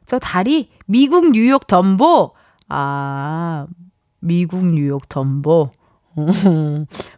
저 0.06 0.18
다리? 0.18 0.70
미국 0.86 1.30
뉴욕 1.30 1.66
덤보? 1.66 2.32
아, 2.68 3.66
미국 4.20 4.64
뉴욕 4.64 5.06
덤보. 5.08 5.70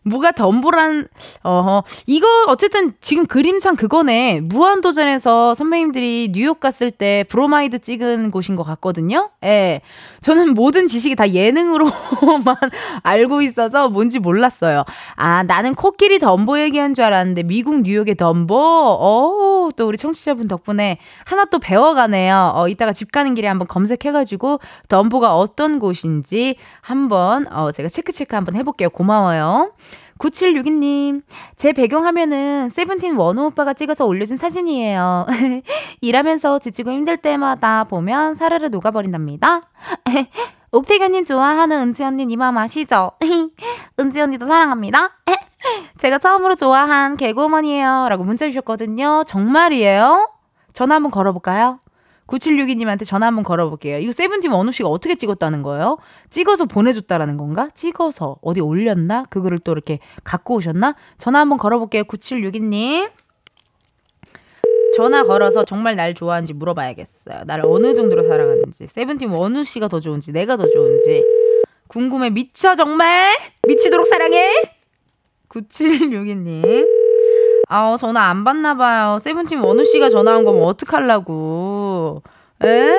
뭐가 0.02 0.32
덤보란, 0.32 1.08
어, 1.44 1.82
이거 2.06 2.26
어쨌든 2.48 2.94
지금 3.00 3.26
그림상 3.26 3.76
그거네. 3.76 4.40
무한도전에서 4.40 5.54
선배님들이 5.54 6.30
뉴욕 6.32 6.60
갔을 6.60 6.90
때 6.90 7.24
브로마이드 7.28 7.80
찍은 7.80 8.30
곳인 8.30 8.56
것 8.56 8.62
같거든요. 8.62 9.30
예. 9.44 9.80
저는 10.20 10.54
모든 10.54 10.88
지식이 10.88 11.14
다 11.14 11.30
예능으로만 11.30 11.92
알고 13.02 13.42
있어서 13.42 13.88
뭔지 13.88 14.18
몰랐어요. 14.18 14.84
아, 15.14 15.42
나는 15.44 15.74
코끼리 15.74 16.18
덤보 16.18 16.58
얘기한 16.60 16.94
줄 16.94 17.04
알았는데 17.04 17.44
미국 17.44 17.82
뉴욕의 17.82 18.16
덤보? 18.16 18.54
어, 18.56 19.68
또 19.76 19.86
우리 19.86 19.98
청취자분 19.98 20.48
덕분에 20.48 20.98
하나 21.24 21.44
또 21.44 21.58
배워가네요. 21.58 22.52
어, 22.54 22.68
이따가 22.68 22.92
집 22.92 23.12
가는 23.12 23.34
길에 23.34 23.48
한번 23.48 23.68
검색해가지고 23.68 24.60
덤보가 24.88 25.36
어떤 25.36 25.78
곳인지 25.78 26.56
한번, 26.80 27.46
어, 27.52 27.70
제가 27.72 27.88
체크 27.88 28.12
체크 28.12 28.34
한번 28.34 28.56
해볼게요. 28.56 28.85
고마워요. 28.88 29.72
9762님, 30.18 31.22
제 31.56 31.72
배경화면은 31.72 32.70
세븐틴 32.70 33.16
원우 33.16 33.46
오빠가 33.46 33.74
찍어서 33.74 34.06
올려준 34.06 34.38
사진이에요. 34.38 35.26
일하면서 36.00 36.58
지치고 36.60 36.90
힘들 36.90 37.16
때마다 37.18 37.84
보면 37.84 38.34
사르르 38.34 38.68
녹아버린답니다. 38.68 39.60
옥태견님 40.72 41.24
좋아하는 41.24 41.80
은지 41.80 42.02
언니 42.02 42.24
이 42.28 42.36
마음 42.36 42.56
아시죠? 42.58 43.12
은지 44.00 44.20
언니도 44.20 44.46
사랑합니다. 44.46 45.16
제가 45.98 46.18
처음으로 46.18 46.54
좋아한 46.54 47.16
개그우먼이에요. 47.16 48.08
라고 48.08 48.24
문자 48.24 48.46
주셨거든요. 48.46 49.24
정말이에요? 49.26 50.30
전화 50.72 50.96
한번 50.96 51.10
걸어볼까요? 51.10 51.78
9762님한테 52.26 53.04
전화 53.04 53.26
한번 53.26 53.44
걸어볼게요. 53.44 53.98
이거 53.98 54.12
세븐틴 54.12 54.50
원우 54.50 54.72
씨가 54.72 54.88
어떻게 54.88 55.14
찍었다는 55.14 55.62
거예요? 55.62 55.98
찍어서 56.30 56.66
보내줬다라는 56.66 57.36
건가? 57.36 57.68
찍어서 57.74 58.36
어디 58.42 58.60
올렸나? 58.60 59.24
그거를 59.30 59.58
또 59.60 59.72
이렇게 59.72 60.00
갖고 60.24 60.56
오셨나? 60.56 60.96
전화 61.18 61.40
한번 61.40 61.58
걸어볼게요. 61.58 62.04
9762님. 62.04 63.10
전화 64.96 65.24
걸어서 65.24 65.64
정말 65.64 65.94
날 65.94 66.14
좋아하는지 66.14 66.54
물어봐야겠어요. 66.54 67.44
나를 67.44 67.64
어느 67.66 67.94
정도로 67.94 68.22
사랑하는지. 68.22 68.86
세븐틴 68.86 69.28
원우 69.28 69.64
씨가 69.64 69.88
더 69.88 70.00
좋은지, 70.00 70.32
내가 70.32 70.56
더 70.56 70.68
좋은지. 70.68 71.22
궁금해. 71.86 72.30
미쳐, 72.30 72.74
정말? 72.76 73.36
미치도록 73.68 74.06
사랑해? 74.06 74.50
9762님. 75.48 77.05
아, 77.68 77.96
전화 77.98 78.22
안 78.28 78.44
받나 78.44 78.74
봐요. 78.74 79.18
세븐틴 79.20 79.58
원우 79.60 79.84
씨가 79.84 80.08
전화한 80.10 80.44
거면 80.44 80.62
어떡하려고. 80.62 82.22
에? 82.64 82.96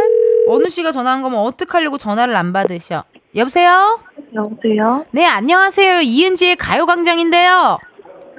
원우 0.47 0.69
씨가 0.69 0.91
전화한 0.91 1.21
거면 1.21 1.39
어떡하려고 1.39 1.97
전화를 1.97 2.35
안 2.35 2.51
받으셔. 2.53 3.03
여보세요? 3.35 3.99
여보세요? 4.33 5.05
네, 5.11 5.25
안녕하세요. 5.25 6.01
이은지의 6.01 6.57
가요광장인데요. 6.57 7.77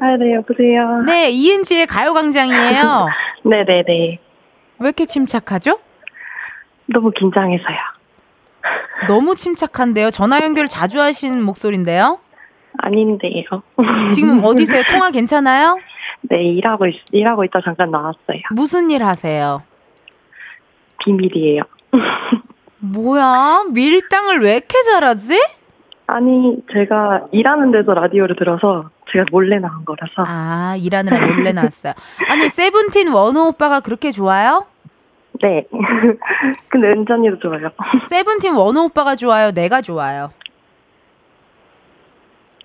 아, 0.01 0.17
네, 0.19 0.35
여보세요? 0.35 1.03
네, 1.07 1.31
이은지의 1.31 1.87
가요광장이에요. 1.87 3.07
네네네. 3.45 3.85
왜 4.81 4.87
이렇게 4.87 5.07
침착하죠? 5.07 5.79
너무 6.87 7.11
긴장해서요. 7.11 7.77
너무 9.09 9.35
침착한데요. 9.35 10.11
전화 10.11 10.41
연결 10.43 10.69
자주 10.69 11.01
하시는 11.01 11.43
목소리인데요. 11.43 12.21
아닌데요. 12.79 13.45
지금 14.15 14.43
어디세요? 14.45 14.83
통화 14.89 15.11
괜찮아요? 15.11 15.79
네, 16.23 16.43
일하고 16.43 16.87
있, 16.87 16.97
일하고 17.13 17.45
있다 17.45 17.61
잠깐 17.65 17.91
나왔어요. 17.91 18.41
무슨 18.55 18.91
일 18.91 19.05
하세요? 19.05 19.63
비밀이에요. 20.99 21.63
뭐야? 22.79 23.65
밀당을 23.73 24.41
왜 24.41 24.57
이렇게 24.57 24.83
잘하지? 24.83 25.35
아니, 26.07 26.57
제가 26.73 27.27
일하는 27.33 27.71
데서 27.71 27.93
라디오를 27.93 28.37
들어서 28.37 28.91
제가 29.13 29.27
몰래 29.31 29.59
나온 29.59 29.85
거라서. 29.85 30.25
아, 30.27 30.77
일하느라 30.79 31.27
몰래 31.27 31.53
나왔어요. 31.53 31.93
아니, 32.29 32.45
세븐틴 32.45 33.13
원호 33.13 33.49
오빠가 33.49 33.81
그렇게 33.81 34.11
좋아요? 34.11 34.67
네. 35.43 35.67
근데 36.69 36.93
언니도 37.13 37.39
좋아요. 37.39 37.71
세븐틴 38.09 38.55
원호 38.55 38.85
오빠가 38.85 39.17
좋아요? 39.17 39.53
내가 39.53 39.81
좋아요? 39.83 40.31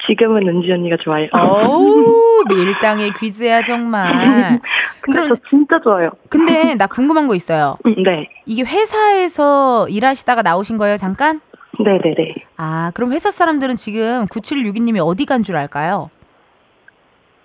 지금은 0.07 0.47
은지 0.47 0.71
언니가 0.71 0.97
좋아요. 0.97 1.27
어우, 1.31 2.43
밀당의 2.49 3.11
귀즈야, 3.19 3.63
정말. 3.63 4.59
근데 5.01 5.19
그럼, 5.21 5.27
저 5.29 5.35
진짜 5.49 5.79
좋아요. 5.81 6.09
근데 6.29 6.75
나 6.75 6.87
궁금한 6.87 7.27
거 7.27 7.35
있어요. 7.35 7.77
네. 7.85 8.27
이게 8.45 8.63
회사에서 8.63 9.87
일하시다가 9.89 10.41
나오신 10.41 10.77
거예요, 10.77 10.97
잠깐? 10.97 11.39
네네네. 11.79 12.35
아, 12.57 12.91
그럼 12.93 13.13
회사 13.13 13.31
사람들은 13.31 13.75
지금 13.77 14.25
9762님이 14.27 14.99
어디 15.05 15.25
간 15.25 15.41
줄 15.43 15.55
알까요? 15.57 16.09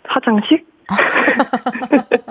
화장실? 0.05 0.65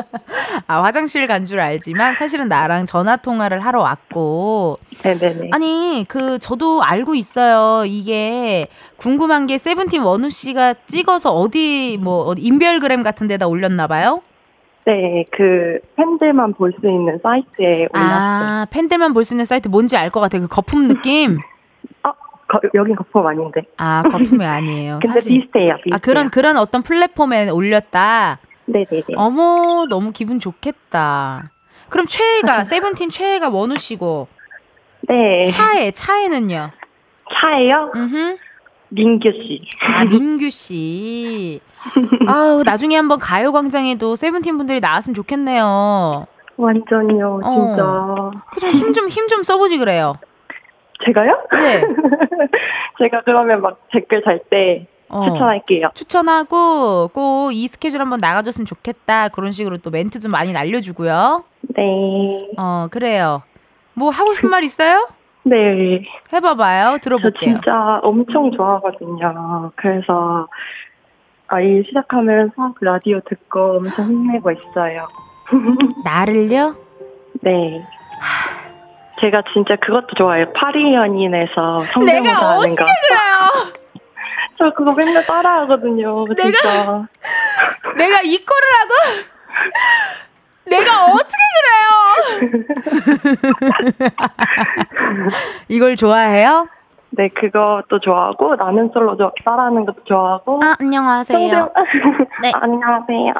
아, 0.69 0.83
화장실 0.83 1.27
간 1.27 1.45
줄 1.45 1.59
알지만 1.61 2.15
사실은 2.15 2.49
나랑 2.49 2.85
전화 2.87 3.15
통화를 3.15 3.61
하러 3.61 3.81
왔고. 3.81 4.77
네네네. 5.01 5.49
아니, 5.53 6.03
그, 6.09 6.39
저도 6.39 6.83
알고 6.83 7.15
있어요. 7.15 7.85
이게 7.85 8.67
궁금한 8.97 9.47
게 9.47 9.57
세븐틴 9.57 10.01
원우 10.01 10.29
씨가 10.29 10.73
찍어서 10.85 11.31
어디, 11.31 11.97
뭐, 12.01 12.23
어디 12.25 12.41
인별그램 12.41 13.01
같은 13.03 13.27
데다 13.27 13.47
올렸나 13.47 13.87
봐요? 13.87 14.21
네, 14.85 15.23
그, 15.31 15.79
팬들만 15.95 16.53
볼 16.53 16.73
수 16.73 16.79
있는 16.91 17.17
사이트에 17.23 17.87
올렸어요. 17.93 17.93
아, 17.93 18.65
팬들만 18.69 19.13
볼 19.13 19.23
수 19.23 19.33
있는 19.33 19.45
사이트 19.45 19.69
뭔지 19.69 19.95
알 19.95 20.09
것 20.09 20.19
같아요. 20.19 20.41
그 20.41 20.47
거품 20.49 20.87
느낌? 20.89 21.37
어, 22.03 22.09
거, 22.49 22.59
여긴 22.73 22.95
거품 22.95 23.25
아닌데. 23.25 23.61
아, 23.77 24.01
거품이 24.09 24.43
아니에요. 24.45 24.99
근데 25.01 25.19
사실. 25.19 25.31
비슷해요, 25.33 25.75
비슷해요. 25.77 25.95
아, 25.95 25.97
그런, 26.01 26.29
그런 26.29 26.57
어떤 26.57 26.83
플랫폼에 26.83 27.49
올렸다? 27.49 28.39
네네네. 28.67 29.03
어머, 29.15 29.85
너무 29.89 30.11
기분 30.11 30.39
좋겠다. 30.39 31.51
그럼 31.89 32.05
최애가, 32.07 32.63
세븐틴 32.65 33.09
최애가 33.09 33.49
원우 33.49 33.77
씨고. 33.77 34.27
네. 35.07 35.45
차에, 35.45 35.91
차에는요? 35.91 36.71
차에요? 37.33 37.91
음 37.95 38.37
민규 38.89 39.29
씨. 39.31 39.61
아, 39.83 40.05
민규 40.05 40.49
씨. 40.49 41.59
아우, 42.27 42.63
나중에 42.63 42.95
한번 42.95 43.19
가요광장에도 43.19 44.15
세븐틴 44.15 44.57
분들이 44.57 44.79
나왔으면 44.79 45.13
좋겠네요. 45.13 46.25
완전요, 46.57 47.41
진짜. 47.43 47.83
어. 47.85 48.31
그죠, 48.51 48.67
힘 48.69 48.93
좀, 48.93 49.07
힘 49.09 49.27
좀 49.27 49.43
써보지 49.43 49.77
그래요. 49.77 50.15
제가요? 51.05 51.37
네. 51.59 51.81
제가 53.03 53.21
그러면 53.25 53.61
막 53.61 53.79
댓글 53.91 54.23
달 54.23 54.39
때, 54.49 54.87
어. 55.09 55.23
추천할게요. 55.25 55.89
추천하고 55.93 57.09
꼭 57.09 57.49
이 57.51 57.67
스케줄 57.67 58.01
한번 58.01 58.19
나가줬으면 58.21 58.65
좋겠다. 58.65 59.29
그런 59.29 59.51
식으로 59.51 59.77
또 59.77 59.89
멘트 59.89 60.19
좀 60.19 60.31
많이 60.31 60.51
날려주고요. 60.51 61.43
네. 61.75 62.37
어 62.57 62.87
그래요. 62.91 63.41
뭐 63.93 64.09
하고 64.09 64.33
싶은 64.33 64.49
말 64.49 64.63
있어요? 64.63 65.07
네. 65.43 66.03
해봐봐요. 66.33 66.97
들어볼게요. 67.01 67.53
저 67.55 67.61
진짜 67.61 67.99
엄청 68.03 68.51
좋아하거든요. 68.51 69.71
그래서 69.77 70.47
아, 71.47 71.61
일 71.61 71.85
시작하면서 71.87 72.73
라디오 72.81 73.21
듣고 73.21 73.77
엄청 73.77 74.07
힘내고 74.09 74.51
있어요. 74.51 75.07
나를요? 76.03 76.75
네. 77.41 77.81
제가 79.21 79.41
진짜 79.53 79.75
그것도 79.77 80.07
좋아해요. 80.17 80.51
파리 80.53 80.93
연인에서 80.93 81.79
성대모사 81.81 82.05
하는 82.19 82.23
거. 82.23 82.29
내가 82.29 82.57
어떻게 82.57 82.75
그래요? 82.75 83.77
저 84.57 84.73
그거 84.73 84.93
맨날 84.93 85.25
따라하거든요. 85.25 86.25
내가 86.35 86.51
진짜. 86.51 87.07
내가 87.97 88.21
이 88.23 88.37
꼴을 88.43 88.63
하고 88.79 88.93
내가 90.65 91.05
어떻게 91.05 91.37
그래요? 92.41 92.89
이걸 95.69 95.95
좋아해요? 95.95 96.67
네, 97.11 97.29
그것도 97.29 97.99
좋아하고 98.01 98.55
나는 98.55 98.91
솔로도 98.93 99.31
따라하는 99.45 99.85
것도 99.85 100.03
좋아하고. 100.03 100.59
아, 100.61 100.75
안녕하세요. 100.79 101.71
네. 102.41 102.51
안녕하세요. 102.53 103.33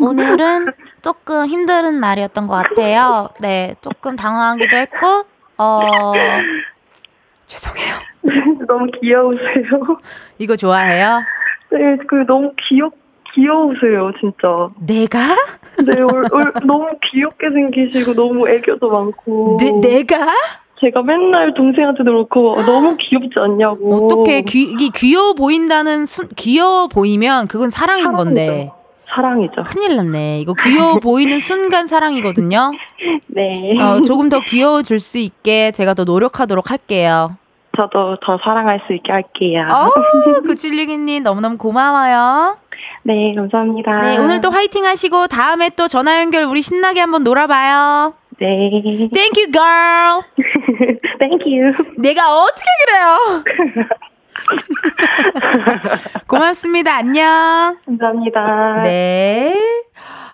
오늘은 0.00 0.66
조금 1.00 1.46
힘든 1.46 2.00
날이었던 2.00 2.46
것 2.46 2.54
같아요. 2.62 3.30
네, 3.40 3.74
조금 3.80 4.14
당황하기도 4.14 4.76
했고, 4.76 5.24
어, 5.56 6.12
죄송해요. 7.46 8.07
너무 8.66 8.86
귀여우세요. 9.00 9.98
이거 10.38 10.56
좋아해요? 10.56 11.22
네, 11.70 11.96
그 12.06 12.24
너무 12.26 12.52
귀엽 12.68 12.92
귀여우세요, 13.34 14.04
진짜. 14.20 14.70
내가? 14.80 15.18
네, 15.84 16.00
얼, 16.00 16.24
얼, 16.32 16.52
너무 16.66 16.88
귀엽게 17.10 17.50
생기시고 17.50 18.14
너무 18.14 18.48
애교도 18.48 18.88
많고. 18.88 19.58
내, 19.60 19.72
내가? 19.72 20.28
제가 20.80 21.02
맨날 21.02 21.52
동생한테도 21.54 22.10
그렇고 22.10 22.62
너무 22.62 22.96
귀엽지 22.98 23.34
않냐고. 23.36 24.06
어떻게 24.06 24.42
귀, 24.42 24.74
귀여워 24.90 25.34
보인다는 25.34 26.06
순, 26.06 26.28
귀여워 26.36 26.86
보이면 26.88 27.48
그건 27.48 27.70
사랑인 27.70 28.04
사랑이죠. 28.04 28.24
건데. 28.24 28.70
사랑이죠. 29.08 29.64
큰일 29.66 29.96
났네. 29.96 30.40
이거 30.40 30.54
귀여워 30.54 30.96
보이는 31.00 31.40
순간 31.40 31.86
사랑이거든요. 31.86 32.72
네. 33.26 33.78
어, 33.80 34.00
조금 34.02 34.28
더 34.28 34.40
귀여워질 34.40 35.00
수 35.00 35.18
있게 35.18 35.72
제가 35.72 35.94
더 35.94 36.04
노력하도록 36.04 36.70
할게요. 36.70 37.36
저도 37.78 38.16
더 38.20 38.38
사랑할 38.42 38.80
수 38.86 38.92
있게 38.92 39.12
할게요. 39.12 39.64
어, 39.70 39.90
구칠리기님 40.42 41.22
너무너무 41.22 41.56
고마워요. 41.56 42.58
네, 43.04 43.34
감사합니다. 43.36 43.98
네, 44.00 44.18
오늘 44.18 44.40
또 44.40 44.50
화이팅 44.50 44.84
하시고 44.84 45.28
다음에 45.28 45.70
또 45.70 45.86
전화 45.86 46.20
연결 46.20 46.42
우리 46.44 46.60
신나게 46.60 47.00
한번 47.00 47.22
놀아봐요. 47.22 48.14
네. 48.40 48.70
Thank 49.12 49.32
you, 49.36 49.52
girl. 49.52 50.22
Thank 51.18 51.46
you. 51.46 51.72
내가 51.98 52.42
어떻게 52.42 52.66
그래요? 52.84 53.44
고맙습니다. 56.26 56.96
안녕. 56.96 57.78
감사합니다. 57.86 58.82
네. 58.82 59.54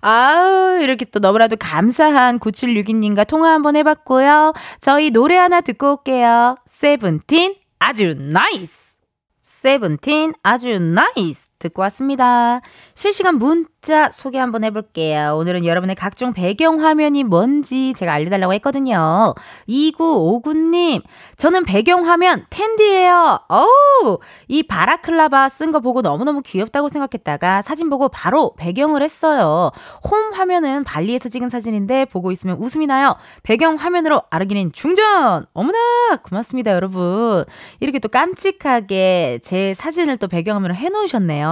아우, 0.06 0.80
이렇게 0.82 1.06
또 1.06 1.18
너무나도 1.18 1.56
감사한 1.58 2.38
9762님과 2.38 3.26
통화 3.26 3.52
한번 3.52 3.74
해봤고요. 3.76 4.52
저희 4.80 5.10
노래 5.10 5.36
하나 5.36 5.62
듣고 5.62 5.92
올게요. 5.92 6.56
세븐틴, 6.74 7.54
아주 7.78 8.14
NICE. 8.14 8.94
세븐틴, 9.38 10.34
아주 10.42 10.80
NICE. 10.80 11.53
듣고 11.58 11.82
왔습니다. 11.82 12.60
실시간 12.94 13.38
문자 13.38 14.10
소개 14.10 14.38
한번 14.38 14.64
해볼게요. 14.64 15.36
오늘은 15.36 15.64
여러분의 15.64 15.96
각종 15.96 16.32
배경 16.32 16.82
화면이 16.82 17.24
뭔지 17.24 17.94
제가 17.94 18.12
알려달라고 18.12 18.52
했거든요. 18.54 19.34
2959님, 19.68 21.02
저는 21.36 21.64
배경 21.64 22.06
화면 22.06 22.44
텐디예요. 22.50 23.40
어우, 23.48 24.18
이 24.48 24.62
바라클라바 24.62 25.48
쓴 25.48 25.72
거 25.72 25.80
보고 25.80 26.02
너무너무 26.02 26.42
귀엽다고 26.42 26.88
생각했다가 26.88 27.62
사진 27.62 27.90
보고 27.90 28.08
바로 28.08 28.54
배경을 28.56 29.02
했어요. 29.02 29.70
홈 30.10 30.32
화면은 30.34 30.84
발리에서 30.84 31.28
찍은 31.28 31.48
사진인데 31.50 32.04
보고 32.06 32.30
있으면 32.32 32.58
웃음이 32.58 32.86
나요. 32.86 33.16
배경 33.42 33.76
화면으로 33.76 34.22
아르기닌 34.30 34.72
중전! 34.72 35.46
어머나! 35.52 35.78
고맙습니다, 36.22 36.72
여러분. 36.72 37.44
이렇게 37.80 37.98
또 37.98 38.08
깜찍하게 38.08 39.40
제 39.42 39.74
사진을 39.74 40.16
또 40.18 40.28
배경 40.28 40.56
화면으로 40.56 40.74
해놓으셨네요. 40.76 41.43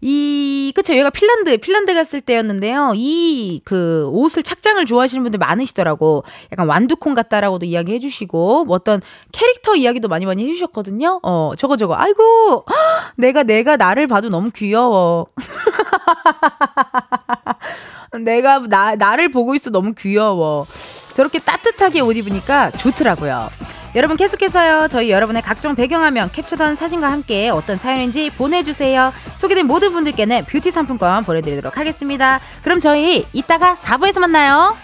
이, 0.00 0.72
그쵸. 0.74 0.94
얘가 0.94 1.10
핀란드, 1.10 1.56
핀란드 1.58 1.94
갔을 1.94 2.20
때였는데요. 2.20 2.92
이, 2.94 3.60
그, 3.64 4.08
옷을, 4.12 4.42
착장을 4.42 4.84
좋아하시는 4.84 5.22
분들 5.22 5.38
많으시더라고. 5.38 6.24
약간 6.52 6.66
완두콩 6.66 7.14
같다라고도 7.14 7.66
이야기 7.66 7.94
해주시고, 7.94 8.66
뭐 8.66 8.76
어떤 8.76 9.00
캐릭터 9.32 9.74
이야기도 9.74 10.08
많이 10.08 10.26
많이 10.26 10.46
해주셨거든요. 10.48 11.20
어, 11.22 11.52
저거 11.56 11.76
저거. 11.76 11.94
아이고, 11.96 12.64
내가, 13.16 13.42
내가 13.42 13.76
나를 13.76 14.06
봐도 14.06 14.28
너무 14.28 14.50
귀여워. 14.50 15.26
내가, 18.20 18.60
나, 18.60 18.94
나를 18.94 19.30
보고 19.30 19.54
있어 19.54 19.70
너무 19.70 19.94
귀여워. 19.94 20.66
저렇게 21.14 21.38
따뜻하게 21.38 22.00
옷 22.00 22.16
입으니까 22.16 22.70
좋더라고요. 22.72 23.48
여러분 23.94 24.16
계속해서요. 24.16 24.88
저희 24.88 25.10
여러분의 25.10 25.40
각종 25.40 25.76
배경화면 25.76 26.30
캡처된 26.32 26.74
사진과 26.74 27.12
함께 27.12 27.48
어떤 27.50 27.76
사연인지 27.76 28.30
보내주세요. 28.30 29.12
소개된 29.36 29.66
모든 29.66 29.92
분들께는 29.92 30.46
뷰티 30.46 30.72
상품권 30.72 31.22
보내드리도록 31.24 31.78
하겠습니다. 31.78 32.40
그럼 32.62 32.80
저희 32.80 33.24
이따가 33.32 33.76
4부에서 33.76 34.18
만나요. 34.18 34.76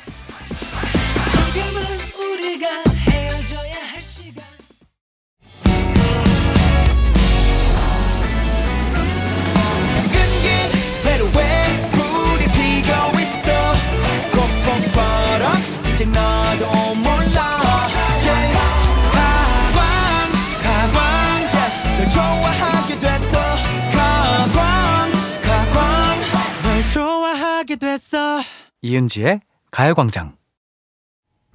이은지의 28.83 29.41
가요광장. 29.71 30.37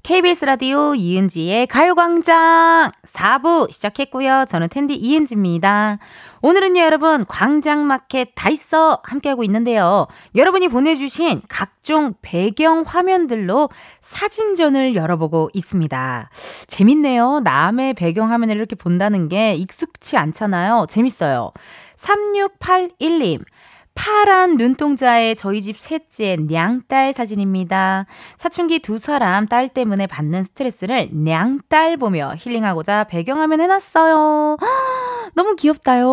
KBS 0.04 0.46
라디오 0.46 0.94
이은지의 0.94 1.66
가요광장 1.66 2.92
4부 3.08 3.72
시작했고요. 3.72 4.46
저는 4.48 4.70
텐디 4.70 4.94
이은지입니다. 4.94 5.98
오늘은요, 6.44 6.80
여러분, 6.82 7.26
광장마켓 7.26 8.34
다 8.36 8.52
있어 8.52 9.02
함께하고 9.04 9.44
있는데요. 9.46 10.06
여러분이 10.36 10.68
보내주신 10.68 11.42
각종 11.50 12.14
배경 12.22 12.84
화면들로 12.84 13.70
사진전을 14.02 14.94
열어보고 14.94 15.50
있습니다. 15.56 16.30
재밌네요. 16.68 17.40
남의 17.40 17.96
배경 17.96 18.32
화면을 18.32 18.58
이렇게 18.58 18.76
본다는 18.76 19.28
게 19.28 19.56
익숙치 19.56 20.18
않잖아요. 20.18 20.86
재밌어요. 20.88 21.52
3681님. 21.98 23.42
파란 23.96 24.58
눈동자의 24.58 25.36
저희 25.36 25.62
집 25.62 25.78
셋째 25.78 26.38
냥딸 26.40 27.14
사진입니다. 27.14 28.06
사춘기 28.38 28.80
두 28.80 29.00
사람 29.00 29.48
딸 29.48 29.70
때문에 29.70 30.06
받는 30.06 30.44
스트레스를 30.44 31.10
냥딸 31.12 31.98
보며 31.98 32.34
힐링하고자 32.38 33.06
배경화면 33.06 33.62
해놨어요. 33.62 34.58
너무 35.34 35.56
귀엽다요. 35.56 36.10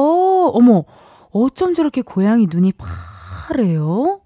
어머, 0.55 0.85
어쩜 1.33 1.74
저렇게 1.74 2.03
고양이 2.03 2.47
눈이 2.49 2.72
파래요? 3.49 4.20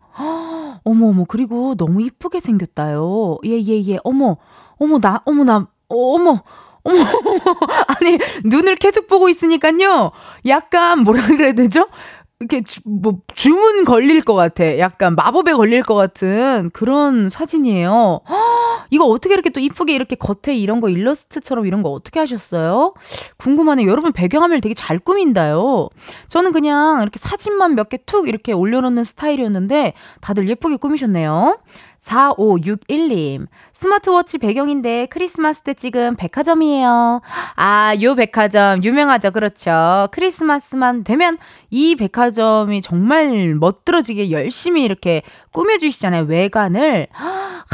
어머, 0.85 1.09
어머, 1.09 1.25
그리고 1.27 1.75
너무 1.75 2.03
이쁘게 2.03 2.41
생겼다요. 2.41 3.39
예, 3.47 3.61
예, 3.61 3.85
예. 3.87 3.99
어머, 4.05 4.37
어머, 4.79 4.99
나, 5.01 5.21
어머, 5.25 5.45
나, 5.45 5.67
어머, 5.89 6.43
어머, 6.85 7.01
아니, 7.89 8.17
눈을 8.45 8.77
계속 8.77 9.09
보고 9.09 9.29
있으니까요. 9.29 10.13
약간, 10.47 11.01
뭐라 11.01 11.27
그래야 11.27 11.53
되죠? 11.53 11.89
이렇게 12.39 12.61
주, 12.63 12.81
뭐 12.85 13.21
주문 13.35 13.87
걸릴 13.87 14.23
것 14.23 14.35
같아. 14.35 14.79
약간 14.79 15.15
마법에 15.15 15.55
걸릴 15.55 15.83
것 15.83 15.95
같은 15.95 16.69
그런 16.75 17.31
사진이에요. 17.31 18.21
허, 18.29 18.37
이거 18.91 19.07
어떻게 19.07 19.33
이렇게 19.33 19.49
또 19.49 19.59
이쁘게 19.59 19.95
이렇게 19.95 20.17
겉에 20.17 20.55
이런 20.55 20.83
거 20.83 20.91
일러스트처럼 20.91 21.65
이런 21.67 21.83
거 21.83 21.91
어떻게 21.91 22.21
하셨어요? 22.21 22.93
궁금하네요. 23.39 23.89
여러분 23.89 24.13
배경화면을 24.13 24.61
되게 24.61 24.75
잘 24.75 24.99
꾸민다요. 24.99 25.89
저는 26.29 26.53
그냥 26.53 27.01
이렇게 27.01 27.19
사진만 27.19 27.75
몇 27.75 27.89
개 27.89 27.97
툭 28.05 28.29
이렇게 28.29 28.53
올려놓는 28.53 29.05
스타일이었는데 29.05 29.95
다들 30.21 30.47
예쁘게 30.49 30.77
꾸미셨네요. 30.77 31.59
4561님. 32.07 33.47
스마트워치 33.73 34.39
배경인데 34.39 35.07
크리스마스 35.07 35.63
때 35.63 35.75
찍은 35.75 36.17
백화점이에요. 36.17 37.21
아, 37.57 37.95
요 38.01 38.15
백화점 38.15 38.83
유명하죠. 38.85 39.33
그렇죠. 39.33 40.09
크리스마스만 40.13 41.05
되면 41.05 41.37
이 41.71 41.97
백화점이 41.97 42.81
정말 42.81 43.55
멋들어지게 43.57 44.31
열심히 44.31 44.85
이렇게 44.85 45.23
꾸며 45.51 45.79
주시잖아요. 45.79 46.25
외관을. 46.25 47.09
하, 47.11 47.65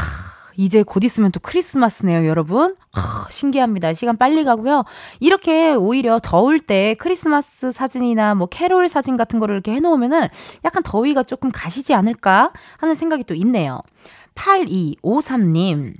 이제 0.55 0.83
곧 0.83 1.03
있으면 1.03 1.31
또 1.31 1.39
크리스마스네요, 1.39 2.27
여러분. 2.27 2.75
아, 2.91 3.25
신기합니다. 3.29 3.93
시간 3.93 4.17
빨리 4.17 4.43
가고요. 4.43 4.83
이렇게 5.19 5.73
오히려 5.73 6.19
더울 6.21 6.59
때 6.59 6.95
크리스마스 6.99 7.71
사진이나 7.71 8.35
뭐 8.35 8.47
캐롤 8.47 8.87
사진 8.89 9.17
같은 9.17 9.39
거를 9.39 9.55
이렇게 9.55 9.73
해 9.73 9.79
놓으면은 9.79 10.27
약간 10.63 10.83
더위가 10.83 11.23
조금 11.23 11.51
가시지 11.51 11.93
않을까 11.93 12.51
하는 12.79 12.95
생각이 12.95 13.23
또 13.23 13.33
있네요. 13.35 13.81
8253님. 14.35 15.95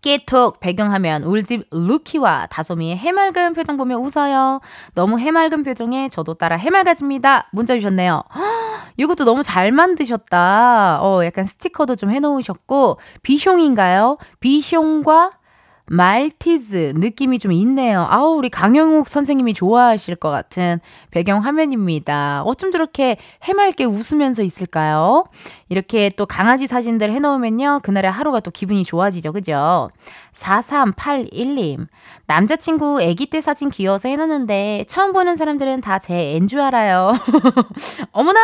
깨톡 0.00 0.60
배경화면 0.60 1.24
울집 1.24 1.66
루키와 1.70 2.46
다솜이의 2.50 2.96
해맑은 2.96 3.54
표정 3.54 3.76
보며 3.76 3.96
웃어요. 3.96 4.60
너무 4.94 5.18
해맑은 5.18 5.64
표정에 5.64 6.08
저도 6.08 6.34
따라 6.34 6.56
해맑아집니다. 6.56 7.48
문자 7.52 7.74
주셨네요. 7.74 8.22
이것도 8.96 9.24
너무 9.24 9.42
잘 9.42 9.72
만드셨다. 9.72 11.00
어, 11.02 11.24
약간 11.24 11.46
스티커도 11.46 11.96
좀 11.96 12.10
해놓으셨고 12.10 12.98
비숑인가요? 13.22 14.18
비숑과 14.40 15.32
말티즈 15.90 16.94
느낌이 16.96 17.38
좀 17.38 17.52
있네요. 17.52 18.06
아우, 18.08 18.34
우리 18.36 18.48
강영욱 18.48 19.08
선생님이 19.08 19.54
좋아하실 19.54 20.16
것 20.16 20.30
같은 20.30 20.80
배경 21.10 21.44
화면입니다. 21.44 22.42
어쩜 22.44 22.70
저렇게 22.70 23.16
해맑게 23.44 23.84
웃으면서 23.84 24.42
있을까요? 24.42 25.24
이렇게 25.68 26.10
또 26.16 26.26
강아지 26.26 26.66
사진들 26.66 27.12
해놓으면요. 27.12 27.80
그날의 27.82 28.10
하루가 28.10 28.40
또 28.40 28.50
기분이 28.50 28.84
좋아지죠. 28.84 29.32
그죠? 29.32 29.88
4381님. 30.34 31.86
남자친구 32.26 33.00
아기 33.02 33.26
때 33.26 33.40
사진 33.40 33.70
귀여워서 33.70 34.08
해놨는데 34.08 34.84
처음 34.88 35.12
보는 35.12 35.36
사람들은 35.36 35.80
다 35.80 35.98
제 35.98 36.34
앤 36.36 36.46
줄 36.46 36.60
알아요. 36.60 37.12
어머나! 38.12 38.40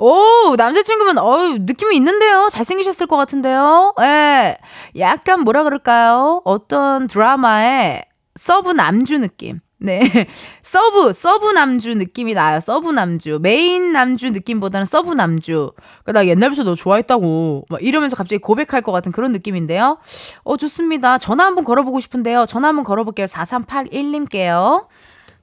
오, 0.00 0.54
남자친구분, 0.56 1.18
어유 1.18 1.58
느낌이 1.60 1.94
있는데요? 1.96 2.48
잘생기셨을 2.50 3.06
것 3.06 3.18
같은데요? 3.18 3.92
예. 4.00 4.56
약간 4.96 5.40
뭐라 5.40 5.62
그럴까요? 5.62 6.40
어떤 6.46 7.06
드라마의 7.06 8.06
서브 8.34 8.70
남주 8.70 9.18
느낌. 9.18 9.60
네. 9.76 10.00
서브, 10.62 11.12
서브 11.12 11.52
남주 11.52 11.96
느낌이 11.96 12.32
나요. 12.32 12.60
서브 12.60 12.90
남주. 12.90 13.40
메인 13.42 13.92
남주 13.92 14.30
느낌보다는 14.30 14.86
서브 14.86 15.12
남주. 15.12 15.72
그러니까 16.04 16.12
나 16.12 16.26
옛날부터 16.26 16.64
너 16.64 16.74
좋아했다고. 16.74 17.66
막 17.68 17.82
이러면서 17.82 18.16
갑자기 18.16 18.38
고백할 18.38 18.80
것 18.80 18.92
같은 18.92 19.12
그런 19.12 19.32
느낌인데요. 19.32 19.98
어, 20.44 20.56
좋습니다. 20.56 21.18
전화 21.18 21.44
한번 21.44 21.64
걸어보고 21.64 22.00
싶은데요. 22.00 22.46
전화 22.46 22.68
한번 22.68 22.84
걸어볼게요. 22.86 23.26
4381님께요. 23.26 24.86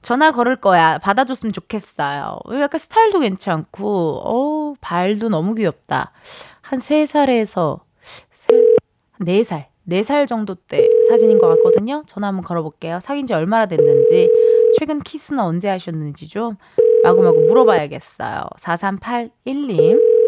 전화 0.02 0.30
걸을 0.32 0.56
거야. 0.56 0.98
받아줬으면 0.98 1.52
좋겠어요. 1.52 2.38
약간 2.60 2.78
스타일도 2.78 3.20
괜찮고, 3.20 4.20
어 4.24 4.74
발도 4.80 5.28
너무 5.28 5.54
귀엽다. 5.54 6.12
한 6.62 6.78
3살에서 6.78 7.80
4살, 9.20 9.66
4살 9.88 10.28
정도 10.28 10.54
때 10.54 10.88
사진인 11.08 11.38
것 11.38 11.48
같거든요. 11.48 12.04
전화 12.06 12.28
한번 12.28 12.44
걸어볼게요. 12.44 13.00
사귄 13.02 13.26
지 13.26 13.34
얼마나 13.34 13.66
됐는지, 13.66 14.30
최근 14.78 15.00
키스는 15.00 15.40
언제 15.42 15.68
하셨는지 15.68 16.28
좀 16.28 16.56
마구마구 17.02 17.40
물어봐야겠어요. 17.48 18.44
4381님. 18.58 20.18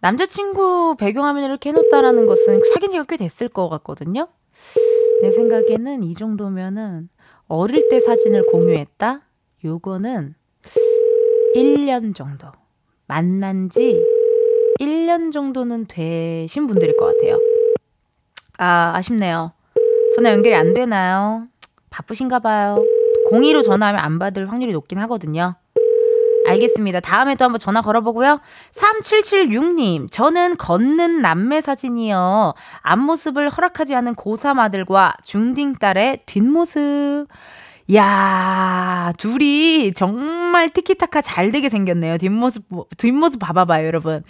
남자친구 0.00 0.96
배경화면을 0.98 1.48
이렇게 1.48 1.70
해놓다라는 1.70 2.26
것은 2.26 2.62
사귄 2.72 2.90
지가 2.90 3.04
꽤 3.04 3.16
됐을 3.16 3.48
것 3.48 3.68
같거든요. 3.68 4.28
내 5.22 5.32
생각에는 5.32 6.02
이 6.04 6.14
정도면은 6.14 7.08
어릴 7.48 7.88
때 7.88 8.00
사진을 8.00 8.42
공유했다? 8.50 9.20
요거는 9.64 10.34
1년 11.54 12.14
정도. 12.14 12.48
만난 13.06 13.70
지 13.70 14.04
1년 14.80 15.32
정도는 15.32 15.86
되신 15.86 16.66
분들일 16.66 16.96
것 16.96 17.06
같아요. 17.06 17.38
아, 18.58 18.92
아쉽네요. 18.96 19.52
전화 20.14 20.32
연결이 20.32 20.54
안 20.54 20.74
되나요? 20.74 21.44
바쁘신가 21.90 22.40
봐요. 22.40 22.84
02로 23.30 23.62
전화하면 23.62 24.00
안 24.00 24.18
받을 24.18 24.50
확률이 24.50 24.72
높긴 24.72 24.98
하거든요. 24.98 25.54
알겠습니다. 26.48 27.00
다음에 27.00 27.34
또 27.34 27.44
한번 27.44 27.58
전화 27.58 27.80
걸어보고요. 27.80 28.40
3776님, 28.72 30.10
저는 30.10 30.56
걷는 30.56 31.20
남매 31.20 31.60
사진이요. 31.60 32.54
앞모습을 32.82 33.50
허락하지 33.50 33.94
않은 33.94 34.14
고3 34.14 34.58
아들과 34.58 35.14
중딩 35.22 35.74
딸의 35.74 36.20
뒷모습. 36.26 37.26
야 37.94 39.12
둘이 39.16 39.92
정말 39.94 40.68
티키타카 40.68 41.20
잘 41.20 41.52
되게 41.52 41.68
생겼네요. 41.68 42.18
뒷모습, 42.18 42.64
뒷모습 42.96 43.38
봐봐봐요, 43.38 43.86
여러분. 43.86 44.24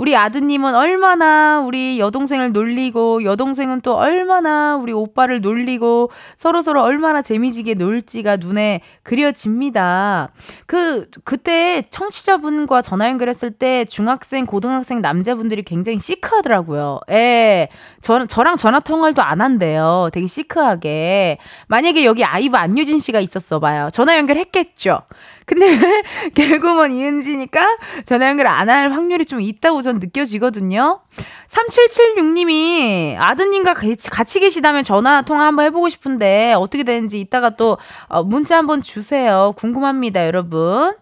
우리 0.00 0.16
아드님은 0.16 0.74
얼마나 0.74 1.60
우리 1.60 2.00
여동생을 2.00 2.52
놀리고, 2.52 3.22
여동생은 3.22 3.82
또 3.82 3.96
얼마나 3.96 4.76
우리 4.76 4.94
오빠를 4.94 5.42
놀리고, 5.42 6.10
서로서로 6.36 6.80
얼마나 6.80 7.20
재미지게 7.20 7.74
놀지가 7.74 8.38
눈에 8.38 8.80
그려집니다. 9.02 10.32
그, 10.64 11.06
그때 11.24 11.82
청취자분과 11.90 12.80
전화 12.80 13.10
연결했을 13.10 13.50
때 13.50 13.84
중학생, 13.84 14.46
고등학생 14.46 15.02
남자분들이 15.02 15.62
굉장히 15.64 15.98
시크하더라고요. 15.98 17.00
예. 17.10 17.68
저, 18.00 18.24
저랑 18.24 18.56
전화 18.56 18.80
통화도 18.80 19.20
안 19.20 19.42
한대요. 19.42 20.08
되게 20.14 20.26
시크하게. 20.26 21.36
만약에 21.68 22.06
여기 22.06 22.24
아이브 22.24 22.56
안유진 22.56 23.00
씨가 23.00 23.20
있었어 23.20 23.60
봐요. 23.60 23.90
전화 23.92 24.16
연결했겠죠. 24.16 25.02
근데 25.50 26.02
결국은 26.34 26.92
이은지니까 26.94 27.78
전화 28.04 28.28
연결 28.28 28.46
안 28.46 28.70
할 28.70 28.92
확률이 28.92 29.24
좀 29.24 29.40
있다고 29.40 29.82
전 29.82 29.98
느껴지거든요. 29.98 31.00
3776님이 31.48 33.16
아드님과 33.18 33.74
같이, 33.74 34.10
같이 34.10 34.38
계시다면 34.38 34.84
전화 34.84 35.22
통화 35.22 35.46
한번 35.46 35.64
해보고 35.66 35.88
싶은데 35.88 36.54
어떻게 36.56 36.84
되는지 36.84 37.18
이따가 37.18 37.50
또 37.50 37.78
어, 38.06 38.22
문자 38.22 38.56
한번 38.56 38.80
주세요. 38.80 39.52
궁금합니다, 39.56 40.24
여러분. 40.26 40.94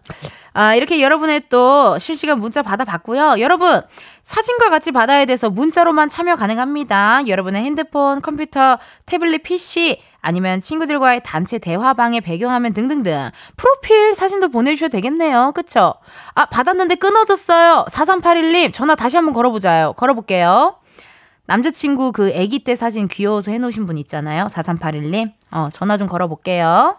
아, 0.53 0.73
이렇게 0.73 0.99
여러분의 0.99 1.43
또 1.49 1.99
실시간 1.99 2.39
문자 2.39 2.63
받아봤고요. 2.63 3.35
여러분, 3.39 3.81
사진과 4.23 4.69
같이 4.69 4.91
받아야 4.91 5.25
돼서 5.25 5.51
문자로만 5.51 6.09
참여 6.09 6.35
가능합니다. 6.35 7.21
여러분의 7.27 7.63
핸드폰, 7.63 8.19
컴퓨터, 8.21 8.79
태블릿 9.05 9.43
PC, 9.43 10.01
아니면 10.21 10.61
친구들과의 10.61 11.21
단체 11.23 11.57
대화방의 11.59 12.21
배경화면 12.21 12.73
등등등 12.73 13.29
프로필 13.55 14.13
사진도 14.13 14.49
보내주셔도 14.49 14.91
되겠네요. 14.91 15.51
그쵸? 15.53 15.95
아, 16.35 16.45
받았는데 16.45 16.95
끊어졌어요. 16.95 17.85
4381님, 17.89 18.73
전화 18.73 18.95
다시 18.95 19.15
한번 19.17 19.33
걸어보자요. 19.33 19.93
걸어볼게요. 19.93 20.75
남자친구 21.45 22.11
그 22.11 22.31
아기 22.35 22.59
때 22.63 22.75
사진 22.75 23.07
귀여워서 23.07 23.51
해놓으신 23.51 23.85
분 23.85 23.97
있잖아요. 23.97 24.47
4381님. 24.47 25.31
어, 25.51 25.69
전화 25.71 25.97
좀 25.97 26.07
걸어볼게요. 26.07 26.97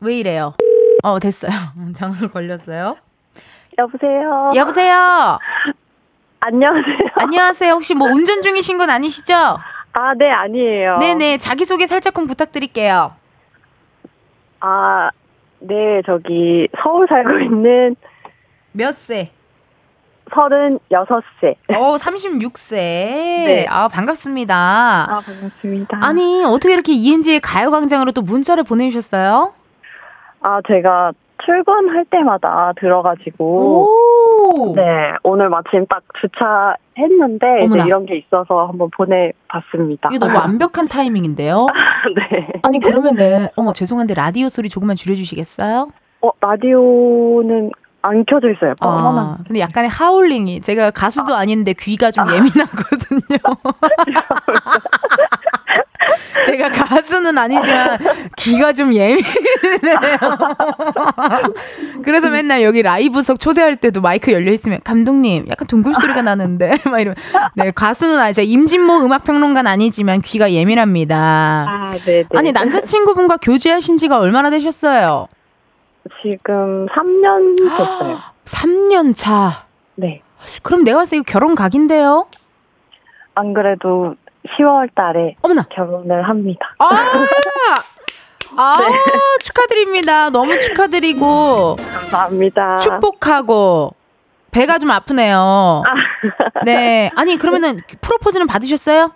왜 0.00 0.18
이래요? 0.18 0.54
어, 1.02 1.18
됐어요. 1.18 1.52
전화 1.96 2.26
걸렸어요. 2.28 2.96
여보세요. 3.78 4.50
여보세요. 4.54 5.38
안녕하세요. 6.40 6.96
안녕하세요. 7.14 7.72
혹시 7.72 7.94
뭐 7.94 8.08
운전 8.08 8.42
중이신 8.42 8.76
건 8.76 8.90
아니시죠? 8.90 9.34
아, 9.94 10.12
네, 10.14 10.28
아니에요. 10.30 10.98
네네. 10.98 11.38
자기소개 11.38 11.86
살짝 11.86 12.14
좀 12.14 12.26
부탁드릴게요. 12.26 13.10
아, 14.60 15.10
네, 15.60 16.02
저기, 16.04 16.68
서울 16.82 17.06
살고 17.08 17.38
있는. 17.38 17.96
몇 18.72 18.92
세? 18.94 19.30
36세. 20.30 21.54
어, 21.76 21.96
36세. 21.96 22.74
네. 22.74 23.66
아, 23.68 23.86
반갑습니다. 23.86 24.54
아, 24.54 25.20
반갑습니다. 25.20 25.98
아니, 26.02 26.44
어떻게 26.44 26.72
이렇게 26.74 26.92
ENG의 26.92 27.38
가요광장으로 27.40 28.10
또 28.12 28.22
문자를 28.22 28.64
보내주셨어요? 28.64 29.52
아, 30.40 30.60
제가 30.66 31.12
출근할 31.44 32.06
때마다 32.10 32.72
들어가지고 32.80 33.86
네 34.74 35.12
오늘 35.22 35.48
마침 35.48 35.86
딱 35.86 36.02
주차했는데 36.20 37.64
이제 37.64 37.82
이런 37.86 38.06
게 38.06 38.16
있어서 38.16 38.66
한번 38.66 38.90
보내봤습니다. 38.90 40.10
이거 40.12 40.26
너무 40.26 40.38
완벽한 40.38 40.88
타이밍인데요. 40.88 41.66
네. 42.16 42.48
아니 42.62 42.80
그러면은 42.80 43.48
어머 43.56 43.72
죄송한데 43.72 44.14
라디오 44.14 44.48
소리 44.48 44.68
조금만 44.68 44.96
줄여주시겠어요? 44.96 45.88
어 46.22 46.30
라디오는 46.40 47.70
안 48.04 48.22
켜져 48.26 48.50
있어요. 48.50 48.74
아, 48.80 49.38
근데 49.46 49.60
약간의 49.60 49.88
하울링이 49.88 50.60
제가 50.60 50.90
가수도 50.90 51.34
아. 51.34 51.44
닌데 51.46 51.72
귀가 51.72 52.10
좀 52.10 52.28
아. 52.28 52.34
예민하거든요. 52.36 53.38
제가 56.46 56.70
가수는 56.70 57.36
아니지만 57.38 57.98
귀가 58.36 58.72
좀 58.72 58.92
예민해요. 58.92 60.18
그래서 62.02 62.30
맨날 62.30 62.62
여기 62.62 62.82
라이브석 62.82 63.40
초대할 63.40 63.76
때도 63.76 64.00
마이크 64.00 64.32
열려 64.32 64.52
있으면 64.52 64.80
감독님 64.84 65.46
약간 65.48 65.66
동굴 65.66 65.94
소리가 65.94 66.22
나는데 66.22 66.78
막 66.90 67.00
이러면 67.00 67.16
네 67.54 67.70
가수는 67.70 68.18
아니죠 68.18 68.42
임진모 68.42 69.04
음악 69.04 69.24
평론가는 69.24 69.70
아니지만 69.70 70.20
귀가 70.22 70.50
예민합니다. 70.52 71.66
아, 71.68 71.94
네. 72.04 72.24
아니 72.34 72.52
남자친구분과 72.52 73.38
교제하신 73.38 73.96
지가 73.96 74.18
얼마나 74.18 74.50
되셨어요? 74.50 75.28
지금 76.22 76.86
3년 76.86 77.58
됐어요. 77.58 78.18
3년 78.44 79.14
차. 79.16 79.64
네. 79.96 80.20
그럼 80.62 80.84
내가 80.84 80.98
봤을 80.98 81.18
때 81.18 81.24
결혼 81.26 81.54
각인데요? 81.54 82.26
안 83.34 83.54
그래도 83.54 84.14
10월 84.48 84.94
달에 84.94 85.36
어머나. 85.42 85.62
결혼을 85.70 86.22
합니다. 86.28 86.74
아! 86.78 86.86
아, 88.56 88.76
네. 88.78 88.86
축하드립니다. 89.42 90.30
너무 90.30 90.56
축하드리고. 90.60 91.76
감사합니다. 91.76 92.78
축복하고. 92.78 93.94
배가 94.52 94.78
좀 94.78 94.92
아프네요. 94.92 95.82
아. 95.84 95.94
네. 96.64 97.10
아니, 97.16 97.36
그러면은 97.36 97.78
프로포즈는 98.00 98.46
받으셨어요? 98.46 99.12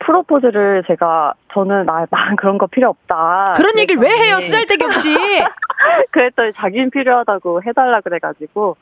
프로포즈를 0.00 0.82
제가 0.88 1.34
저는 1.52 1.86
나, 1.86 2.04
나 2.10 2.34
그런 2.36 2.58
거 2.58 2.66
필요 2.66 2.88
없다. 2.88 3.44
그런 3.54 3.78
얘기를 3.78 4.02
왜 4.02 4.08
해요? 4.08 4.40
쓰잘데기 4.40 4.82
없이. 4.84 5.16
그랬더니 6.10 6.52
자기는 6.56 6.90
필요하다고 6.90 7.62
해달라 7.62 8.00
그래가지고 8.00 8.76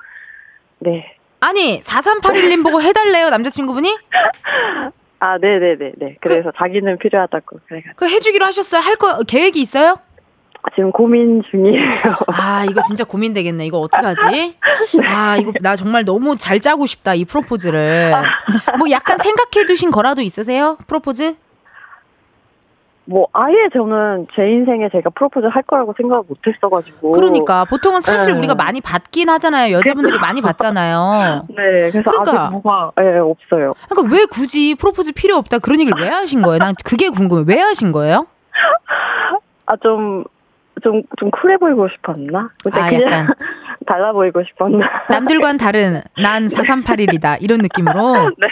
네. 0.78 1.16
아니 1.40 1.80
4381님 1.80 2.64
보고 2.64 2.80
해달래요 2.82 3.30
남자친구분이? 3.30 3.96
아 5.20 5.36
네네네네. 5.38 5.92
네. 5.98 6.16
그래서 6.20 6.50
그, 6.52 6.58
자기는 6.58 6.98
필요하다고 6.98 7.60
그래가지고. 7.66 7.94
그 7.96 8.08
해주기로 8.08 8.44
하셨어요? 8.46 8.80
할 8.80 8.96
거 8.96 9.20
계획이 9.26 9.60
있어요? 9.60 9.96
지금 10.74 10.90
고민 10.90 11.42
중이에요. 11.50 11.90
아, 12.28 12.64
이거 12.68 12.82
진짜 12.82 13.04
고민되겠네. 13.04 13.64
이거 13.64 13.78
어떡하지? 13.78 14.56
아, 15.06 15.36
이거 15.40 15.52
나 15.60 15.76
정말 15.76 16.04
너무 16.04 16.36
잘 16.36 16.60
짜고 16.60 16.84
싶다, 16.86 17.14
이 17.14 17.24
프로포즈를. 17.24 18.12
뭐 18.78 18.90
약간 18.90 19.18
생각해 19.18 19.66
두신 19.66 19.90
거라도 19.90 20.20
있으세요? 20.20 20.76
프로포즈? 20.86 21.36
뭐 23.08 23.26
아예 23.32 23.54
저는 23.72 24.26
제 24.36 24.42
인생에 24.46 24.90
제가 24.90 25.08
프로포즈 25.10 25.46
할 25.46 25.62
거라고 25.62 25.94
생각을 25.96 26.24
못 26.28 26.36
했어가지고. 26.46 27.12
그러니까 27.12 27.64
보통은 27.64 28.02
사실 28.02 28.34
네. 28.34 28.38
우리가 28.38 28.54
많이 28.54 28.82
받긴 28.82 29.30
하잖아요. 29.30 29.72
여자분들이 29.72 30.12
그렇죠. 30.12 30.20
많이 30.20 30.42
받잖아요. 30.42 31.42
네, 31.48 31.90
그래서 31.90 32.10
그러니까. 32.10 32.44
아직 32.44 32.52
뭐가 32.52 32.92
예, 33.00 33.02
네, 33.04 33.18
없어요. 33.18 33.72
그러니까 33.88 34.14
왜 34.14 34.26
굳이 34.26 34.74
프로포즈 34.78 35.12
필요 35.12 35.36
없다 35.36 35.58
그런 35.58 35.80
얘기를 35.80 35.98
왜 36.02 36.10
하신 36.10 36.42
거예요? 36.42 36.58
난 36.58 36.74
그게 36.84 37.08
궁금해. 37.08 37.44
왜 37.46 37.58
하신 37.58 37.92
거예요? 37.92 38.26
아좀 39.64 40.24
좀, 40.82 41.02
좀 41.18 41.30
쿨해 41.30 41.56
보이고 41.58 41.88
싶었나? 41.88 42.48
아, 42.72 42.92
약간. 42.92 43.28
달라 43.86 44.12
보이고 44.12 44.42
싶었나? 44.44 44.86
남들과는 45.08 45.56
다른, 45.58 46.02
난 46.20 46.48
4381이다. 46.48 47.38
이런 47.40 47.60
느낌으로? 47.60 48.30
네. 48.38 48.48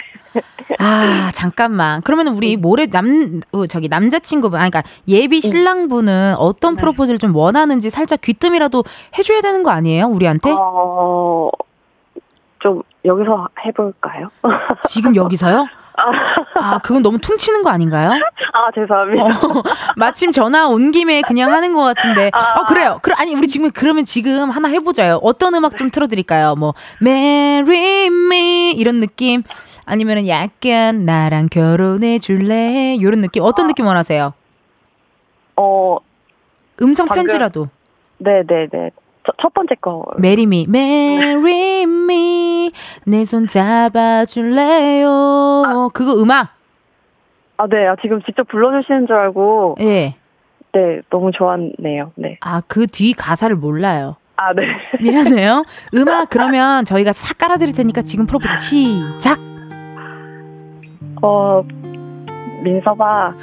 아, 0.79 1.31
잠깐만. 1.33 2.01
그러면 2.01 2.27
우리 2.29 2.57
모레 2.57 2.87
남, 2.87 3.41
어, 3.53 3.67
저기 3.67 3.87
남자친구분, 3.87 4.59
아, 4.59 4.69
그러니까 4.69 4.83
예비 5.07 5.41
신랑분은 5.41 6.35
어떤 6.37 6.75
네. 6.75 6.79
프로포즈를 6.81 7.19
좀 7.19 7.35
원하는지 7.35 7.89
살짝 7.89 8.21
귀뜸이라도 8.21 8.83
해줘야 9.17 9.41
되는 9.41 9.63
거 9.63 9.71
아니에요? 9.71 10.05
우리한테? 10.07 10.51
어, 10.51 11.49
좀 12.59 12.81
여기서 13.05 13.47
해볼까요? 13.65 14.29
지금 14.87 15.15
여기서요? 15.15 15.65
아, 15.97 16.79
그건 16.79 17.01
너무 17.01 17.17
퉁치는 17.17 17.63
거 17.63 17.69
아닌가요? 17.69 18.11
아, 18.53 18.71
죄송합니다. 18.73 19.25
어, 19.25 19.63
마침 19.97 20.31
전화 20.31 20.67
온 20.67 20.91
김에 20.91 21.21
그냥 21.21 21.51
하는 21.51 21.73
것 21.73 21.81
같은데. 21.83 22.29
아. 22.33 22.59
어, 22.61 22.65
그래요. 22.65 22.99
그럼, 23.01 23.19
아니, 23.19 23.33
우리 23.33 23.47
지금, 23.47 23.71
그러면 23.71 24.05
지금 24.05 24.49
하나 24.51 24.67
해보자요. 24.67 25.19
어떤 25.23 25.55
음악 25.55 25.75
좀 25.75 25.89
틀어드릴까요? 25.89 26.55
뭐, 26.55 26.73
Marry 27.01 28.05
me. 28.05 28.71
이런 28.71 28.99
느낌. 28.99 29.43
아니면은 29.85 30.27
약간 30.27 31.05
나랑 31.05 31.47
결혼해 31.49 32.19
줄래? 32.19 32.95
이런 32.95 33.21
느낌. 33.21 33.41
어떤 33.43 33.65
아. 33.65 33.67
느낌 33.69 33.87
원하세요? 33.87 34.33
어, 35.55 35.97
음성 36.81 37.07
편지라도. 37.07 37.69
네네네. 38.19 38.91
저, 39.27 39.33
첫 39.41 39.53
번째 39.53 39.75
거. 39.81 40.05
Marry 40.17 40.48
me, 40.48 40.67
Marry 40.69 41.95
me, 41.95 42.71
내손 43.05 43.47
잡아줄래요? 43.47 45.09
아, 45.65 45.89
그거 45.93 46.13
음악? 46.21 46.55
아, 47.57 47.67
네. 47.67 47.85
아, 47.87 47.95
지금 48.01 48.21
직접 48.23 48.47
불러주시는 48.47 49.07
줄 49.07 49.15
알고. 49.17 49.75
예. 49.81 50.15
네, 50.73 51.01
너무 51.09 51.31
좋았네요. 51.31 52.11
네. 52.15 52.37
아, 52.41 52.61
그 52.67 52.87
뒤 52.87 53.11
가사를 53.13 53.53
몰라요. 53.57 54.15
아, 54.37 54.53
네. 54.53 54.61
미안해요. 55.03 55.63
음악 55.95 56.29
그러면 56.29 56.85
저희가 56.85 57.11
싹 57.11 57.37
깔아드릴 57.37 57.73
테니까 57.73 58.03
지금 58.03 58.25
프로포즈 58.27 58.55
시작! 58.59 59.39
어, 61.21 61.63
민서봐. 62.63 63.33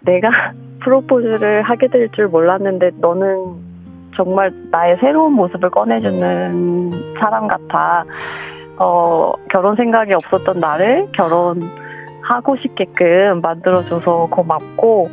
내가 0.00 0.30
프로포즈를 0.82 1.62
하게 1.62 1.86
될 1.88 2.08
줄 2.12 2.26
몰랐는데 2.28 2.90
너는 2.96 3.69
정말 4.22 4.52
나의 4.70 4.98
새로운 4.98 5.32
모습을 5.32 5.70
꺼내주는 5.70 7.14
사람 7.18 7.48
같아. 7.48 8.04
어, 8.76 9.32
결혼 9.50 9.76
생각이 9.76 10.12
없었던 10.12 10.58
나를 10.58 11.08
결혼하고 11.12 12.56
싶게끔 12.60 13.40
만들어줘서 13.40 14.28
고맙고, 14.30 15.08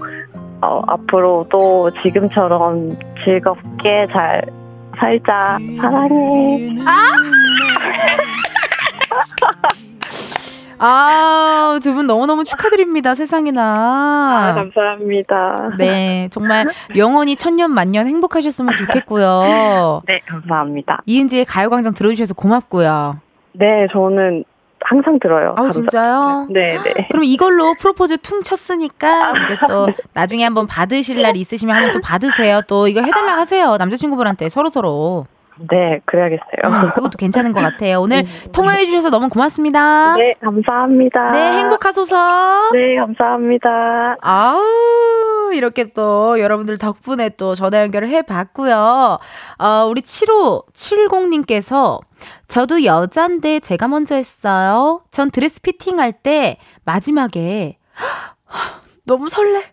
어, 0.62 0.82
앞으로 0.88 1.46
또 1.50 1.90
지금처럼 2.04 2.98
즐겁게 3.24 4.08
잘 4.12 4.42
살자. 5.00 5.58
사랑해. 5.80 6.76
아! 6.86 7.12
아, 10.80 11.80
두 11.82 11.94
분 11.94 12.06
너무너무 12.08 12.44
축하드립니다. 12.44 13.16
세상에나. 13.16 13.62
아, 14.50 14.54
감사합니다. 14.56 15.56
네, 15.78 16.28
정말 16.32 16.68
영원히 16.96 17.36
천년 17.36 17.72
만년 17.72 18.08
행복하셨으면 18.08 18.76
좋겠고요. 18.78 20.02
네, 20.08 20.20
감사합니다. 20.26 21.02
이은지의 21.06 21.46
가요광장 21.46 21.94
들어주셔서 21.94 22.34
고맙고요. 22.36 23.20
네, 23.54 23.88
저는 23.92 24.44
항상 24.82 25.20
들어요. 25.20 25.56
아, 25.58 25.70
진짜요? 25.72 26.48
네, 26.52 26.78
네. 26.84 27.08
그럼 27.10 27.24
이걸로 27.24 27.74
프로포즈 27.80 28.18
퉁 28.20 28.44
쳤으니까 28.44 29.32
이제 29.32 29.58
또 29.68 29.88
나중에 30.14 30.44
한번 30.44 30.68
받으실 30.68 31.22
날 31.22 31.36
있으시면 31.36 31.76
한번 31.76 31.92
또 31.94 32.00
받으세요. 32.02 32.62
또 32.68 32.88
이거 32.88 33.02
해달라 33.02 33.36
하세요. 33.38 33.76
남자친구분한테 33.78 34.50
서로 34.50 34.70
서로. 34.70 35.26
네, 35.60 36.00
그래야겠어요. 36.06 36.48
음, 36.66 36.90
그것도 36.92 37.18
괜찮은 37.18 37.54
것 37.54 37.62
같아요. 37.62 38.02
오늘 38.02 38.20
음, 38.20 38.52
통화해 38.52 38.86
주셔서 38.86 39.10
너무 39.10 39.30
고맙습니다. 39.30 40.16
네, 40.16 40.34
감사합니다. 40.42 41.32
네, 41.32 41.52
행복하소서. 41.60 42.72
네, 42.74 42.96
감사합니다. 42.98 44.16
아우, 44.22 45.52
이렇게 45.54 45.86
또 45.94 46.40
여러분들 46.40 46.78
덕분에 46.78 47.30
또 47.30 47.56
전화 47.56 47.82
연결을 47.82 48.10
해 48.10 48.22
봤고요. 48.22 49.18
어, 49.60 49.86
우리 49.90 50.02
7570님께서 50.02 52.00
저도 52.48 52.84
여잔데 52.84 53.60
제가 53.60 53.88
먼저 53.88 54.16
했어요. 54.16 55.02
전 55.12 55.32
드레스 55.32 55.62
피팅할 55.62 56.12
때 56.12 56.58
마지막에 56.86 57.78
너무 59.06 59.30
설레. 59.30 59.64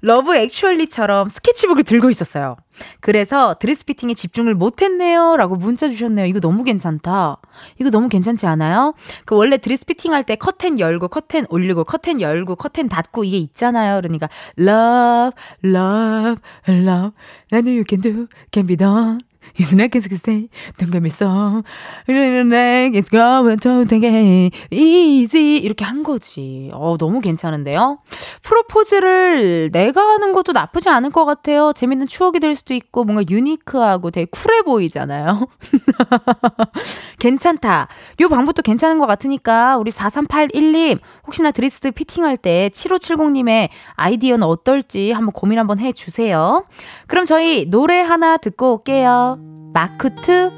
러브 0.00 0.36
액츄얼리처럼 0.36 1.28
스케치북을 1.28 1.84
들고 1.84 2.10
있었어요. 2.10 2.56
그래서 3.00 3.54
드레스 3.54 3.84
피팅에 3.84 4.14
집중을 4.14 4.54
못했네요. 4.54 5.36
라고 5.36 5.56
문자 5.56 5.88
주셨네요. 5.88 6.26
이거 6.26 6.40
너무 6.40 6.64
괜찮다. 6.64 7.38
이거 7.80 7.90
너무 7.90 8.08
괜찮지 8.08 8.46
않아요? 8.46 8.94
그 9.24 9.36
원래 9.36 9.56
드레스 9.58 9.86
피팅 9.86 10.12
할 10.12 10.24
때 10.24 10.36
커튼 10.36 10.78
열고, 10.80 11.08
커튼 11.08 11.46
올리고, 11.50 11.84
커튼 11.84 12.20
열고, 12.20 12.56
커튼 12.56 12.88
닫고 12.88 13.24
이게 13.24 13.36
있잖아요. 13.38 14.00
그러니까, 14.00 14.28
love, 14.58 15.32
love, 15.64 16.40
love, 16.68 17.12
나는 17.50 17.72
you 17.72 17.84
can 17.88 18.00
do, 18.00 18.26
can 18.52 18.66
be 18.66 18.76
done. 18.76 19.18
It's 19.56 19.72
not 19.72 19.90
gonna 19.90 20.18
say, 20.18 20.48
don't 20.78 20.90
get 20.90 21.00
me 21.00 21.10
so. 21.10 21.62
It's 22.08 23.08
going 23.10 23.58
to 23.58 23.84
take 23.86 24.50
easy. 24.70 25.58
이렇게 25.58 25.84
한 25.84 26.02
거지. 26.02 26.70
어, 26.72 26.96
너무 26.98 27.20
괜찮은데요? 27.20 27.98
프로포즈를 28.42 29.70
내가 29.72 30.00
하는 30.00 30.32
것도 30.32 30.52
나쁘지 30.52 30.88
않을 30.88 31.10
것 31.10 31.24
같아요. 31.24 31.72
재밌는 31.72 32.06
추억이 32.06 32.40
될 32.40 32.56
수도 32.56 32.74
있고, 32.74 33.04
뭔가 33.04 33.22
유니크하고 33.28 34.10
되게 34.10 34.26
쿨해 34.30 34.62
보이잖아요. 34.62 35.46
괜찮다. 37.20 37.88
요 38.20 38.28
방법도 38.28 38.62
괜찮은 38.62 38.98
것 38.98 39.06
같으니까, 39.06 39.76
우리 39.78 39.90
4381님, 39.90 40.98
혹시나 41.26 41.50
드레스 41.50 41.90
피팅할 41.90 42.36
때 42.36 42.70
7570님의 42.72 43.68
아이디어는 43.94 44.46
어떨지 44.46 45.12
한번 45.12 45.32
고민 45.32 45.58
한번 45.58 45.78
해 45.78 45.92
주세요. 45.92 46.64
그럼 47.06 47.24
저희 47.24 47.66
노래 47.66 48.00
하나 48.00 48.36
듣고 48.36 48.74
올게요. 48.74 49.33
마크툽 49.74 50.52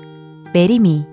Marry 0.52 0.91
Me 0.91 1.06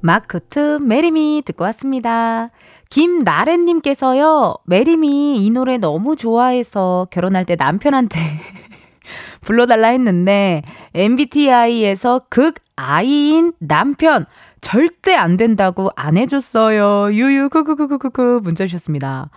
마크툽 0.00 0.78
Marry 0.80 1.24
Me 1.24 1.42
듣고 1.44 1.64
왔습니다. 1.64 2.50
김나래님께서요, 2.88 4.54
Marry 4.64 5.21
Me 5.21 5.44
이 5.44 5.50
노래 5.50 5.78
너무 5.78 6.14
좋아해서 6.14 7.08
결혼할 7.10 7.44
때 7.46 7.56
남편한테 7.56 8.20
불러달라 9.42 9.88
했는데, 9.88 10.62
MBTI에서 10.94 12.26
극 12.28 12.54
I인 12.76 13.54
남편, 13.58 14.24
절대 14.60 15.16
안 15.16 15.36
된다고 15.36 15.90
안 15.96 16.16
해줬어요. 16.16 17.12
유유, 17.12 17.48
크크크크크크 17.48 18.40
문자 18.44 18.66
주셨습니다. 18.66 19.30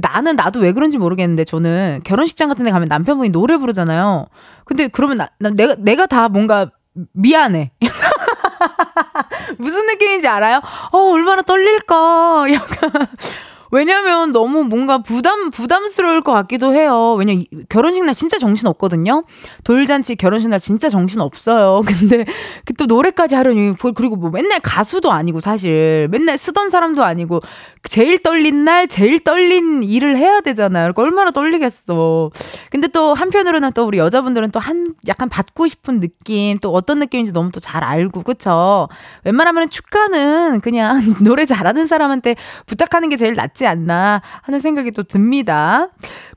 나는 0.00 0.36
나도 0.36 0.60
왜 0.60 0.72
그런지 0.72 0.96
모르겠는데, 0.96 1.44
저는 1.44 2.00
결혼식장 2.04 2.48
같은 2.48 2.64
데 2.64 2.70
가면 2.70 2.88
남편분이 2.88 3.30
노래 3.30 3.58
부르잖아요. 3.58 4.28
근데 4.64 4.88
그러면 4.88 5.18
나, 5.18 5.28
나 5.38 5.50
내가, 5.50 5.74
내가 5.78 6.06
다 6.06 6.30
뭔가 6.30 6.70
미안해. 7.12 7.72
무슨 9.58 9.86
느낌인지 9.86 10.28
알아요? 10.28 10.60
어, 10.92 10.98
얼마나 10.98 11.42
떨릴까. 11.42 12.46
약간. 12.52 13.06
왜냐면 13.72 14.32
너무 14.32 14.64
뭔가 14.64 14.98
부담, 14.98 15.50
부담스러울 15.50 16.22
것 16.22 16.32
같기도 16.32 16.74
해요. 16.74 17.14
왜냐, 17.14 17.40
결혼식 17.68 18.04
날 18.04 18.14
진짜 18.14 18.38
정신 18.38 18.68
없거든요? 18.68 19.24
돌잔치 19.64 20.14
결혼식 20.16 20.48
날 20.48 20.60
진짜 20.60 20.88
정신 20.88 21.20
없어요. 21.20 21.80
근데 21.86 22.24
그또 22.64 22.86
노래까지 22.86 23.34
하려니, 23.34 23.74
그리고 23.94 24.16
뭐 24.16 24.30
맨날 24.30 24.60
가수도 24.60 25.10
아니고 25.10 25.40
사실. 25.40 26.08
맨날 26.10 26.38
쓰던 26.38 26.70
사람도 26.70 27.02
아니고, 27.04 27.40
제일 27.88 28.18
떨린 28.18 28.64
날, 28.64 28.88
제일 28.88 29.20
떨린 29.20 29.82
일을 29.82 30.16
해야 30.16 30.40
되잖아요. 30.40 30.92
그러니까 30.92 31.02
얼마나 31.02 31.30
떨리겠어. 31.30 32.30
근데 32.70 32.88
또 32.88 33.14
한편으로는 33.14 33.72
또 33.72 33.84
우리 33.86 33.98
여자분들은 33.98 34.50
또 34.50 34.60
한, 34.60 34.88
약간 35.08 35.28
받고 35.28 35.66
싶은 35.68 36.00
느낌, 36.00 36.58
또 36.58 36.72
어떤 36.72 36.98
느낌인지 36.98 37.32
너무 37.32 37.50
또 37.52 37.60
잘 37.60 37.82
알고, 37.82 38.22
그쵸? 38.22 38.88
웬만하면 39.24 39.70
축가는 39.70 40.60
그냥 40.60 41.00
노래 41.24 41.44
잘하는 41.44 41.86
사람한테 41.86 42.36
부탁하는 42.66 43.08
게 43.08 43.16
제일 43.16 43.34
낫지 43.34 43.66
않나 43.66 44.22
하는 44.42 44.60
생각이 44.60 44.90
또 44.92 45.02
듭니다. 45.02 45.88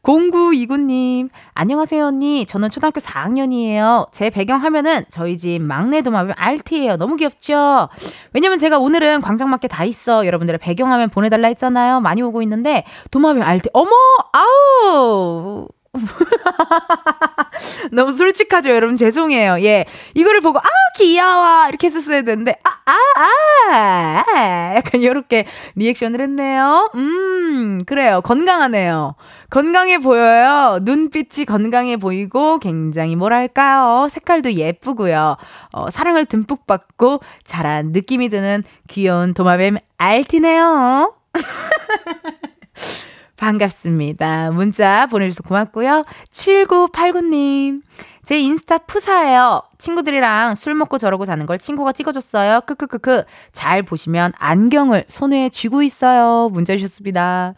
0929님, 0.03 1.29
안녕하세요, 1.53 2.05
언니. 2.05 2.45
저는 2.45 2.69
초등학교 2.69 2.99
4학년이에요. 3.01 4.07
제 4.11 4.29
배경 4.29 4.61
화면은 4.63 5.03
저희 5.09 5.37
집 5.37 5.61
막내 5.61 6.01
도마뱀 6.01 6.33
알티예요. 6.37 6.97
너무 6.97 7.17
귀엽죠? 7.17 7.89
왜냐면 8.33 8.57
제가 8.59 8.79
오늘은 8.79 9.21
광장마켓 9.21 9.69
다 9.71 9.83
있어. 9.83 10.25
여러분들의 10.25 10.57
배경 10.59 10.91
화면 10.91 11.09
보내달라 11.09 11.49
했잖아요. 11.49 11.99
많이 11.99 12.21
오고 12.21 12.41
있는데, 12.43 12.85
도마뱀 13.11 13.43
알티, 13.43 13.69
어머! 13.73 13.91
아우! 14.31 15.67
너무 17.91 18.11
솔직하죠, 18.11 18.69
여러분. 18.71 18.97
죄송해요. 18.97 19.57
예. 19.63 19.85
이거를 20.13 20.41
보고, 20.41 20.59
아, 20.59 20.63
귀여워. 20.97 21.67
이렇게 21.67 21.87
했었어야 21.87 22.21
되는데, 22.21 22.55
아, 22.63 22.69
아, 22.85 22.97
아. 23.19 24.23
아. 24.35 24.75
약간 24.75 25.01
이렇게 25.01 25.45
리액션을 25.75 26.21
했네요. 26.21 26.91
음, 26.95 27.81
그래요. 27.85 28.21
건강하네요. 28.23 29.15
건강해 29.49 29.97
보여요. 29.97 30.79
눈빛이 30.83 31.45
건강해 31.47 31.97
보이고, 31.97 32.59
굉장히 32.59 33.15
뭐랄까요. 33.15 34.07
색깔도 34.09 34.53
예쁘고요. 34.53 35.37
어, 35.73 35.89
사랑을 35.89 36.25
듬뿍 36.25 36.67
받고, 36.67 37.21
자란 37.43 37.91
느낌이 37.91 38.29
드는 38.29 38.63
귀여운 38.87 39.33
도마뱀 39.33 39.77
알티네요. 39.97 41.15
반갑습니다. 43.39 44.51
문자 44.51 45.07
보내주셔서 45.07 45.43
고맙고요. 45.47 46.03
7989님. 46.31 47.81
제 48.23 48.39
인스타 48.39 48.79
푸사예요. 48.79 49.63
친구들이랑 49.77 50.55
술 50.55 50.75
먹고 50.75 50.97
저러고 50.97 51.25
자는 51.25 51.45
걸 51.45 51.57
친구가 51.57 51.93
찍어줬어요. 51.93 52.61
크크크크. 52.67 53.23
잘 53.53 53.81
보시면 53.81 54.33
안경을 54.37 55.05
손에 55.07 55.49
쥐고 55.49 55.81
있어요. 55.83 56.49
문자 56.49 56.75
주셨습니다. 56.75 57.53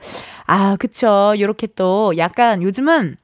아, 0.46 0.76
그쵸. 0.80 1.34
요렇게 1.38 1.70
또 1.76 2.14
약간 2.18 2.62
요즘은 2.62 3.18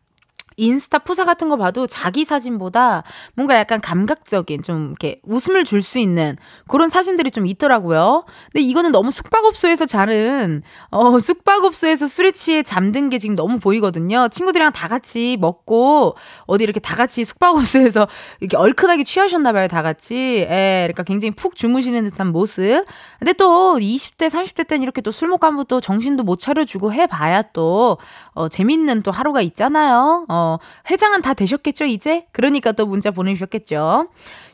인스타 0.58 0.99
푸사 0.99 1.24
같은 1.24 1.49
거 1.49 1.58
봐도 1.58 1.88
자기 1.88 2.26
사진보다 2.26 3.03
뭔가 3.36 3.55
약간 3.58 3.80
감각적인 3.80 4.64
좀 4.64 4.88
이렇게 4.88 5.18
웃음을 5.24 5.64
줄 5.64 5.82
수 5.84 5.99
있는 5.99 6.36
그런 6.68 6.89
사진들이 6.89 7.30
좀 7.32 7.45
있더라고요. 7.45 8.26
근데 8.51 8.66
이거는 8.66 8.91
너무 8.91 9.12
숙박업소에서 9.12 9.86
자는 9.86 10.64
어 10.89 11.20
숙박업소에서 11.20 12.08
술에 12.08 12.32
취해 12.32 12.64
잠든 12.64 13.10
게 13.10 13.20
지금 13.20 13.36
너무 13.36 13.60
보이거든요. 13.60 14.28
친구들이랑 14.30 14.72
다 14.74 14.88
같이 14.88 15.38
먹고 15.39 16.16
어디 16.47 16.64
이렇게 16.64 16.80
다 16.80 16.95
같이 16.95 17.24
숙박업소에서 17.24 18.08
이렇게 18.41 18.58
얼큰하게 18.58 19.03
취하셨나 19.03 19.53
봐요, 19.53 19.68
다 19.68 19.82
같이. 19.84 20.16
예. 20.49 20.88
그러니까 20.91 21.03
굉장히 21.03 21.32
푹 21.36 21.55
주무시는 21.55 22.03
듯한 22.10 22.28
모습. 22.32 22.84
근데 23.20 23.34
또 23.34 23.78
20대, 23.80 24.30
30대 24.30 24.68
때는 24.68 24.84
이렇게 24.84 25.01
또 25.01 25.12
술 25.18 25.30
먹고 25.30 25.47
하면 25.47 25.66
또 25.68 25.80
정신도 25.82 26.24
못 26.24 26.38
차려주고 26.39 26.93
해 26.93 27.08
봐야 27.08 27.41
또 27.41 27.97
어, 28.38 28.50
재밌는 28.50 29.02
또 29.02 29.10
하루가 29.10 29.42
있잖아요. 29.42 30.26
어, 30.30 30.58
회장은 30.92 31.24
다 31.24 31.34
되셨겠죠, 31.34 31.86
이제? 31.86 32.28
그러니까 32.32 32.72
또 32.72 32.86
문자 32.86 33.10
보내주셨겠죠. 33.10 34.06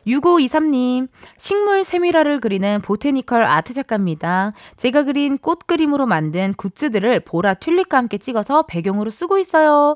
6523님, 0.06 1.08
식물 1.36 1.84
세밀화를 1.84 2.40
그리는 2.40 2.80
botanical 2.80 3.44
art 3.44 3.74
작가입니다. 3.74 4.52
제가 4.76 5.02
그린 5.02 5.36
꽃 5.36 5.66
그림으로 5.66 6.06
만든 6.06 6.54
굿즈들을 6.54 7.20
보라 7.20 7.54
튤립과 7.54 7.98
함께 7.98 8.16
찍어서 8.16 8.62
배경으로 8.62 9.10
쓰고 9.10 9.38
있어요. 9.38 9.94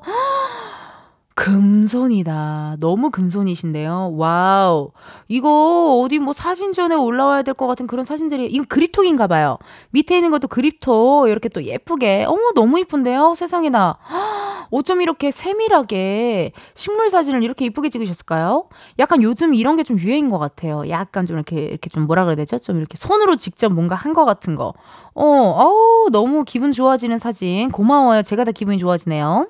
금손이다. 1.39 2.75
너무 2.81 3.11
금손이신데요. 3.11 4.11
wow. 4.17 4.91
이거 5.29 6.01
어디 6.03 6.19
뭐 6.19 6.33
사진전에 6.33 6.95
올라와야 6.95 7.43
될 7.43 7.53
것 7.53 7.65
같은 7.65 7.87
그런 7.87 8.03
사진들이, 8.05 8.45
이거 8.47 8.65
그립톡인가 8.67 9.27
봐요. 9.27 9.57
밑에 9.91 10.15
있는 10.17 10.31
것도 10.31 10.49
그립톡. 10.49 11.29
이렇게 11.29 11.47
또 11.47 11.63
예쁘게. 11.63 12.25
어머, 12.27 12.51
너무 12.55 12.77
이쁜데요? 12.79 13.35
세상에나. 13.35 13.97
어쩜 14.69 15.01
이렇게 15.01 15.31
세밀하게 15.31 16.51
식물 16.75 17.09
사진을 17.09 17.41
이렇게 17.41 17.65
이쁘게 17.65 17.89
찍으셨을까요? 17.89 18.65
약간 18.99 19.21
요즘 19.23 19.53
이런 19.53 19.77
게 19.77 19.83
좀 19.83 19.97
유행인 19.97 20.29
것 20.29 20.37
같아요. 20.39 20.87
약간 20.89 21.25
좀 21.25 21.37
이렇게, 21.37 21.61
이렇게 21.63 21.89
좀 21.89 22.05
뭐라 22.05 22.25
그래야 22.25 22.35
되죠? 22.35 22.59
좀 22.59 22.77
이렇게 22.77 22.97
손으로 22.97 23.37
직접 23.37 23.71
뭔가 23.71 23.95
한 23.95 24.13
것 24.13 24.25
같은 24.25 24.55
거. 24.55 24.73
어, 25.15 25.23
어우, 25.25 26.09
너무 26.11 26.43
기분 26.43 26.73
좋아지는 26.73 27.17
사진. 27.17 27.71
고마워요. 27.71 28.23
제가 28.23 28.43
다 28.43 28.51
기분이 28.51 28.77
좋아지네요. 28.77 29.47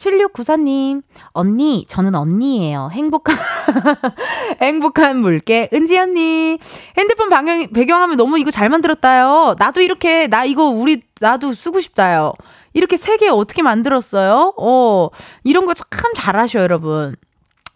7694님, 0.00 1.02
언니, 1.32 1.84
저는 1.86 2.14
언니예요. 2.14 2.88
행복한, 2.92 3.36
행복한 4.62 5.18
물개, 5.18 5.68
은지 5.74 5.98
언니. 5.98 6.58
핸드폰 6.98 7.28
방향, 7.28 7.68
배경화면 7.68 8.16
너무 8.16 8.38
이거 8.38 8.50
잘 8.50 8.68
만들었다요. 8.70 9.56
나도 9.58 9.82
이렇게, 9.82 10.26
나 10.26 10.44
이거 10.44 10.64
우리, 10.64 11.02
나도 11.20 11.52
쓰고 11.52 11.80
싶다요. 11.80 12.32
이렇게 12.72 12.96
세 12.96 13.16
개 13.18 13.28
어떻게 13.28 13.62
만들었어요? 13.62 14.54
어, 14.58 15.08
이런 15.44 15.66
거 15.66 15.74
참 15.74 15.84
잘하셔, 16.16 16.60
여러분. 16.60 17.14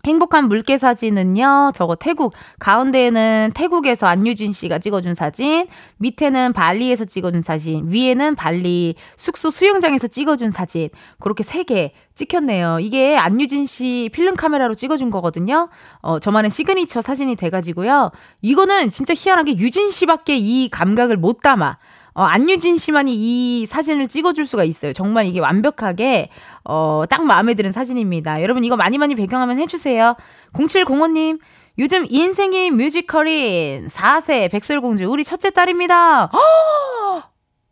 행복한 0.04 0.48
물개 0.48 0.78
사진은요, 0.78 1.72
저거 1.74 1.96
태국, 1.96 2.34
가운데에는 2.58 3.50
태국에서 3.54 4.06
안유진 4.06 4.52
씨가 4.52 4.78
찍어준 4.78 5.14
사진, 5.14 5.66
밑에는 5.98 6.52
발리에서 6.52 7.04
찍어준 7.04 7.42
사진, 7.42 7.90
위에는 7.90 8.34
발리 8.36 8.94
숙소 9.16 9.50
수영장에서 9.50 10.06
찍어준 10.06 10.50
사진, 10.50 10.88
그렇게 11.18 11.42
세 11.42 11.64
개 11.64 11.92
찍혔네요. 12.14 12.78
이게 12.80 13.16
안유진 13.16 13.66
씨 13.66 14.10
필름 14.12 14.36
카메라로 14.36 14.74
찍어준 14.74 15.10
거거든요. 15.10 15.68
어, 16.00 16.18
저만의 16.20 16.50
시그니처 16.50 17.00
사진이 17.00 17.36
돼가지고요. 17.36 18.10
이거는 18.42 18.90
진짜 18.90 19.14
희한하게 19.16 19.56
유진 19.56 19.90
씨밖에 19.90 20.36
이 20.36 20.68
감각을 20.68 21.16
못 21.16 21.40
담아. 21.42 21.78
어, 22.14 22.22
안유진 22.22 22.78
씨만이 22.78 23.12
이 23.12 23.66
사진을 23.66 24.06
찍어줄 24.06 24.46
수가 24.46 24.62
있어요. 24.64 24.92
정말 24.92 25.26
이게 25.26 25.40
완벽하게, 25.40 26.28
어, 26.64 27.02
딱 27.10 27.24
마음에 27.24 27.54
드는 27.54 27.72
사진입니다. 27.72 28.40
여러분 28.42 28.62
이거 28.62 28.76
많이 28.76 28.98
많이 28.98 29.16
배경화면 29.16 29.58
해주세요. 29.58 30.14
0705님, 30.52 31.40
요즘 31.78 32.06
인생이 32.08 32.70
뮤지컬인 32.70 33.88
4세 33.88 34.48
백설공주 34.52 35.10
우리 35.10 35.24
첫째 35.24 35.50
딸입니다. 35.50 36.26
허! 36.26 37.22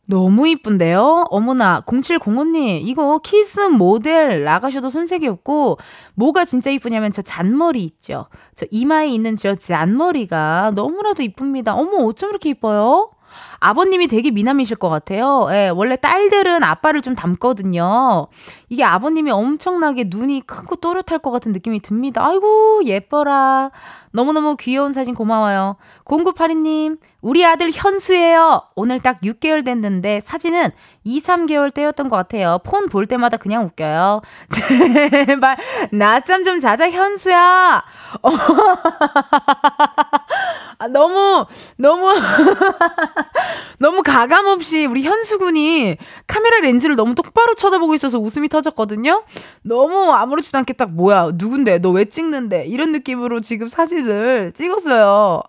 너무 0.08 0.48
이쁜데요? 0.48 1.26
어머나, 1.30 1.82
0705님, 1.86 2.80
이거 2.82 3.20
kids 3.22 3.60
모델 3.60 4.42
나가셔도 4.42 4.90
손색이 4.90 5.28
없고, 5.28 5.78
뭐가 6.14 6.44
진짜 6.44 6.70
이쁘냐면 6.70 7.12
저 7.12 7.22
잔머리 7.22 7.84
있죠? 7.84 8.26
저 8.56 8.66
이마에 8.72 9.08
있는 9.08 9.36
저 9.36 9.54
잔머리가 9.54 10.72
너무나도 10.74 11.22
이쁩니다. 11.22 11.74
어머, 11.74 11.98
어쩜 12.04 12.30
이렇게 12.30 12.50
이뻐요? 12.50 13.12
아버님이 13.60 14.06
되게 14.06 14.30
미남이실 14.30 14.76
것 14.76 14.88
같아요. 14.88 15.46
예, 15.50 15.68
원래 15.68 15.96
딸들은 15.96 16.62
아빠를 16.62 17.00
좀 17.02 17.14
닮거든요. 17.14 18.28
이게 18.68 18.84
아버님이 18.84 19.30
엄청나게 19.30 20.04
눈이 20.08 20.42
크고 20.46 20.76
또렷할 20.76 21.18
것 21.20 21.30
같은 21.30 21.52
느낌이 21.52 21.80
듭니다. 21.80 22.26
아이고, 22.26 22.82
예뻐라. 22.84 23.70
너무너무 24.12 24.56
귀여운 24.56 24.92
사진 24.92 25.14
고마워요. 25.14 25.76
0982님, 26.04 26.98
우리 27.22 27.44
아들 27.46 27.70
현수예요. 27.72 28.62
오늘 28.74 28.98
딱 28.98 29.20
6개월 29.22 29.64
됐는데 29.64 30.20
사진은 30.24 30.70
2, 31.04 31.22
3개월 31.22 31.72
때였던 31.72 32.08
것 32.08 32.16
같아요. 32.16 32.58
폰 32.64 32.82
볼 32.86 33.06
때마다 33.06 33.36
그냥 33.36 33.64
웃겨요. 33.64 34.22
제발, 34.50 35.56
낮잠 35.92 36.42
좀 36.44 36.58
자자, 36.58 36.90
현수야. 36.90 37.84
아, 40.78 40.88
너무, 40.88 41.46
너무, 41.78 42.12
너무 43.78 44.02
가감 44.02 44.46
없이 44.48 44.84
우리 44.84 45.02
현수 45.04 45.38
군이 45.38 45.96
카메라 46.26 46.58
렌즈를 46.58 46.96
너무 46.96 47.14
똑바로 47.14 47.54
쳐다보고 47.54 47.94
있어서 47.94 48.18
웃음이 48.18 48.48
터졌거든요? 48.48 49.22
너무 49.62 50.12
아무렇지도 50.12 50.58
않게 50.58 50.72
딱 50.72 50.90
뭐야, 50.90 51.30
누군데, 51.34 51.78
너 51.78 51.92
왜 51.92 52.06
찍는데? 52.06 52.64
이런 52.66 52.90
느낌으로 52.92 53.40
지금 53.40 53.68
사진을 53.68 54.52
찍었어요. 54.52 55.42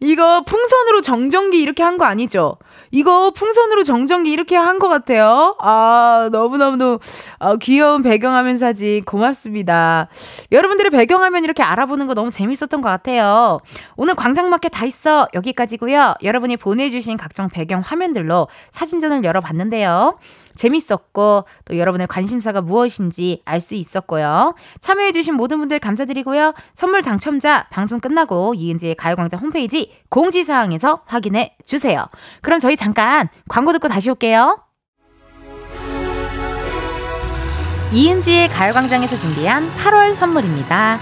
이거 0.00 0.42
풍선으로 0.44 1.00
정전기 1.00 1.60
이렇게 1.60 1.82
한 1.82 1.98
거 1.98 2.04
아니죠? 2.04 2.56
이거 2.92 3.32
풍선으로 3.32 3.82
정전기 3.82 4.30
이렇게 4.30 4.56
한 4.56 4.78
것 4.78 4.88
같아요. 4.88 5.56
아, 5.58 6.28
너무너무 6.30 7.00
어, 7.40 7.56
귀여운 7.56 8.02
배경화면 8.02 8.58
사진 8.58 9.04
고맙습니다. 9.04 10.08
여러분들의 10.52 10.90
배경화면 10.92 11.42
이렇게 11.42 11.64
알아보는 11.64 12.06
거 12.06 12.14
너무 12.14 12.30
재밌었던 12.30 12.80
것 12.80 12.88
같아요. 12.88 13.58
오늘 13.96 14.14
광장마켓 14.14 14.70
다 14.72 14.84
있어. 14.86 15.26
여기까지고요. 15.34 16.14
여러분이 16.22 16.56
보내주신 16.58 17.16
각종 17.16 17.48
배경 17.48 17.80
화면들로 17.80 18.46
사진전을 18.70 19.24
열어봤는데요. 19.24 20.14
재밌었고 20.58 21.44
또 21.64 21.78
여러분의 21.78 22.06
관심사가 22.06 22.60
무엇인지 22.60 23.42
알 23.46 23.60
수 23.60 23.74
있었고요. 23.74 24.54
참여해주신 24.80 25.34
모든 25.34 25.58
분들 25.58 25.78
감사드리고요. 25.78 26.52
선물 26.74 27.02
당첨자 27.02 27.66
방송 27.70 28.00
끝나고 28.00 28.54
이은지의 28.54 28.94
가요광장 28.94 29.40
홈페이지 29.40 29.90
공지사항에서 30.10 31.02
확인해 31.06 31.56
주세요. 31.64 32.06
그럼 32.42 32.60
저희 32.60 32.76
잠깐 32.76 33.28
광고 33.48 33.72
듣고 33.72 33.88
다시 33.88 34.10
올게요. 34.10 34.60
이은지의 37.92 38.50
가요광장에서 38.50 39.16
준비한 39.16 39.70
8월 39.76 40.12
선물입니다. 40.14 41.00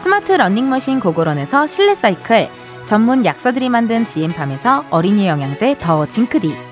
스마트 0.00 0.32
러닝머신 0.32 0.98
고고런에서 0.98 1.68
실내 1.68 1.94
사이클, 1.94 2.48
전문 2.84 3.24
약사들이 3.24 3.68
만든 3.68 4.04
지엠팜에서 4.04 4.86
어린이 4.90 5.28
영양제 5.28 5.78
더 5.78 6.04
징크디, 6.06 6.71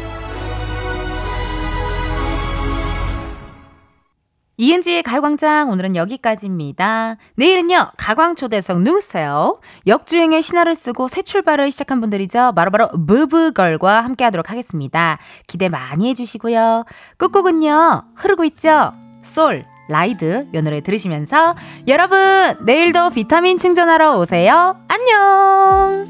이은지의 4.61 5.01
가요광장 5.01 5.71
오늘은 5.71 5.95
여기까지입니다. 5.95 7.17
내일은요 7.33 7.93
가광초대석 7.97 8.81
누구세요? 8.83 9.59
역주행의 9.87 10.43
신화를 10.43 10.75
쓰고 10.75 11.07
새 11.07 11.23
출발을 11.23 11.71
시작한 11.71 11.99
분들이죠. 11.99 12.51
바로바로 12.55 12.89
부브걸과 12.89 14.01
함께하도록 14.01 14.51
하겠습니다. 14.51 15.17
기대 15.47 15.67
많이 15.67 16.09
해주시고요. 16.09 16.85
끝곡은요 17.17 18.03
흐르고 18.15 18.45
있죠. 18.45 18.93
솔 19.23 19.65
라이드 19.89 20.49
요 20.53 20.61
노래 20.61 20.81
들으시면서 20.81 21.55
여러분 21.87 22.19
내일도 22.63 23.09
비타민 23.09 23.57
충전하러 23.57 24.19
오세요. 24.19 24.79
안녕. 24.87 26.05